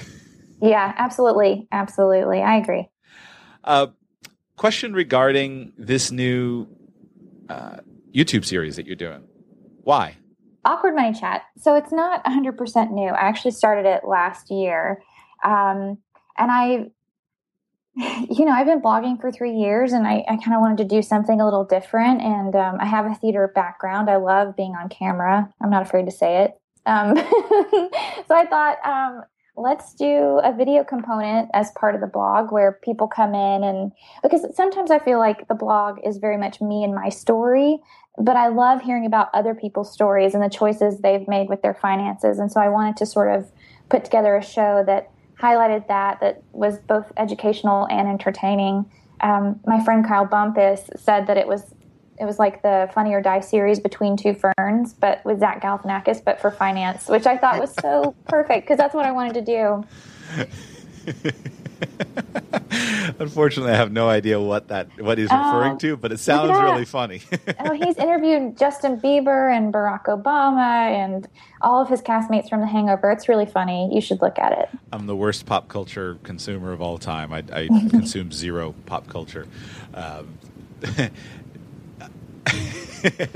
Yeah, 0.62 0.93
absolutely. 0.95 1.68
Absolutely. 1.72 2.43
I 2.43 2.57
agree. 2.57 2.88
Uh, 3.64 3.88
question 4.57 4.93
regarding 4.93 5.74
this 5.76 6.12
new 6.12 6.68
uh, 7.49 7.78
YouTube 8.14 8.45
series 8.45 8.76
that 8.76 8.86
you're 8.86 8.95
doing. 8.95 9.24
Why? 9.82 10.18
Awkward 10.66 10.95
Money 10.95 11.14
Chat. 11.14 11.43
So 11.57 11.76
it's 11.76 11.91
not 11.91 12.24
100% 12.26 12.91
new. 12.91 13.10
I 13.10 13.22
actually 13.22 13.51
started 13.51 13.86
it 13.86 14.01
last 14.07 14.51
year. 14.51 15.01
Um, 15.43 15.97
and 16.38 16.51
I, 16.51 16.88
you 17.95 18.45
know, 18.45 18.51
I've 18.51 18.68
been 18.68 18.82
blogging 18.82 19.20
for 19.20 19.32
three 19.32 19.55
years 19.55 19.93
and 19.93 20.05
I, 20.05 20.24
I 20.28 20.38
kind 20.38 20.53
of 20.53 20.62
wanted 20.62 20.78
to 20.80 20.86
do 20.86 21.01
something 21.01 21.39
a 21.39 21.45
little 21.45 21.66
different. 21.66 22.22
And 22.22 22.55
um, 22.55 22.78
I 22.80 22.86
have 22.86 23.05
a 23.05 23.16
theater 23.16 23.51
background. 23.53 24.10
I 24.10 24.18
love 24.18 24.55
being 24.55 24.76
on 24.76 24.89
camera. 24.89 25.51
I'm 25.62 25.70
not 25.70 25.82
afraid 25.82 26.05
to 26.05 26.12
say 26.12 26.43
it. 26.43 26.60
Um, 26.86 27.16
so 27.18 28.36
I 28.36 28.45
thought, 28.49 28.78
um, 28.86 29.24
let's 29.60 29.93
do 29.93 30.39
a 30.43 30.53
video 30.55 30.84
component 30.84 31.49
as 31.53 31.72
part 31.72 31.93
of 31.93 32.01
the 32.01 32.07
blog 32.07 32.51
where 32.51 32.80
people 32.84 33.07
come 33.07 33.36
in 33.36 33.64
and 33.64 33.91
because 34.24 34.45
sometimes 34.55 34.89
I 34.89 34.99
feel 34.99 35.20
like 35.20 35.47
the 35.47 35.55
blog 35.55 35.99
is 36.05 36.18
very 36.18 36.38
much 36.38 36.62
me 36.62 36.84
and 36.84 36.95
my 36.95 37.10
story 37.10 37.80
but 38.20 38.36
I 38.36 38.49
love 38.49 38.82
hearing 38.82 39.05
about 39.05 39.30
other 39.34 39.55
people's 39.55 39.91
stories 39.91 40.34
and 40.34 40.43
the 40.43 40.49
choices 40.49 40.99
they've 40.99 41.28
made 41.28 41.47
with 41.47 41.61
their 41.61 41.74
finances. 41.74 42.38
And 42.38 42.51
so 42.51 42.59
I 42.59 42.67
wanted 42.67 42.97
to 42.97 43.05
sort 43.05 43.34
of 43.34 43.49
put 43.88 44.03
together 44.03 44.36
a 44.36 44.43
show 44.43 44.84
that 44.86 45.09
highlighted 45.39 45.88
that, 45.88 46.20
that 46.20 46.43
was 46.51 46.80
both 46.80 47.11
educational 47.15 47.88
and 47.89 48.09
entertaining. 48.09 48.91
Um, 49.22 49.61
my 49.65 49.84
friend 49.84 50.05
Kyle 50.05 50.26
Bumpus 50.26 50.89
said 50.97 51.28
that 51.28 51.38
it 51.38 51.47
was 51.47 51.74
it 52.20 52.26
was 52.26 52.38
like 52.38 52.61
the 52.61 52.89
Funny 52.93 53.13
or 53.13 53.22
Die 53.22 53.39
series 53.39 53.80
between 53.80 54.17
two 54.17 54.34
ferns, 54.34 54.91
but 54.91 55.24
with 55.24 55.39
Zach 55.39 55.63
Galifianakis, 55.63 56.22
but 56.22 56.41
for 56.41 56.51
finance, 56.51 57.07
which 57.07 57.26
I 57.26 57.38
thought 57.38 57.61
was 57.61 57.74
so 57.80 58.13
perfect 58.28 58.67
because 58.67 58.78
that's 58.78 58.93
what 58.93 59.05
I 59.05 59.13
wanted 59.13 59.45
to 59.45 59.86
do. 61.15 61.32
Unfortunately, 63.19 63.71
I 63.71 63.75
have 63.75 63.91
no 63.91 64.07
idea 64.09 64.39
what 64.39 64.67
that 64.69 64.88
what 65.01 65.17
he's 65.17 65.30
referring 65.30 65.73
oh, 65.73 65.77
to, 65.77 65.97
but 65.97 66.11
it 66.11 66.19
sounds 66.19 66.51
really 66.51 66.86
funny. 66.86 67.21
oh, 67.59 67.73
he's 67.73 67.97
interviewed 67.97 68.57
Justin 68.57 68.99
Bieber 68.99 69.55
and 69.55 69.73
Barack 69.73 70.05
Obama 70.05 70.91
and 70.91 71.27
all 71.61 71.82
of 71.82 71.89
his 71.89 72.01
castmates 72.01 72.49
from 72.49 72.61
The 72.61 72.67
Hangover. 72.67 73.11
It's 73.11 73.27
really 73.27 73.45
funny. 73.45 73.89
You 73.93 74.01
should 74.01 74.21
look 74.21 74.39
at 74.39 74.57
it. 74.57 74.69
I'm 74.91 75.07
the 75.07 75.15
worst 75.15 75.45
pop 75.45 75.67
culture 75.67 76.17
consumer 76.23 76.71
of 76.71 76.82
all 76.82 76.97
time. 76.97 77.34
I, 77.34 77.43
I 77.51 77.67
consume 77.89 78.32
zero 78.32 78.73
pop 78.86 79.07
culture. 79.07 79.47
Um, 79.93 80.38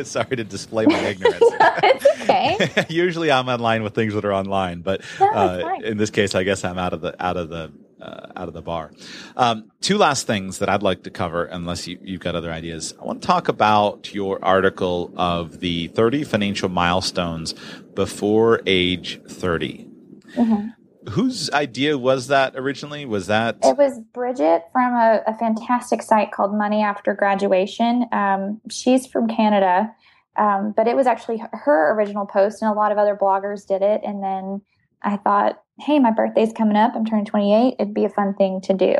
Sorry 0.04 0.36
to 0.36 0.44
display 0.44 0.86
my 0.86 1.00
ignorance. 1.00 1.40
it's 1.42 2.22
okay. 2.22 2.86
Usually, 2.90 3.32
I'm 3.32 3.48
online 3.48 3.84
with 3.84 3.96
things 3.96 4.14
that 4.14 4.26
are 4.26 4.34
online, 4.34 4.82
but 4.82 5.02
uh, 5.20 5.78
in 5.84 5.98
this 5.98 6.10
case, 6.10 6.36
I 6.36 6.44
guess 6.44 6.64
I'm 6.64 6.78
out 6.78 6.94
of 6.94 7.02
the 7.02 7.22
out 7.24 7.38
of 7.38 7.50
the 7.50 7.72
uh, 8.04 8.32
out 8.36 8.48
of 8.48 8.54
the 8.54 8.62
bar. 8.62 8.92
Um, 9.38 9.72
two 9.82 9.98
last 9.98 10.28
things 10.28 10.60
that 10.60 10.70
I'd 10.70 10.84
like 10.84 11.04
to 11.04 11.10
cover, 11.10 11.46
unless 11.46 11.88
you, 11.88 11.98
have 12.06 12.20
got 12.20 12.36
other 12.36 12.52
ideas. 12.52 12.94
I 13.02 13.06
want 13.06 13.22
to 13.22 13.28
talk 13.28 13.48
about 13.48 14.14
your 14.14 14.44
article 14.44 15.12
of 15.16 15.60
the 15.60 15.88
30 15.88 16.24
financial 16.26 16.70
milestones 16.70 17.54
before 17.96 18.62
age 18.66 19.22
30. 19.28 19.88
Mm-hmm. 20.36 21.10
Whose 21.12 21.50
idea 21.52 21.98
was 21.98 22.28
that 22.28 22.56
originally? 22.56 23.06
Was 23.06 23.28
that 23.28 23.58
it 23.62 23.78
was 23.78 24.00
Bridget 24.14 24.64
from 24.72 24.94
a, 24.94 25.22
a 25.28 25.38
fantastic 25.38 26.02
site 26.02 26.32
called 26.32 26.58
Money 26.58 26.82
After 26.82 27.14
Graduation. 27.14 28.06
Um, 28.14 28.62
she's 28.70 29.06
from 29.06 29.28
Canada, 29.28 29.94
um, 30.38 30.74
but 30.76 30.88
it 30.88 30.96
was 30.96 31.06
actually 31.06 31.44
her 31.52 31.94
original 31.94 32.26
post, 32.26 32.62
and 32.62 32.72
a 32.72 32.74
lot 32.74 32.94
of 32.94 32.98
other 32.98 33.18
bloggers 33.18 33.68
did 33.68 33.82
it. 33.82 34.00
And 34.06 34.24
then 34.24 34.62
I 35.02 35.18
thought, 35.18 35.63
hey, 35.80 36.00
my 36.00 36.12
birthday's 36.12 36.54
coming 36.54 36.78
up. 36.78 36.94
I'm 36.96 37.06
turning 37.06 37.26
28. 37.26 37.76
It'd 37.80 37.94
be 37.94 38.06
a 38.06 38.10
fun 38.10 38.34
thing 38.36 38.62
to 38.62 38.74
do. 38.74 38.96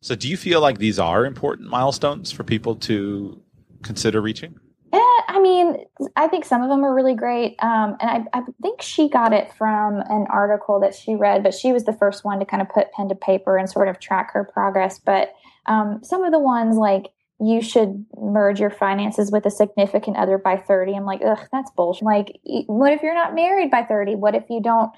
So, 0.00 0.14
do 0.14 0.28
you 0.28 0.36
feel 0.36 0.60
like 0.60 0.78
these 0.78 0.98
are 0.98 1.24
important 1.24 1.70
milestones 1.70 2.30
for 2.30 2.44
people 2.44 2.76
to 2.76 3.40
consider 3.82 4.20
reaching? 4.20 4.58
Yeah, 4.92 5.00
I 5.28 5.40
mean, 5.40 5.78
I 6.14 6.28
think 6.28 6.44
some 6.44 6.62
of 6.62 6.68
them 6.68 6.84
are 6.84 6.94
really 6.94 7.14
great. 7.14 7.56
Um, 7.60 7.96
and 8.00 8.28
I, 8.32 8.38
I, 8.38 8.42
think 8.62 8.80
she 8.80 9.08
got 9.08 9.32
it 9.32 9.52
from 9.54 10.00
an 10.08 10.26
article 10.30 10.78
that 10.80 10.94
she 10.94 11.16
read, 11.16 11.42
but 11.42 11.52
she 11.52 11.72
was 11.72 11.84
the 11.84 11.92
first 11.92 12.24
one 12.24 12.38
to 12.38 12.44
kind 12.44 12.62
of 12.62 12.68
put 12.68 12.92
pen 12.92 13.08
to 13.08 13.14
paper 13.14 13.56
and 13.56 13.68
sort 13.68 13.88
of 13.88 13.98
track 13.98 14.32
her 14.34 14.44
progress. 14.44 15.00
But 15.00 15.32
um, 15.66 16.00
some 16.04 16.22
of 16.22 16.32
the 16.32 16.38
ones 16.38 16.76
like 16.76 17.10
you 17.40 17.60
should 17.60 18.04
merge 18.16 18.60
your 18.60 18.70
finances 18.70 19.32
with 19.32 19.46
a 19.46 19.50
significant 19.50 20.16
other 20.16 20.38
by 20.38 20.56
30. 20.56 20.94
I'm 20.94 21.04
like, 21.04 21.22
ugh, 21.24 21.40
that's 21.50 21.70
bullshit. 21.72 22.04
Like, 22.04 22.38
what 22.66 22.92
if 22.92 23.02
you're 23.02 23.14
not 23.14 23.34
married 23.34 23.70
by 23.70 23.82
30? 23.82 24.14
What 24.14 24.34
if 24.34 24.44
you 24.48 24.62
don't 24.62 24.92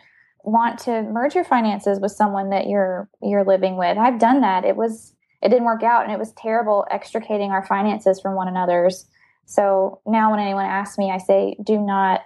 want 0.47 0.79
to 0.79 1.03
merge 1.03 1.35
your 1.35 1.45
finances 1.45 1.99
with 2.01 2.13
someone 2.13 2.51
that 2.51 2.69
you're 2.69 3.11
you're 3.21 3.45
living 3.45 3.77
with? 3.77 3.99
I've 3.99 4.19
done 4.19 4.41
that. 4.41 4.65
It 4.65 4.77
was 4.77 5.13
it 5.43 5.51
didn't 5.51 5.65
work 5.65 5.83
out 5.83 6.05
and 6.05 6.13
it 6.13 6.19
was 6.19 6.33
terrible 6.33 6.87
extricating 6.91 7.51
our 7.51 7.67
finances 7.67 8.21
from 8.21 8.35
one 8.35 8.49
another's. 8.49 9.07
So 9.45 10.01
now 10.07 10.31
when 10.31 10.41
anyone 10.41 10.65
asks 10.65 10.97
me, 10.97 11.11
I 11.11 11.19
say, 11.19 11.57
do 11.63 11.79
not 11.79 12.23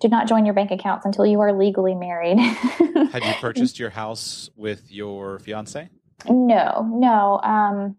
do 0.00 0.08
not 0.08 0.28
join 0.28 0.44
your 0.44 0.54
bank 0.54 0.70
accounts 0.70 1.04
until 1.04 1.26
you 1.26 1.40
are 1.40 1.52
legally 1.52 1.96
married. 1.96 2.38
Had 3.12 3.24
you 3.24 3.32
purchased 3.40 3.80
your 3.80 3.90
house 3.90 4.48
with 4.56 4.92
your 4.92 5.40
fiance? 5.40 5.88
No, 6.28 6.88
no. 6.88 7.40
Um, 7.42 7.96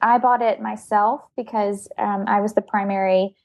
I 0.00 0.16
bought 0.16 0.40
it 0.40 0.60
myself 0.60 1.20
because 1.36 1.88
um, 1.98 2.24
I 2.26 2.40
was 2.40 2.54
the 2.54 2.62
primary 2.62 3.36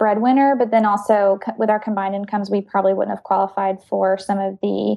breadwinner, 0.00 0.56
but 0.56 0.70
then 0.70 0.86
also 0.86 1.38
with 1.58 1.68
our 1.68 1.78
combined 1.78 2.14
incomes, 2.14 2.50
we 2.50 2.62
probably 2.62 2.94
wouldn't 2.94 3.14
have 3.14 3.22
qualified 3.22 3.80
for 3.84 4.18
some 4.18 4.40
of 4.40 4.58
the 4.62 4.96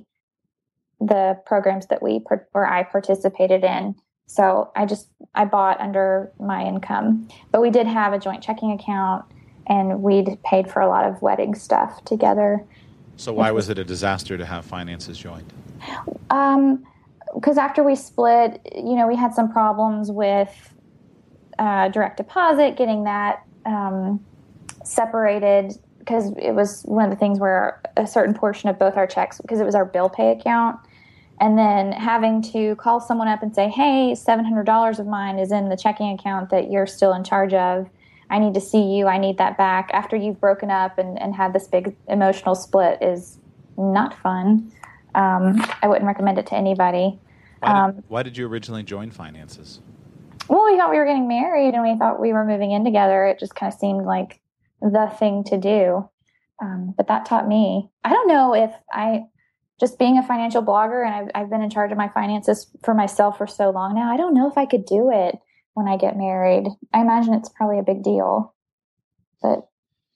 the 1.02 1.38
programs 1.46 1.88
that 1.88 2.02
we 2.02 2.22
or 2.54 2.66
I 2.66 2.84
participated 2.84 3.66
in. 3.66 3.96
So 4.28 4.72
I 4.78 4.86
just 4.86 5.10
I 5.36 5.44
bought 5.44 5.82
under 5.82 6.32
my 6.40 6.64
income, 6.66 7.28
but 7.52 7.62
we 7.62 7.70
did 7.70 7.86
have 7.86 8.14
a 8.14 8.18
joint 8.18 8.42
checking 8.42 8.72
account, 8.72 9.26
and 9.68 10.02
we'd 10.02 10.42
paid 10.44 10.72
for 10.72 10.82
a 10.82 10.88
lot 10.88 11.06
of 11.06 11.22
wedding 11.22 11.54
stuff 11.54 12.04
together. 12.06 12.66
So 13.18 13.34
why 13.34 13.52
was 13.52 13.68
it 13.68 13.78
a 13.78 13.84
disaster 13.84 14.38
to 14.38 14.46
have 14.46 14.64
finances 14.64 15.18
joined? 15.18 15.52
Um, 16.30 16.86
because 17.36 17.58
after 17.58 17.84
we 17.84 17.96
split, 17.96 18.62
you 18.74 18.96
know, 18.96 19.08
we 19.08 19.18
had 19.18 19.34
some 19.34 19.52
problems 19.52 20.10
with 20.10 20.74
uh, 21.60 21.90
direct 21.90 22.18
deposit, 22.18 22.78
getting 22.78 23.04
that 23.04 23.44
um, 23.66 24.24
separated 24.84 25.74
because 26.00 26.34
it 26.38 26.52
was 26.52 26.84
one 26.84 27.06
of 27.06 27.12
the 27.12 27.16
things 27.16 27.40
where 27.40 27.82
a 27.96 28.06
certain 28.06 28.34
portion 28.34 28.68
of 28.70 28.78
both 28.78 28.98
our 28.98 29.08
checks, 29.08 29.40
because 29.40 29.62
it 29.62 29.66
was 29.66 29.76
our 29.76 29.86
bill 29.86 30.10
pay 30.10 30.32
account, 30.32 30.78
and 31.40 31.58
then 31.58 31.94
having 31.94 32.42
to 32.42 32.76
call 32.76 33.00
someone 33.00 33.28
up 33.28 33.42
and 33.42 33.56
say, 33.56 33.70
hey, 33.70 34.14
$700 34.14 35.00
of 35.00 35.08
mine 35.08 35.40
is 35.40 35.52
in 35.52 35.70
the 35.70 35.78
checking 35.78 36.12
account 36.12 36.50
that 36.50 36.70
you're 36.70 36.88
still 36.88 37.14
in 37.14 37.24
charge 37.24 37.54
of. 37.54 37.90
I 38.30 38.40
need 38.40 38.54
to 38.56 38.62
see 38.62 38.82
you. 38.96 39.08
I 39.08 39.18
need 39.18 39.38
that 39.38 39.58
back. 39.58 39.90
After 39.94 40.16
you've 40.16 40.40
broken 40.40 40.70
up 40.70 40.98
and, 40.98 41.22
and 41.22 41.36
had 41.36 41.54
this 41.54 41.68
big 41.68 41.96
emotional 42.08 42.56
split 42.56 43.02
is 43.02 43.38
not 43.78 44.14
fun. 44.20 44.72
Um, 45.16 45.64
I 45.82 45.88
wouldn't 45.88 46.06
recommend 46.06 46.38
it 46.38 46.48
to 46.48 46.56
anybody. 46.56 47.20
Why 47.60 47.70
did, 47.70 47.78
Um, 47.78 48.04
why 48.08 48.24
did 48.24 48.36
you 48.38 48.48
originally 48.48 48.84
join 48.84 49.12
finances? 49.12 49.80
well, 50.50 50.66
we 50.66 50.78
thought 50.78 50.92
we 50.92 50.98
were 50.98 51.06
getting 51.06 51.28
married 51.28 51.74
and 51.74 51.84
we 51.84 51.98
thought 51.98 52.20
we 52.20 52.34
were 52.34 52.44
moving 52.44 52.72
in 52.72 52.84
together. 52.84 53.26
It 53.26 53.40
just 53.40 53.56
kind 53.56 53.72
of 53.72 53.80
seemed 53.80 54.06
like 54.06 54.42
the 54.84 55.12
thing 55.18 55.44
to 55.46 55.58
do. 55.58 56.10
Um, 56.62 56.94
but 56.96 57.08
that 57.08 57.26
taught 57.26 57.48
me. 57.48 57.90
I 58.04 58.10
don't 58.14 58.28
know 58.28 58.54
if 58.54 58.72
I, 58.92 59.24
just 59.80 59.98
being 59.98 60.18
a 60.18 60.24
financial 60.28 60.62
blogger 60.62 61.06
and 61.06 61.14
I've, 61.16 61.32
I've 61.44 61.50
been 61.50 61.62
in 61.62 61.70
charge 61.70 61.92
of 61.92 61.98
my 61.98 62.10
finances 62.10 62.70
for 62.84 62.94
myself 62.94 63.38
for 63.38 63.48
so 63.48 63.70
long 63.72 63.96
now, 63.96 64.12
I 64.14 64.18
don't 64.18 64.34
know 64.36 64.50
if 64.50 64.58
I 64.58 64.66
could 64.66 64.86
do 64.86 65.10
it 65.12 65.36
when 65.74 65.88
I 65.88 65.98
get 65.98 66.16
married. 66.18 66.68
I 66.94 67.02
imagine 67.02 67.34
it's 67.34 67.50
probably 67.50 67.80
a 67.80 67.84
big 67.84 68.04
deal. 68.04 68.54
But 69.42 69.68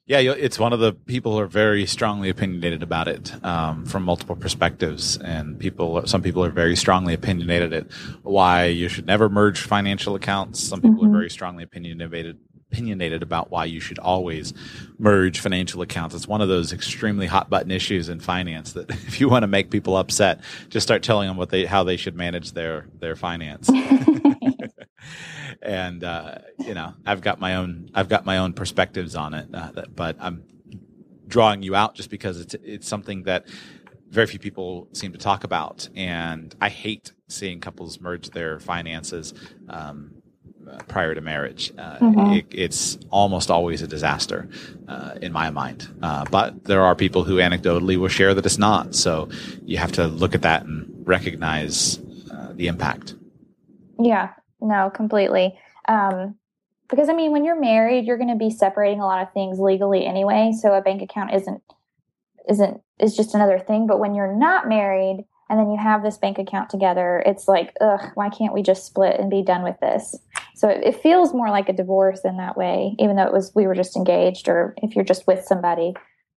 Yeah, 0.05 0.20
it's 0.20 0.59
one 0.59 0.72
of 0.74 0.80
the 0.80 0.93
people 0.93 1.34
who 1.34 1.39
are 1.39 1.47
very 1.47 1.86
strongly 1.86 2.30
opinionated 2.30 2.84
about 2.84 3.07
it 3.07 3.34
um, 3.43 3.86
from 3.86 4.03
multiple 4.03 4.36
perspectives, 4.36 5.18
and 5.18 5.59
people. 5.59 6.05
Some 6.05 6.22
people 6.22 6.45
are 6.45 6.51
very 6.51 6.76
strongly 6.78 7.13
opinionated 7.13 7.74
at 7.74 7.91
why 8.24 8.65
you 8.65 8.88
should 8.88 9.05
never 9.07 9.28
merge 9.28 9.59
financial 9.61 10.15
accounts. 10.15 10.61
Some 10.61 10.82
people 10.82 11.03
Mhm. 11.03 11.07
are 11.09 11.11
very 11.11 11.30
strongly 11.30 11.63
opinionated 11.63 12.38
opinionated 12.72 13.24
about 13.24 13.49
why 13.49 13.65
you 13.65 13.80
should 13.80 13.99
always 13.99 14.53
merge 14.99 15.39
financial 15.39 15.82
accounts. 15.82 16.13
It's 16.13 16.28
one 16.28 16.41
of 16.41 16.47
those 16.47 16.74
extremely 16.74 17.26
hot 17.26 17.49
button 17.49 17.72
issues 17.72 18.09
in 18.09 18.20
finance 18.20 18.74
that 18.74 18.89
if 19.07 19.20
you 19.20 19.30
want 19.30 19.43
to 19.43 19.47
make 19.47 19.70
people 19.70 19.97
upset, 19.97 20.41
just 20.70 20.86
start 20.86 21.03
telling 21.03 21.28
them 21.28 21.38
what 21.38 21.49
they 21.49 21.65
how 21.65 21.84
they 21.84 21.97
should 21.97 22.15
manage 22.15 22.51
their 22.53 22.88
their 22.99 23.15
finance. 23.15 23.70
and 25.61 26.03
uh, 26.03 26.36
you 26.59 26.74
know 26.74 26.93
i've 27.05 27.22
got 27.22 27.39
my 27.39 27.55
own 27.55 27.89
i've 27.93 28.09
got 28.09 28.26
my 28.26 28.38
own 28.38 28.53
perspectives 28.53 29.15
on 29.15 29.34
it 29.34 29.47
uh, 29.53 29.72
that, 29.72 29.95
but 29.95 30.15
i'm 30.20 30.43
drawing 31.28 31.61
you 31.61 31.76
out 31.76 31.95
just 31.95 32.09
because 32.09 32.39
it's 32.39 32.55
it's 32.63 32.88
something 32.88 33.24
that 33.24 33.45
very 34.09 34.28
few 34.28 34.39
people 34.39 34.88
seem 34.93 35.11
to 35.11 35.18
talk 35.18 35.43
about 35.43 35.89
and 35.95 36.55
i 36.61 36.70
hate 36.70 37.11
seeing 37.28 37.59
couples 37.59 37.99
merge 37.99 38.30
their 38.30 38.59
finances 38.59 39.34
um, 39.70 40.16
prior 40.88 41.13
to 41.15 41.22
marriage 41.22 41.74
uh, 41.78 41.97
Mhm. 41.99 42.38
it, 42.38 42.45
it's 42.51 42.97
almost 43.09 43.49
always 43.51 43.82
a 43.82 43.88
disaster 43.88 44.47
uh, 44.88 45.11
in 45.22 45.32
my 45.32 45.49
mind 45.49 45.88
uh, 46.01 46.26
but 46.32 46.63
there 46.65 46.84
are 46.84 46.95
people 46.95 47.24
who 47.24 47.36
anecdotally 47.38 47.97
will 47.97 48.07
share 48.07 48.34
that 48.34 48.45
it's 48.45 48.57
not 48.57 48.95
so 48.95 49.30
you 49.65 49.78
have 49.78 49.91
to 49.91 50.07
look 50.07 50.34
at 50.36 50.41
that 50.41 50.63
and 50.65 51.03
recognize 51.05 51.99
uh, 52.32 52.51
the 52.53 52.68
impact 52.68 53.15
Yeah, 53.99 54.30
no, 54.61 54.91
completely. 54.93 55.57
Um, 55.88 56.36
because 56.89 57.09
I 57.09 57.13
mean, 57.13 57.32
when 57.32 57.43
you're 57.43 57.59
married, 57.59 58.05
you're 58.05 58.18
going 58.18 58.30
to 58.30 58.36
be 58.36 58.49
separating 58.49 59.01
a 59.01 59.05
lot 59.05 59.22
of 59.22 59.34
things 59.34 59.59
legally 59.59 60.05
anyway. 60.05 60.53
So 60.61 60.74
a 60.74 60.82
bank 60.82 61.01
account 61.01 61.34
isn't 61.34 61.61
isn't 62.47 62.82
is 62.99 63.15
just 63.15 63.36
another 63.36 63.59
thing. 63.59 63.88
But 63.88 63.99
when 63.99 64.15
you're 64.15 64.34
not 64.36 64.70
married 64.70 65.26
and 65.49 65.59
then 65.59 65.70
you 65.70 65.78
have 65.78 66.03
this 66.03 66.18
bank 66.18 66.38
account 66.38 66.70
together, 66.70 67.24
it's 67.26 67.47
like, 67.47 67.74
ugh, 67.82 68.11
why 68.15 68.30
can't 68.30 68.53
we 68.53 68.61
just 68.61 68.86
split 68.86 69.20
and 69.20 69.30
be 69.30 69.41
done 69.41 69.63
with 69.63 69.80
this? 69.80 70.15
So 70.58 70.68
it, 70.68 70.84
it 70.84 71.01
feels 71.03 71.36
more 71.36 71.51
like 71.51 71.70
a 71.70 71.74
divorce 71.74 72.22
in 72.26 72.38
that 72.38 72.58
way, 72.58 72.95
even 72.97 73.16
though 73.16 73.28
it 73.28 73.32
was 73.32 73.51
we 73.53 73.68
were 73.68 73.76
just 73.76 73.95
engaged, 73.95 74.49
or 74.49 74.74
if 74.82 74.95
you're 74.95 75.05
just 75.05 75.28
with 75.28 75.45
somebody. 75.45 75.93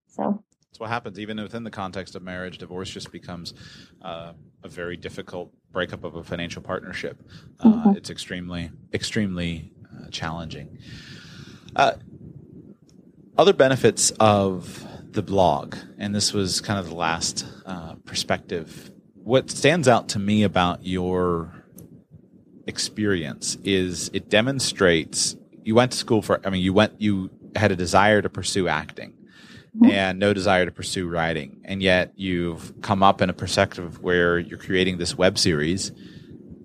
So 0.08 0.44
That's 0.70 0.78
what 0.78 0.90
happens. 0.90 1.18
Even 1.18 1.40
within 1.40 1.64
the 1.64 1.70
context 1.70 2.14
of 2.14 2.22
marriage, 2.22 2.58
divorce 2.58 2.90
just 2.90 3.10
becomes 3.12 3.54
uh, 4.02 4.34
a 4.62 4.68
very 4.68 4.98
difficult 4.98 5.50
breakup 5.72 6.04
of 6.04 6.16
a 6.16 6.22
financial 6.22 6.60
partnership. 6.60 7.22
Uh, 7.60 7.68
Mhm. 7.72 7.96
It's 7.96 8.10
extremely, 8.10 8.70
extremely 8.92 9.72
uh, 9.90 10.10
challenging. 10.10 10.76
Uh, 11.74 11.92
other 13.38 13.54
benefits 13.54 14.10
of 14.20 14.84
the 15.12 15.22
blog, 15.22 15.76
and 15.96 16.14
this 16.14 16.34
was 16.34 16.60
kind 16.60 16.78
of 16.78 16.88
the 16.90 16.94
last 16.94 17.46
uh, 17.64 17.94
perspective. 18.04 18.90
What 19.14 19.50
stands 19.50 19.88
out 19.88 20.08
to 20.10 20.18
me 20.18 20.42
about 20.42 20.84
your 20.84 21.59
experience 22.70 23.58
is 23.64 24.10
it 24.14 24.30
demonstrates 24.30 25.36
you 25.62 25.74
went 25.74 25.92
to 25.92 25.98
school 25.98 26.22
for. 26.22 26.40
I 26.46 26.48
mean, 26.50 26.62
you 26.62 26.72
went. 26.72 26.92
You 26.98 27.28
had 27.54 27.70
a 27.72 27.76
desire 27.76 28.22
to 28.22 28.30
pursue 28.30 28.66
acting 28.68 29.12
Mhm. 29.76 29.90
and 29.92 30.18
no 30.18 30.32
desire 30.32 30.64
to 30.64 30.70
pursue 30.72 31.06
writing. 31.08 31.60
And 31.64 31.82
yet 31.82 32.12
you've 32.16 32.72
come 32.80 33.02
up 33.02 33.20
in 33.20 33.28
a 33.28 33.32
perspective 33.34 34.00
where 34.02 34.38
you're 34.38 34.58
creating 34.58 34.96
this 34.98 35.18
web 35.18 35.36
series. 35.38 35.92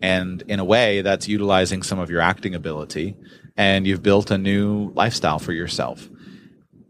And 0.01 0.43
in 0.47 0.59
a 0.59 0.63
way, 0.65 1.01
that's 1.01 1.27
utilizing 1.27 1.81
some 1.83 1.99
of 1.99 2.09
your 2.09 2.21
acting 2.21 2.55
ability. 2.55 3.15
And 3.57 3.85
you've 3.87 4.03
built 4.03 4.31
a 4.31 4.37
new 4.37 4.91
lifestyle 4.95 5.39
for 5.39 5.53
yourself. 5.53 6.09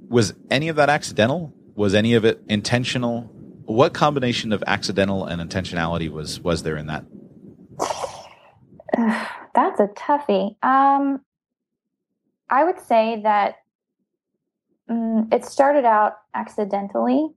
Was 0.08 0.34
any 0.52 0.68
of 0.70 0.76
that 0.76 0.90
accidental? 0.90 1.54
Was 1.76 1.94
any 1.96 2.14
of 2.14 2.24
it 2.26 2.42
intentional? 2.48 3.32
What 3.66 3.94
combination 3.94 4.54
of 4.54 4.64
accidental 4.68 5.26
and 5.26 5.42
intentionality 5.42 6.10
was 6.10 6.40
was 6.40 6.64
there 6.64 6.78
in 6.78 6.88
that? 6.88 7.04
That's 9.56 9.80
a 9.80 9.88
toughie. 9.88 10.56
Um, 10.64 11.22
I 12.50 12.64
would 12.64 12.80
say 12.80 13.22
that 13.24 13.56
mm, 14.90 15.34
it 15.34 15.46
started 15.46 15.86
out 15.86 16.14
accidentally, 16.34 17.30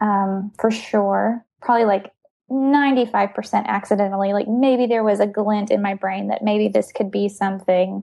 um, 0.00 0.52
for 0.58 0.70
sure. 0.70 1.44
Probably 1.60 1.84
like 1.84 2.12
95% 2.50 3.66
accidentally. 3.66 4.32
Like 4.32 4.48
maybe 4.48 4.86
there 4.86 5.04
was 5.04 5.20
a 5.20 5.26
glint 5.26 5.70
in 5.70 5.82
my 5.82 5.94
brain 5.94 6.28
that 6.28 6.42
maybe 6.42 6.68
this 6.68 6.92
could 6.92 7.10
be 7.10 7.28
something. 7.28 8.02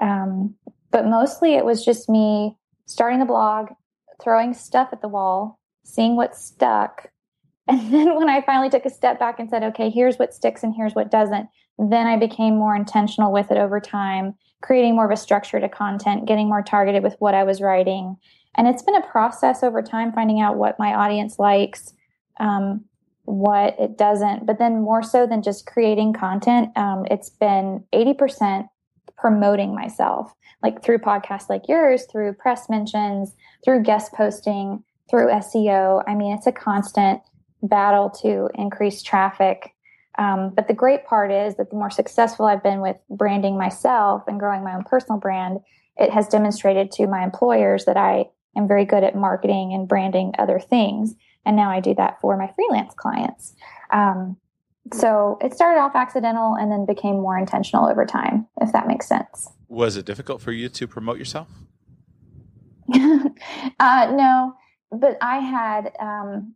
Um, 0.00 0.54
but 0.90 1.06
mostly 1.06 1.54
it 1.54 1.64
was 1.64 1.84
just 1.84 2.08
me 2.08 2.56
starting 2.86 3.18
the 3.18 3.24
blog, 3.24 3.68
throwing 4.22 4.54
stuff 4.54 4.90
at 4.92 5.02
the 5.02 5.08
wall, 5.08 5.58
seeing 5.84 6.16
what 6.16 6.36
stuck. 6.36 7.10
And 7.66 7.90
then 7.90 8.14
when 8.14 8.28
I 8.28 8.42
finally 8.42 8.68
took 8.68 8.84
a 8.84 8.90
step 8.90 9.18
back 9.18 9.40
and 9.40 9.48
said, 9.48 9.62
okay, 9.62 9.88
here's 9.88 10.18
what 10.18 10.34
sticks 10.34 10.62
and 10.62 10.74
here's 10.76 10.94
what 10.94 11.10
doesn't, 11.10 11.48
then 11.78 12.06
I 12.06 12.16
became 12.16 12.56
more 12.56 12.76
intentional 12.76 13.32
with 13.32 13.50
it 13.50 13.58
over 13.58 13.80
time, 13.80 14.34
creating 14.62 14.94
more 14.94 15.04
of 15.04 15.10
a 15.10 15.16
structure 15.16 15.60
to 15.60 15.68
content, 15.68 16.26
getting 16.26 16.48
more 16.48 16.62
targeted 16.62 17.02
with 17.02 17.16
what 17.18 17.34
I 17.34 17.44
was 17.44 17.60
writing. 17.60 18.16
And 18.56 18.68
it's 18.68 18.82
been 18.82 18.94
a 18.94 19.06
process 19.06 19.62
over 19.62 19.82
time, 19.82 20.12
finding 20.12 20.40
out 20.40 20.56
what 20.56 20.78
my 20.78 20.94
audience 20.94 21.38
likes, 21.38 21.92
um, 22.38 22.84
what 23.24 23.78
it 23.78 23.98
doesn't. 23.98 24.46
But 24.46 24.58
then 24.58 24.82
more 24.82 25.02
so 25.02 25.26
than 25.26 25.42
just 25.42 25.66
creating 25.66 26.12
content, 26.12 26.70
um, 26.76 27.04
it's 27.10 27.30
been 27.30 27.84
80% 27.92 28.68
promoting 29.16 29.74
myself, 29.74 30.32
like 30.62 30.82
through 30.82 30.98
podcasts 30.98 31.48
like 31.48 31.68
yours, 31.68 32.06
through 32.10 32.34
press 32.34 32.68
mentions, 32.68 33.34
through 33.64 33.82
guest 33.82 34.12
posting, 34.12 34.84
through 35.10 35.28
SEO. 35.28 36.02
I 36.06 36.14
mean, 36.14 36.34
it's 36.34 36.46
a 36.46 36.52
constant 36.52 37.20
battle 37.62 38.10
to 38.22 38.48
increase 38.54 39.02
traffic. 39.02 39.73
Um, 40.18 40.52
but 40.54 40.68
the 40.68 40.74
great 40.74 41.04
part 41.04 41.32
is 41.32 41.56
that 41.56 41.70
the 41.70 41.76
more 41.76 41.90
successful 41.90 42.46
I've 42.46 42.62
been 42.62 42.80
with 42.80 42.96
branding 43.10 43.58
myself 43.58 44.22
and 44.26 44.38
growing 44.38 44.62
my 44.62 44.74
own 44.74 44.84
personal 44.84 45.18
brand, 45.18 45.60
it 45.96 46.10
has 46.10 46.28
demonstrated 46.28 46.90
to 46.92 47.06
my 47.06 47.24
employers 47.24 47.84
that 47.84 47.96
I 47.96 48.26
am 48.56 48.68
very 48.68 48.84
good 48.84 49.04
at 49.04 49.16
marketing 49.16 49.72
and 49.72 49.88
branding 49.88 50.32
other 50.38 50.60
things. 50.60 51.14
And 51.44 51.56
now 51.56 51.70
I 51.70 51.80
do 51.80 51.94
that 51.96 52.20
for 52.20 52.36
my 52.36 52.50
freelance 52.54 52.94
clients. 52.94 53.54
Um, 53.92 54.36
so 54.92 55.38
it 55.40 55.54
started 55.54 55.80
off 55.80 55.94
accidental 55.94 56.54
and 56.54 56.70
then 56.70 56.86
became 56.86 57.14
more 57.14 57.38
intentional 57.38 57.86
over 57.86 58.04
time, 58.04 58.46
if 58.60 58.72
that 58.72 58.86
makes 58.86 59.08
sense. 59.08 59.50
Was 59.68 59.96
it 59.96 60.04
difficult 60.04 60.40
for 60.40 60.52
you 60.52 60.68
to 60.68 60.86
promote 60.86 61.18
yourself? 61.18 61.48
uh, 62.94 64.12
no, 64.14 64.54
but 64.92 65.16
I 65.20 65.38
had 65.38 65.92
um, 65.98 66.54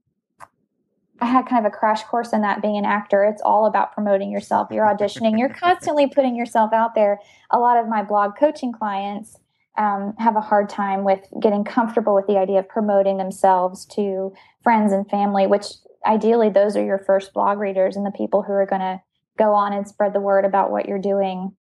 I 1.21 1.27
had 1.27 1.47
kind 1.47 1.65
of 1.65 1.73
a 1.73 1.77
crash 1.77 2.05
course 2.05 2.33
in 2.33 2.43
that 2.43 2.63
being 2.63 2.77
an 2.77 2.85
actor. 2.85 3.25
It's 3.25 3.43
all 3.43 3.67
about 3.67 3.93
promoting 3.93 4.31
yourself. 4.31 4.69
You're 4.71 4.85
auditioning. 4.85 5.39
You're 5.39 5.49
constantly 5.55 6.07
putting 6.07 6.37
yourself 6.37 6.73
out 6.73 6.95
there. 6.95 7.21
A 7.51 7.59
lot 7.59 7.77
of 7.77 7.89
my 7.89 8.03
blog 8.03 8.37
coaching 8.39 8.73
clients 8.73 9.39
um, 9.77 10.15
have 10.19 10.37
a 10.37 10.41
hard 10.41 10.69
time 10.69 11.05
with 11.05 11.21
getting 11.41 11.65
comfortable 11.65 12.15
with 12.15 12.27
the 12.27 12.39
idea 12.39 12.59
of 12.59 12.69
promoting 12.69 13.17
themselves 13.17 13.85
to 13.87 14.33
friends 14.63 14.93
and 14.93 15.09
family, 15.09 15.47
which 15.47 15.67
ideally 16.07 16.51
those 16.51 16.77
are 16.77 16.85
your 16.85 16.99
first 16.99 17.33
blog 17.33 17.59
readers 17.59 17.97
and 17.97 18.07
the 18.07 18.11
people 18.11 18.43
who 18.43 18.53
are 18.53 18.67
going 18.67 18.81
to 18.81 19.01
go 19.37 19.53
on 19.53 19.73
and 19.73 19.87
spread 19.87 20.13
the 20.13 20.21
word 20.21 20.45
about 20.45 20.71
what 20.71 20.87
you're 20.87 20.99
doing 20.99 21.55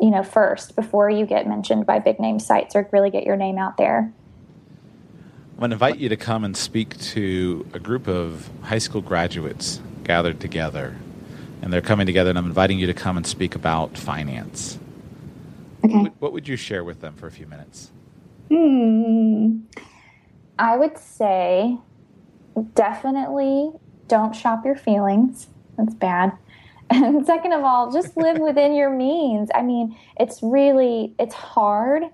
you 0.00 0.10
know 0.10 0.22
first 0.22 0.76
before 0.76 1.10
you 1.10 1.26
get 1.26 1.46
mentioned 1.46 1.86
by 1.86 1.98
big 1.98 2.20
name 2.20 2.38
sites 2.38 2.76
or 2.76 2.88
really 2.92 3.10
get 3.10 3.24
your 3.24 3.36
name 3.36 3.58
out 3.58 3.76
there 3.76 4.12
I'm 5.58 5.62
going 5.62 5.70
to 5.70 5.74
invite 5.74 5.98
you 5.98 6.08
to 6.10 6.16
come 6.16 6.44
and 6.44 6.56
speak 6.56 6.96
to 7.00 7.66
a 7.72 7.80
group 7.80 8.06
of 8.06 8.48
high 8.62 8.78
school 8.78 9.00
graduates 9.00 9.80
gathered 10.04 10.38
together. 10.38 10.94
And 11.60 11.72
they're 11.72 11.80
coming 11.80 12.06
together, 12.06 12.30
and 12.30 12.38
I'm 12.38 12.46
inviting 12.46 12.78
you 12.78 12.86
to 12.86 12.94
come 12.94 13.16
and 13.16 13.26
speak 13.26 13.56
about 13.56 13.98
finance. 13.98 14.78
okay 15.84 15.94
What, 15.96 16.12
what 16.20 16.32
would 16.32 16.46
you 16.46 16.54
share 16.54 16.84
with 16.84 17.00
them 17.00 17.16
for 17.16 17.26
a 17.26 17.32
few 17.32 17.48
minutes? 17.48 17.90
Hmm. 18.48 19.62
I 20.60 20.76
would 20.76 20.96
say 20.96 21.76
definitely 22.74 23.72
don't 24.06 24.36
shop 24.36 24.64
your 24.64 24.76
feelings. 24.76 25.48
That's 25.76 25.94
bad. 25.94 26.38
And 26.90 27.26
second 27.26 27.52
of 27.52 27.64
all, 27.64 27.90
just 27.90 28.16
live 28.16 28.38
within 28.48 28.74
your 28.76 28.90
means. 28.90 29.50
I 29.52 29.62
mean, 29.62 29.98
it's 30.20 30.40
really 30.40 31.14
it's 31.18 31.34
hard, 31.34 32.04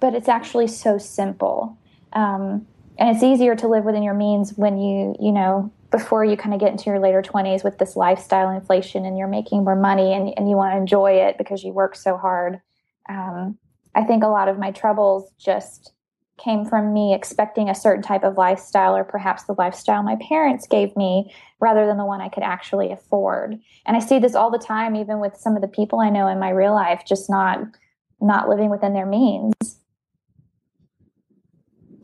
but 0.00 0.14
it's 0.14 0.28
actually 0.28 0.66
so 0.66 0.98
simple. 0.98 1.78
Um, 2.12 2.66
and 2.98 3.14
it's 3.14 3.22
easier 3.22 3.56
to 3.56 3.68
live 3.68 3.84
within 3.84 4.02
your 4.02 4.14
means 4.14 4.52
when 4.56 4.78
you 4.78 5.14
you 5.20 5.32
know 5.32 5.72
before 5.90 6.24
you 6.24 6.36
kind 6.36 6.54
of 6.54 6.60
get 6.60 6.72
into 6.72 6.86
your 6.86 6.98
later 6.98 7.20
20s 7.20 7.62
with 7.62 7.78
this 7.78 7.96
lifestyle 7.96 8.48
inflation 8.48 9.04
and 9.04 9.18
you're 9.18 9.28
making 9.28 9.62
more 9.62 9.76
money 9.76 10.14
and, 10.14 10.32
and 10.38 10.48
you 10.48 10.56
want 10.56 10.72
to 10.72 10.78
enjoy 10.78 11.12
it 11.12 11.36
because 11.36 11.62
you 11.62 11.70
work 11.70 11.94
so 11.94 12.16
hard. 12.16 12.60
Um, 13.08 13.58
i 13.94 14.04
think 14.04 14.22
a 14.22 14.28
lot 14.28 14.48
of 14.48 14.58
my 14.58 14.70
troubles 14.70 15.30
just 15.38 15.92
came 16.38 16.64
from 16.64 16.94
me 16.94 17.14
expecting 17.14 17.68
a 17.68 17.74
certain 17.74 18.02
type 18.02 18.24
of 18.24 18.38
lifestyle 18.38 18.96
or 18.96 19.04
perhaps 19.04 19.44
the 19.44 19.54
lifestyle 19.58 20.02
my 20.02 20.16
parents 20.28 20.66
gave 20.66 20.96
me 20.96 21.32
rather 21.60 21.86
than 21.86 21.98
the 21.98 22.04
one 22.04 22.20
i 22.20 22.28
could 22.28 22.42
actually 22.42 22.90
afford. 22.90 23.58
And 23.84 23.96
i 23.96 24.00
see 24.00 24.18
this 24.18 24.34
all 24.34 24.50
the 24.50 24.58
time 24.58 24.96
even 24.96 25.18
with 25.20 25.36
some 25.36 25.56
of 25.56 25.62
the 25.62 25.68
people 25.68 26.00
i 26.00 26.10
know 26.10 26.28
in 26.28 26.38
my 26.38 26.50
real 26.50 26.74
life 26.74 27.02
just 27.06 27.28
not 27.28 27.58
not 28.20 28.48
living 28.48 28.70
within 28.70 28.94
their 28.94 29.06
means 29.06 29.81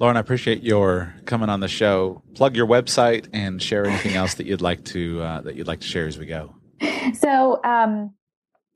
Lauren, 0.01 0.17
I 0.17 0.21
appreciate 0.21 0.63
your 0.63 1.13
coming 1.25 1.49
on 1.49 1.59
the 1.59 1.69
show. 1.69 2.23
Plug 2.35 2.55
your 2.55 2.69
website 2.69 3.29
and 3.33 3.61
share 3.61 3.85
anything 3.85 4.15
else 4.15 4.35
that 4.35 4.47
you'd 4.47 4.61
like 4.61 4.85
to 4.87 5.21
uh, 5.21 5.41
that 5.41 5.57
you'd 5.57 5.67
like 5.67 5.81
to 5.81 5.87
share 5.87 6.07
as 6.07 6.19
we 6.19 6.27
go. 6.27 6.55
So 7.19 7.61
um, 7.65 8.15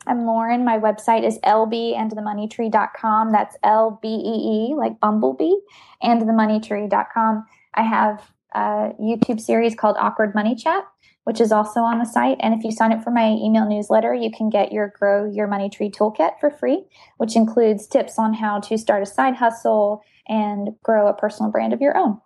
I'm 0.07 0.27
Lauren. 0.27 0.65
My 0.65 0.79
website 0.79 1.25
is 1.25 1.39
lbeeandthemoneytree.com. 1.41 3.31
That's 3.31 3.57
L 3.63 4.01
B 4.03 4.09
E 4.09 4.71
E, 4.71 4.75
like 4.75 4.99
bumblebee, 4.99 5.55
and 6.03 6.23
themoneytree.com. 6.23 7.47
I 7.75 7.83
have 7.83 8.33
a 8.53 8.91
YouTube 9.01 9.41
series 9.41 9.77
called 9.77 9.97
Awkward 10.01 10.35
Money 10.35 10.57
Chat, 10.57 10.85
which 11.23 11.41
is 11.41 11.53
also 11.53 11.81
on 11.81 12.01
the 12.01 12.05
site. 12.05 12.39
And 12.41 12.53
if 12.53 12.65
you 12.65 12.73
sign 12.73 12.93
up 12.93 13.05
for 13.05 13.13
my 13.13 13.29
email 13.31 13.69
newsletter, 13.69 14.13
you 14.13 14.33
can 14.33 14.51
get 14.51 14.73
your 14.73 14.93
Grow 14.99 15.31
Your 15.31 15.47
Money 15.47 15.71
Tree 15.71 15.91
toolkit 15.91 16.41
for 16.41 16.51
free, 16.51 16.85
which 17.19 17.37
includes 17.37 17.87
tips 17.87 18.19
on 18.19 18.35
how 18.35 18.59
to 18.61 18.77
start 18.77 19.05
a 19.05 19.07
side 19.07 19.37
hustle 19.37 20.03
and 20.29 20.71
grow 20.83 21.09
a 21.09 21.15
personal 21.15 21.51
brand 21.51 21.73
of 21.73 21.81
your 21.81 21.97
own. 21.97 22.21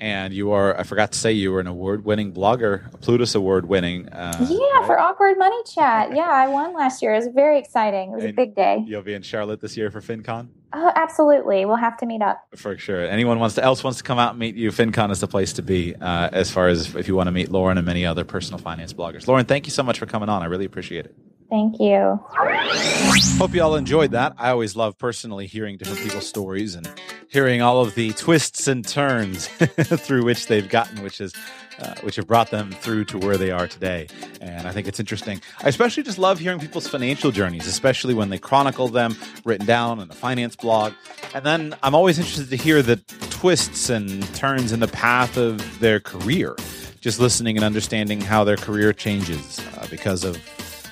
And 0.00 0.32
you 0.32 0.52
are, 0.52 0.78
I 0.78 0.84
forgot 0.84 1.10
to 1.12 1.18
say, 1.18 1.32
you 1.32 1.50
were 1.50 1.58
an 1.58 1.66
award 1.66 2.04
winning 2.04 2.32
blogger, 2.32 2.94
a 2.94 2.98
Plutus 2.98 3.34
Award 3.34 3.66
winning. 3.66 4.08
Uh, 4.08 4.46
yeah, 4.48 4.56
right? 4.78 4.86
for 4.86 4.96
Awkward 4.96 5.36
Money 5.38 5.60
Chat. 5.64 6.14
Yeah, 6.14 6.28
I 6.30 6.46
won 6.46 6.72
last 6.72 7.02
year. 7.02 7.14
It 7.14 7.16
was 7.16 7.28
very 7.34 7.58
exciting. 7.58 8.12
It 8.12 8.14
was 8.14 8.24
and 8.24 8.32
a 8.32 8.36
big 8.36 8.54
day. 8.54 8.84
You'll 8.86 9.02
be 9.02 9.14
in 9.14 9.22
Charlotte 9.22 9.60
this 9.60 9.76
year 9.76 9.90
for 9.90 10.00
FinCon? 10.00 10.50
Oh, 10.72 10.92
absolutely. 10.94 11.64
We'll 11.64 11.76
have 11.76 11.96
to 11.98 12.06
meet 12.06 12.22
up. 12.22 12.46
For 12.54 12.78
sure. 12.78 13.04
Anyone 13.08 13.40
wants 13.40 13.56
to, 13.56 13.64
else 13.64 13.82
wants 13.82 13.98
to 13.98 14.04
come 14.04 14.20
out 14.20 14.30
and 14.30 14.38
meet 14.38 14.54
you, 14.54 14.70
FinCon 14.70 15.10
is 15.10 15.18
the 15.18 15.26
place 15.26 15.54
to 15.54 15.62
be 15.62 15.96
uh, 15.96 16.28
as 16.32 16.48
far 16.48 16.68
as 16.68 16.94
if 16.94 17.08
you 17.08 17.16
want 17.16 17.26
to 17.26 17.32
meet 17.32 17.50
Lauren 17.50 17.76
and 17.76 17.86
many 17.86 18.06
other 18.06 18.24
personal 18.24 18.60
finance 18.60 18.92
bloggers. 18.92 19.26
Lauren, 19.26 19.46
thank 19.46 19.66
you 19.66 19.72
so 19.72 19.82
much 19.82 19.98
for 19.98 20.06
coming 20.06 20.28
on. 20.28 20.42
I 20.42 20.46
really 20.46 20.66
appreciate 20.66 21.06
it. 21.06 21.16
Thank 21.50 21.80
you. 21.80 22.20
Hope 23.38 23.54
you 23.54 23.62
all 23.62 23.74
enjoyed 23.76 24.10
that. 24.10 24.34
I 24.36 24.50
always 24.50 24.76
love 24.76 24.98
personally 24.98 25.46
hearing 25.46 25.78
different 25.78 26.00
people's 26.00 26.28
stories 26.28 26.74
and 26.74 26.88
hearing 27.28 27.62
all 27.62 27.80
of 27.80 27.94
the 27.94 28.12
twists 28.12 28.68
and 28.68 28.86
turns 28.86 29.46
through 29.48 30.24
which 30.24 30.46
they've 30.46 30.68
gotten, 30.68 31.02
which 31.02 31.20
is 31.20 31.34
uh, 31.78 31.94
which 32.02 32.16
have 32.16 32.26
brought 32.26 32.50
them 32.50 32.72
through 32.72 33.04
to 33.04 33.18
where 33.18 33.36
they 33.36 33.50
are 33.50 33.68
today. 33.68 34.08
And 34.40 34.66
I 34.66 34.72
think 34.72 34.88
it's 34.88 34.98
interesting. 34.98 35.40
I 35.62 35.68
especially 35.68 36.02
just 36.02 36.18
love 36.18 36.38
hearing 36.38 36.58
people's 36.58 36.88
financial 36.88 37.30
journeys, 37.30 37.66
especially 37.66 38.14
when 38.14 38.30
they 38.30 38.38
chronicle 38.38 38.88
them 38.88 39.16
written 39.44 39.64
down 39.66 40.00
in 40.00 40.10
a 40.10 40.14
finance 40.14 40.56
blog. 40.56 40.92
And 41.34 41.46
then 41.46 41.76
I'm 41.82 41.94
always 41.94 42.18
interested 42.18 42.50
to 42.50 42.56
hear 42.56 42.82
the 42.82 42.96
twists 43.30 43.90
and 43.90 44.22
turns 44.34 44.72
in 44.72 44.80
the 44.80 44.88
path 44.88 45.36
of 45.36 45.78
their 45.78 46.00
career. 46.00 46.56
Just 47.00 47.20
listening 47.20 47.56
and 47.56 47.64
understanding 47.64 48.20
how 48.20 48.42
their 48.42 48.56
career 48.56 48.92
changes 48.92 49.60
uh, 49.76 49.86
because 49.88 50.24
of 50.24 50.36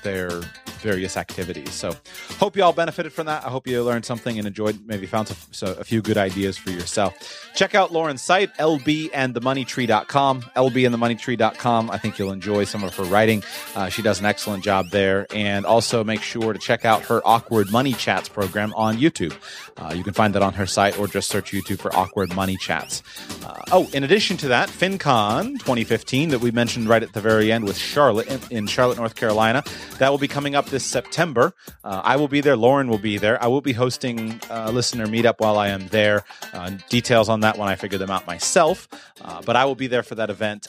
their 0.07 0.40
various 0.87 1.16
activities. 1.16 1.72
So, 1.72 1.95
hope 2.39 2.57
you 2.57 2.62
all 2.62 2.72
benefited 2.72 3.12
from 3.12 3.26
that. 3.26 3.45
I 3.45 3.49
hope 3.49 3.66
you 3.66 3.82
learned 3.82 4.05
something 4.05 4.39
and 4.39 4.47
enjoyed, 4.47 4.78
maybe 4.87 5.07
found 5.07 5.28
some, 5.28 5.37
so 5.51 5.66
a 5.74 5.84
few 5.84 6.01
good 6.01 6.16
ideas 6.16 6.57
for 6.57 6.70
yourself. 6.70 7.12
Check 7.55 7.74
out 7.74 7.93
Lauren's 7.93 8.22
site, 8.22 8.55
lbeeandthemoneytree.com. 8.59 10.43
lbeeandthemoneytree.com. 10.43 11.91
I 11.91 11.99
think 11.99 12.18
you'll 12.18 12.32
enjoy 12.32 12.64
some 12.64 12.84
of 12.84 12.95
her 12.97 13.05
writing. 13.05 13.43
Uh, 13.74 13.89
she 13.89 14.03
does 14.03 14.20
an 14.20 14.26
excellent 14.26 14.62
job 14.62 14.91
there. 14.91 15.26
And 15.34 15.64
also 15.66 16.05
make 16.05 16.22
sure 16.22 16.53
to 16.53 16.59
check 16.59 16.84
out 16.84 17.03
her 17.07 17.20
Awkward 17.24 17.70
Money 17.70 17.95
Chats 17.95 18.28
program 18.28 18.72
on 18.74 18.99
YouTube. 18.99 19.34
Uh, 19.76 19.93
you 19.95 20.05
can 20.05 20.12
find 20.12 20.34
that 20.34 20.43
on 20.43 20.55
her 20.55 20.66
site 20.66 20.99
or 20.99 21.07
just 21.07 21.28
search 21.28 21.53
YouTube 21.53 21.78
for 21.78 21.95
Awkward 21.97 22.34
Money 22.34 22.57
Chats. 22.57 23.03
Uh, 23.45 23.62
oh, 23.72 23.89
in 23.93 24.05
addition 24.05 24.37
to 24.39 24.49
that, 24.49 24.68
FinCon 24.68 25.53
2015 25.59 26.30
that 26.30 26.41
we 26.41 26.51
mentioned 26.51 26.89
right 26.89 27.03
at 27.03 27.12
the 27.12 27.20
very 27.20 27.51
end 27.51 27.64
with 27.64 27.76
Charlotte 27.76 28.28
in, 28.28 28.41
in 28.51 28.66
Charlotte, 28.66 28.99
North 28.99 29.14
Carolina, 29.14 29.64
that 29.99 30.11
will 30.11 30.18
be 30.18 30.28
coming 30.28 30.55
up 30.55 30.66
this 30.66 30.75
September. 30.84 31.54
Uh, 31.84 32.02
I 32.04 32.16
will 32.16 32.28
be 32.28 32.40
there. 32.40 32.56
Lauren 32.56 32.88
will 32.88 32.98
be 32.98 33.18
there. 33.18 33.42
I 33.42 33.46
will 33.46 33.60
be 33.60 33.72
hosting 33.72 34.40
a 34.50 34.72
listener 34.72 35.06
meetup 35.06 35.40
while 35.40 35.58
I 35.58 35.68
am 35.68 35.88
there. 35.88 36.24
Uh, 36.52 36.72
details 36.88 37.28
on 37.28 37.40
that 37.40 37.58
when 37.58 37.68
I 37.68 37.76
figure 37.76 37.98
them 37.98 38.10
out 38.10 38.26
myself. 38.26 38.88
Uh, 39.20 39.42
but 39.44 39.56
I 39.56 39.64
will 39.64 39.74
be 39.74 39.86
there 39.86 40.02
for 40.02 40.14
that 40.16 40.30
event. 40.30 40.68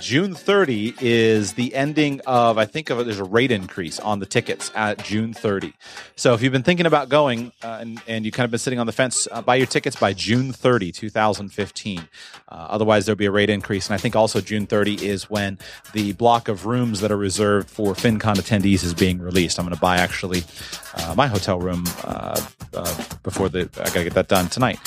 June 0.00 0.34
30 0.34 0.96
is 1.00 1.52
the 1.52 1.72
ending 1.72 2.20
of, 2.26 2.58
I 2.58 2.64
think 2.64 2.90
of 2.90 2.98
it, 2.98 3.04
there's 3.04 3.20
a 3.20 3.24
rate 3.24 3.52
increase 3.52 4.00
on 4.00 4.18
the 4.18 4.26
tickets 4.26 4.72
at 4.74 5.04
June 5.04 5.32
30. 5.32 5.72
So 6.16 6.34
if 6.34 6.42
you've 6.42 6.52
been 6.52 6.64
thinking 6.64 6.86
about 6.86 7.08
going 7.08 7.52
uh, 7.62 7.78
and, 7.80 8.02
and 8.08 8.24
you 8.24 8.32
kind 8.32 8.44
of 8.44 8.50
been 8.50 8.58
sitting 8.58 8.80
on 8.80 8.86
the 8.86 8.92
fence, 8.92 9.28
uh, 9.30 9.40
buy 9.40 9.54
your 9.54 9.68
tickets 9.68 9.94
by 9.94 10.12
June 10.12 10.52
30, 10.52 10.90
2015. 10.90 12.00
Uh, 12.00 12.04
otherwise, 12.48 13.06
there'll 13.06 13.16
be 13.16 13.26
a 13.26 13.30
rate 13.30 13.50
increase. 13.50 13.86
And 13.86 13.94
I 13.94 13.98
think 13.98 14.16
also 14.16 14.40
June 14.40 14.66
30 14.66 15.06
is 15.06 15.30
when 15.30 15.60
the 15.92 16.12
block 16.12 16.48
of 16.48 16.66
rooms 16.66 17.00
that 17.00 17.12
are 17.12 17.16
reserved 17.16 17.70
for 17.70 17.94
FinCon 17.94 18.34
attendees 18.34 18.82
is 18.82 18.94
being 18.94 19.20
released. 19.20 19.60
I'm 19.60 19.64
going 19.64 19.76
to 19.76 19.80
buy 19.80 19.98
actually 19.98 20.42
uh, 20.96 21.14
my 21.16 21.28
hotel 21.28 21.60
room 21.60 21.84
uh, 22.02 22.40
uh, 22.72 23.04
before 23.22 23.48
the, 23.48 23.70
I 23.74 23.84
got 23.84 23.92
to 23.92 24.04
get 24.04 24.14
that 24.14 24.28
done 24.28 24.48
tonight, 24.48 24.80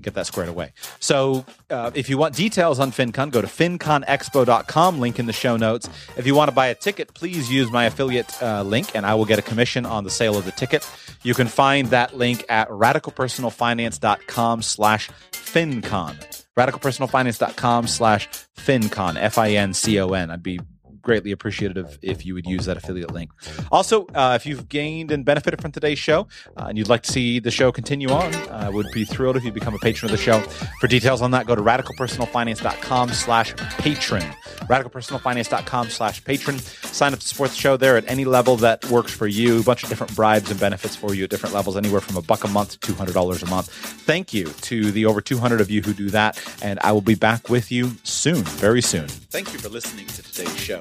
get 0.00 0.14
that 0.14 0.26
squared 0.26 0.48
away. 0.48 0.72
So 0.98 1.44
if 1.70 2.08
you 2.08 2.18
want 2.18 2.34
details 2.34 2.80
on 2.80 2.90
FinCon, 2.90 3.30
go 3.30 3.40
to 3.40 3.46
FinConX 3.46 4.31
expo.com, 4.32 4.98
link 4.98 5.18
in 5.18 5.26
the 5.26 5.32
show 5.32 5.56
notes. 5.56 5.88
If 6.16 6.26
you 6.26 6.34
want 6.34 6.48
to 6.48 6.54
buy 6.54 6.66
a 6.68 6.74
ticket, 6.74 7.14
please 7.14 7.50
use 7.50 7.70
my 7.70 7.84
affiliate 7.84 8.42
uh, 8.42 8.62
link 8.62 8.94
and 8.94 9.06
I 9.06 9.14
will 9.14 9.24
get 9.24 9.38
a 9.38 9.42
commission 9.42 9.86
on 9.86 10.04
the 10.04 10.10
sale 10.10 10.36
of 10.36 10.44
the 10.44 10.52
ticket. 10.52 10.88
You 11.22 11.34
can 11.34 11.46
find 11.46 11.88
that 11.88 12.16
link 12.16 12.44
at 12.48 12.68
radicalpersonalfinance.com 12.68 14.62
slash 14.62 15.10
FinCon. 15.32 16.44
Radicalpersonalfinance.com 16.58 17.86
slash 17.86 18.28
FinCon, 18.56 19.16
F 19.16 19.38
I 19.38 19.52
N 19.52 19.72
C 19.74 19.98
O 20.00 20.08
N. 20.08 20.30
I'd 20.30 20.42
be 20.42 20.60
greatly 21.02 21.32
appreciative 21.32 21.98
if 22.02 22.24
you 22.24 22.34
would 22.34 22.46
use 22.46 22.66
that 22.66 22.76
affiliate 22.76 23.12
link. 23.12 23.30
Also, 23.70 24.06
uh, 24.14 24.34
if 24.36 24.46
you've 24.46 24.68
gained 24.68 25.10
and 25.10 25.24
benefited 25.24 25.60
from 25.60 25.72
today's 25.72 25.98
show 25.98 26.26
uh, 26.56 26.66
and 26.68 26.78
you'd 26.78 26.88
like 26.88 27.02
to 27.02 27.12
see 27.12 27.38
the 27.38 27.50
show 27.50 27.72
continue 27.72 28.08
on, 28.10 28.34
I 28.50 28.68
would 28.68 28.86
be 28.92 29.04
thrilled 29.04 29.36
if 29.36 29.44
you 29.44 29.52
become 29.52 29.74
a 29.74 29.78
patron 29.78 30.10
of 30.10 30.16
the 30.16 30.22
show. 30.22 30.40
For 30.80 30.86
details 30.86 31.22
on 31.22 31.30
that, 31.32 31.46
go 31.46 31.54
to 31.54 31.62
radicalpersonalfinance.com 31.62 33.10
slash 33.10 33.54
patron. 33.78 34.22
Radicalpersonalfinance.com 34.68 35.90
slash 35.90 36.24
patron. 36.24 36.58
Sign 36.58 37.12
up 37.12 37.20
to 37.20 37.26
support 37.26 37.50
the 37.50 37.56
show 37.56 37.76
there 37.76 37.96
at 37.96 38.08
any 38.08 38.24
level 38.24 38.56
that 38.56 38.84
works 38.86 39.12
for 39.12 39.26
you. 39.26 39.60
A 39.60 39.62
bunch 39.62 39.82
of 39.82 39.88
different 39.88 40.14
bribes 40.14 40.50
and 40.50 40.58
benefits 40.58 40.96
for 40.96 41.14
you 41.14 41.24
at 41.24 41.30
different 41.30 41.54
levels, 41.54 41.76
anywhere 41.76 42.00
from 42.00 42.16
a 42.16 42.22
buck 42.22 42.44
a 42.44 42.48
month 42.48 42.80
to 42.80 42.92
$200 42.92 43.42
a 43.42 43.46
month. 43.46 43.68
Thank 43.68 44.32
you 44.32 44.46
to 44.46 44.90
the 44.92 45.06
over 45.06 45.20
200 45.20 45.60
of 45.60 45.70
you 45.70 45.82
who 45.82 45.92
do 45.92 46.10
that. 46.10 46.40
And 46.62 46.78
I 46.82 46.92
will 46.92 47.00
be 47.00 47.14
back 47.14 47.48
with 47.48 47.72
you 47.72 47.92
soon, 48.02 48.42
very 48.44 48.82
soon. 48.82 49.08
Thank 49.08 49.52
you 49.52 49.58
for 49.58 49.68
listening 49.68 50.06
to 50.06 50.22
today's 50.22 50.56
show. 50.56 50.80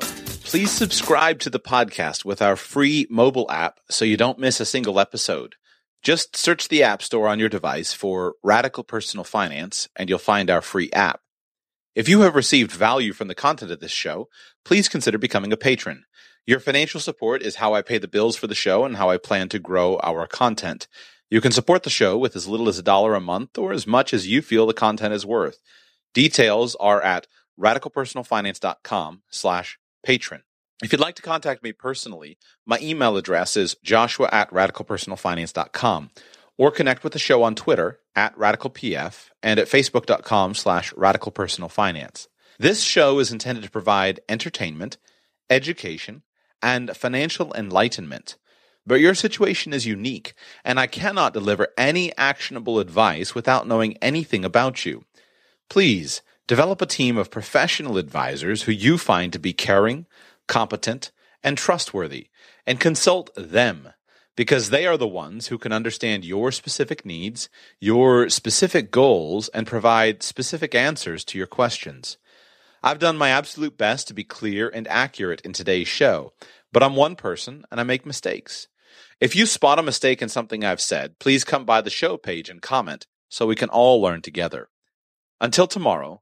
Please 0.52 0.72
subscribe 0.72 1.40
to 1.40 1.50
the 1.50 1.60
podcast 1.60 2.26
with 2.26 2.42
our 2.42 2.56
free 2.56 3.08
mobile 3.10 3.50
app 3.50 3.80
so 3.90 4.04
you 4.04 4.18
don't 4.18 4.38
miss 4.38 4.60
a 4.60 4.66
single 4.66 5.00
episode. 5.00 5.56
Just 6.04 6.36
search 6.36 6.68
the 6.68 6.84
App 6.84 7.02
Store 7.02 7.28
on 7.28 7.40
your 7.40 7.48
device 7.48 7.94
for 7.94 8.36
Radical 8.44 8.84
Personal 8.84 9.24
Finance 9.24 9.88
and 9.96 10.10
you'll 10.10 10.20
find 10.20 10.50
our 10.50 10.62
free 10.62 10.92
app. 10.92 11.22
If 11.96 12.10
you 12.10 12.22
have 12.22 12.36
received 12.36 12.72
value 12.72 13.14
from 13.14 13.28
the 13.28 13.36
content 13.36 13.72
of 13.72 13.80
this 13.80 13.92
show, 13.92 14.28
please 14.66 14.90
consider 14.90 15.18
becoming 15.18 15.54
a 15.54 15.58
patron. 15.58 16.06
Your 16.46 16.60
financial 16.60 17.00
support 17.00 17.44
is 17.44 17.56
how 17.56 17.74
I 17.74 17.82
pay 17.82 17.98
the 17.98 18.08
bills 18.08 18.36
for 18.36 18.48
the 18.48 18.56
show 18.56 18.84
and 18.84 18.98
how 18.98 19.10
I 19.10 19.18
plan 19.18 19.48
to 19.50 19.60
grow 19.60 20.00
our 20.04 20.26
content. 20.28 20.88
You 21.30 21.40
can 21.40 21.52
support 21.52 21.84
the 21.84 21.90
show 21.90 22.18
with 22.18 22.36
as 22.36 22.48
little 22.48 22.68
as 22.68 22.80
a 22.80 22.84
dollar 22.84 23.14
a 23.14 23.22
month 23.22 23.58
or 23.58 23.72
as 23.72 23.88
much 23.88 24.14
as 24.14 24.28
you 24.28 24.42
feel 24.42 24.66
the 24.66 24.74
content 24.74 25.14
is 25.14 25.26
worth. 25.26 25.60
Details 26.14 26.76
are 26.76 27.02
at 27.02 27.28
radicalpersonalfinance.com 27.60 29.22
slash 29.30 29.78
patron. 30.04 30.44
If 30.84 30.92
you'd 30.92 31.02
like 31.02 31.16
to 31.16 31.22
contact 31.22 31.64
me 31.64 31.74
personally, 31.74 32.38
my 32.66 32.80
email 32.82 33.18
address 33.18 33.56
is 33.56 33.76
joshua 33.84 34.30
at 34.32 34.50
radicalpersonalfinance.com 34.52 36.10
or 36.58 36.72
connect 36.72 37.04
with 37.04 37.14
the 37.14 37.20
show 37.20 37.44
on 37.44 37.56
Twitter 37.56 38.00
at 38.16 38.36
radicalpf 38.36 39.30
and 39.44 39.60
at 39.60 39.68
facebook.com 39.68 40.56
slash 40.56 40.94
radicalpersonalfinance. 40.94 42.28
This 42.58 42.82
show 42.82 43.20
is 43.20 43.32
intended 43.32 43.64
to 43.64 43.72
provide 43.72 44.20
entertainment, 44.28 44.98
education, 45.50 46.24
and 46.62 46.96
financial 46.96 47.54
enlightenment. 47.54 48.38
But 48.86 49.00
your 49.00 49.16
situation 49.16 49.74
is 49.74 49.86
unique, 49.86 50.34
and 50.64 50.80
I 50.80 50.88
cannot 50.88 51.34
deliver 51.34 51.68
any 51.78 52.16
actionable 52.18 52.80
advice 52.80 53.36
without 53.36 53.68
knowing 53.68 53.98
anything 53.98 54.44
about 54.44 54.86
you. 54.86 55.06
Please 55.70 56.22
Develop 56.48 56.82
a 56.82 56.86
team 56.86 57.18
of 57.18 57.32
professional 57.32 57.98
advisors 57.98 58.64
who 58.64 58.72
you 58.72 58.98
find 58.98 59.32
to 59.32 59.40
be 59.40 59.54
caring, 59.54 60.06
competent, 60.48 61.12
and 61.44 61.58
trustworthy, 61.58 62.28
and 62.66 62.80
consult 62.80 63.30
them 63.36 63.90
because 64.36 64.70
they 64.70 64.86
are 64.86 64.98
the 64.98 65.08
ones 65.08 65.48
who 65.48 65.58
can 65.58 65.72
understand 65.72 66.26
your 66.26 66.52
specific 66.52 67.06
needs, 67.06 67.50
your 67.80 68.30
specific 68.30 68.92
goals, 68.92 69.50
and 69.50 69.68
provide 69.68 70.24
specific 70.24 70.74
answers 70.74 71.24
to 71.26 71.38
your 71.38 71.48
questions. 71.48 72.18
I've 72.84 73.00
done 73.00 73.18
my 73.18 73.30
absolute 73.30 73.78
best 73.78 74.08
to 74.08 74.14
be 74.14 74.24
clear 74.24 74.70
and 74.70 74.88
accurate 74.88 75.42
in 75.42 75.54
today's 75.54 75.88
show, 75.88 76.34
but 76.72 76.82
I'm 76.82 76.96
one 76.96 77.16
person 77.16 77.66
and 77.70 77.80
I 77.80 77.84
make 77.84 78.06
mistakes. 78.06 78.68
If 79.20 79.36
you 79.36 79.46
spot 79.46 79.78
a 79.78 79.84
mistake 79.84 80.22
in 80.22 80.30
something 80.30 80.66
I've 80.66 80.82
said, 80.82 81.20
please 81.20 81.44
come 81.44 81.64
by 81.64 81.82
the 81.82 81.92
show 81.92 82.18
page 82.18 82.50
and 82.50 82.62
comment 82.62 83.06
so 83.30 83.46
we 83.46 83.56
can 83.56 83.70
all 83.70 84.02
learn 84.02 84.22
together. 84.22 84.70
Until 85.40 85.68
tomorrow, 85.68 86.22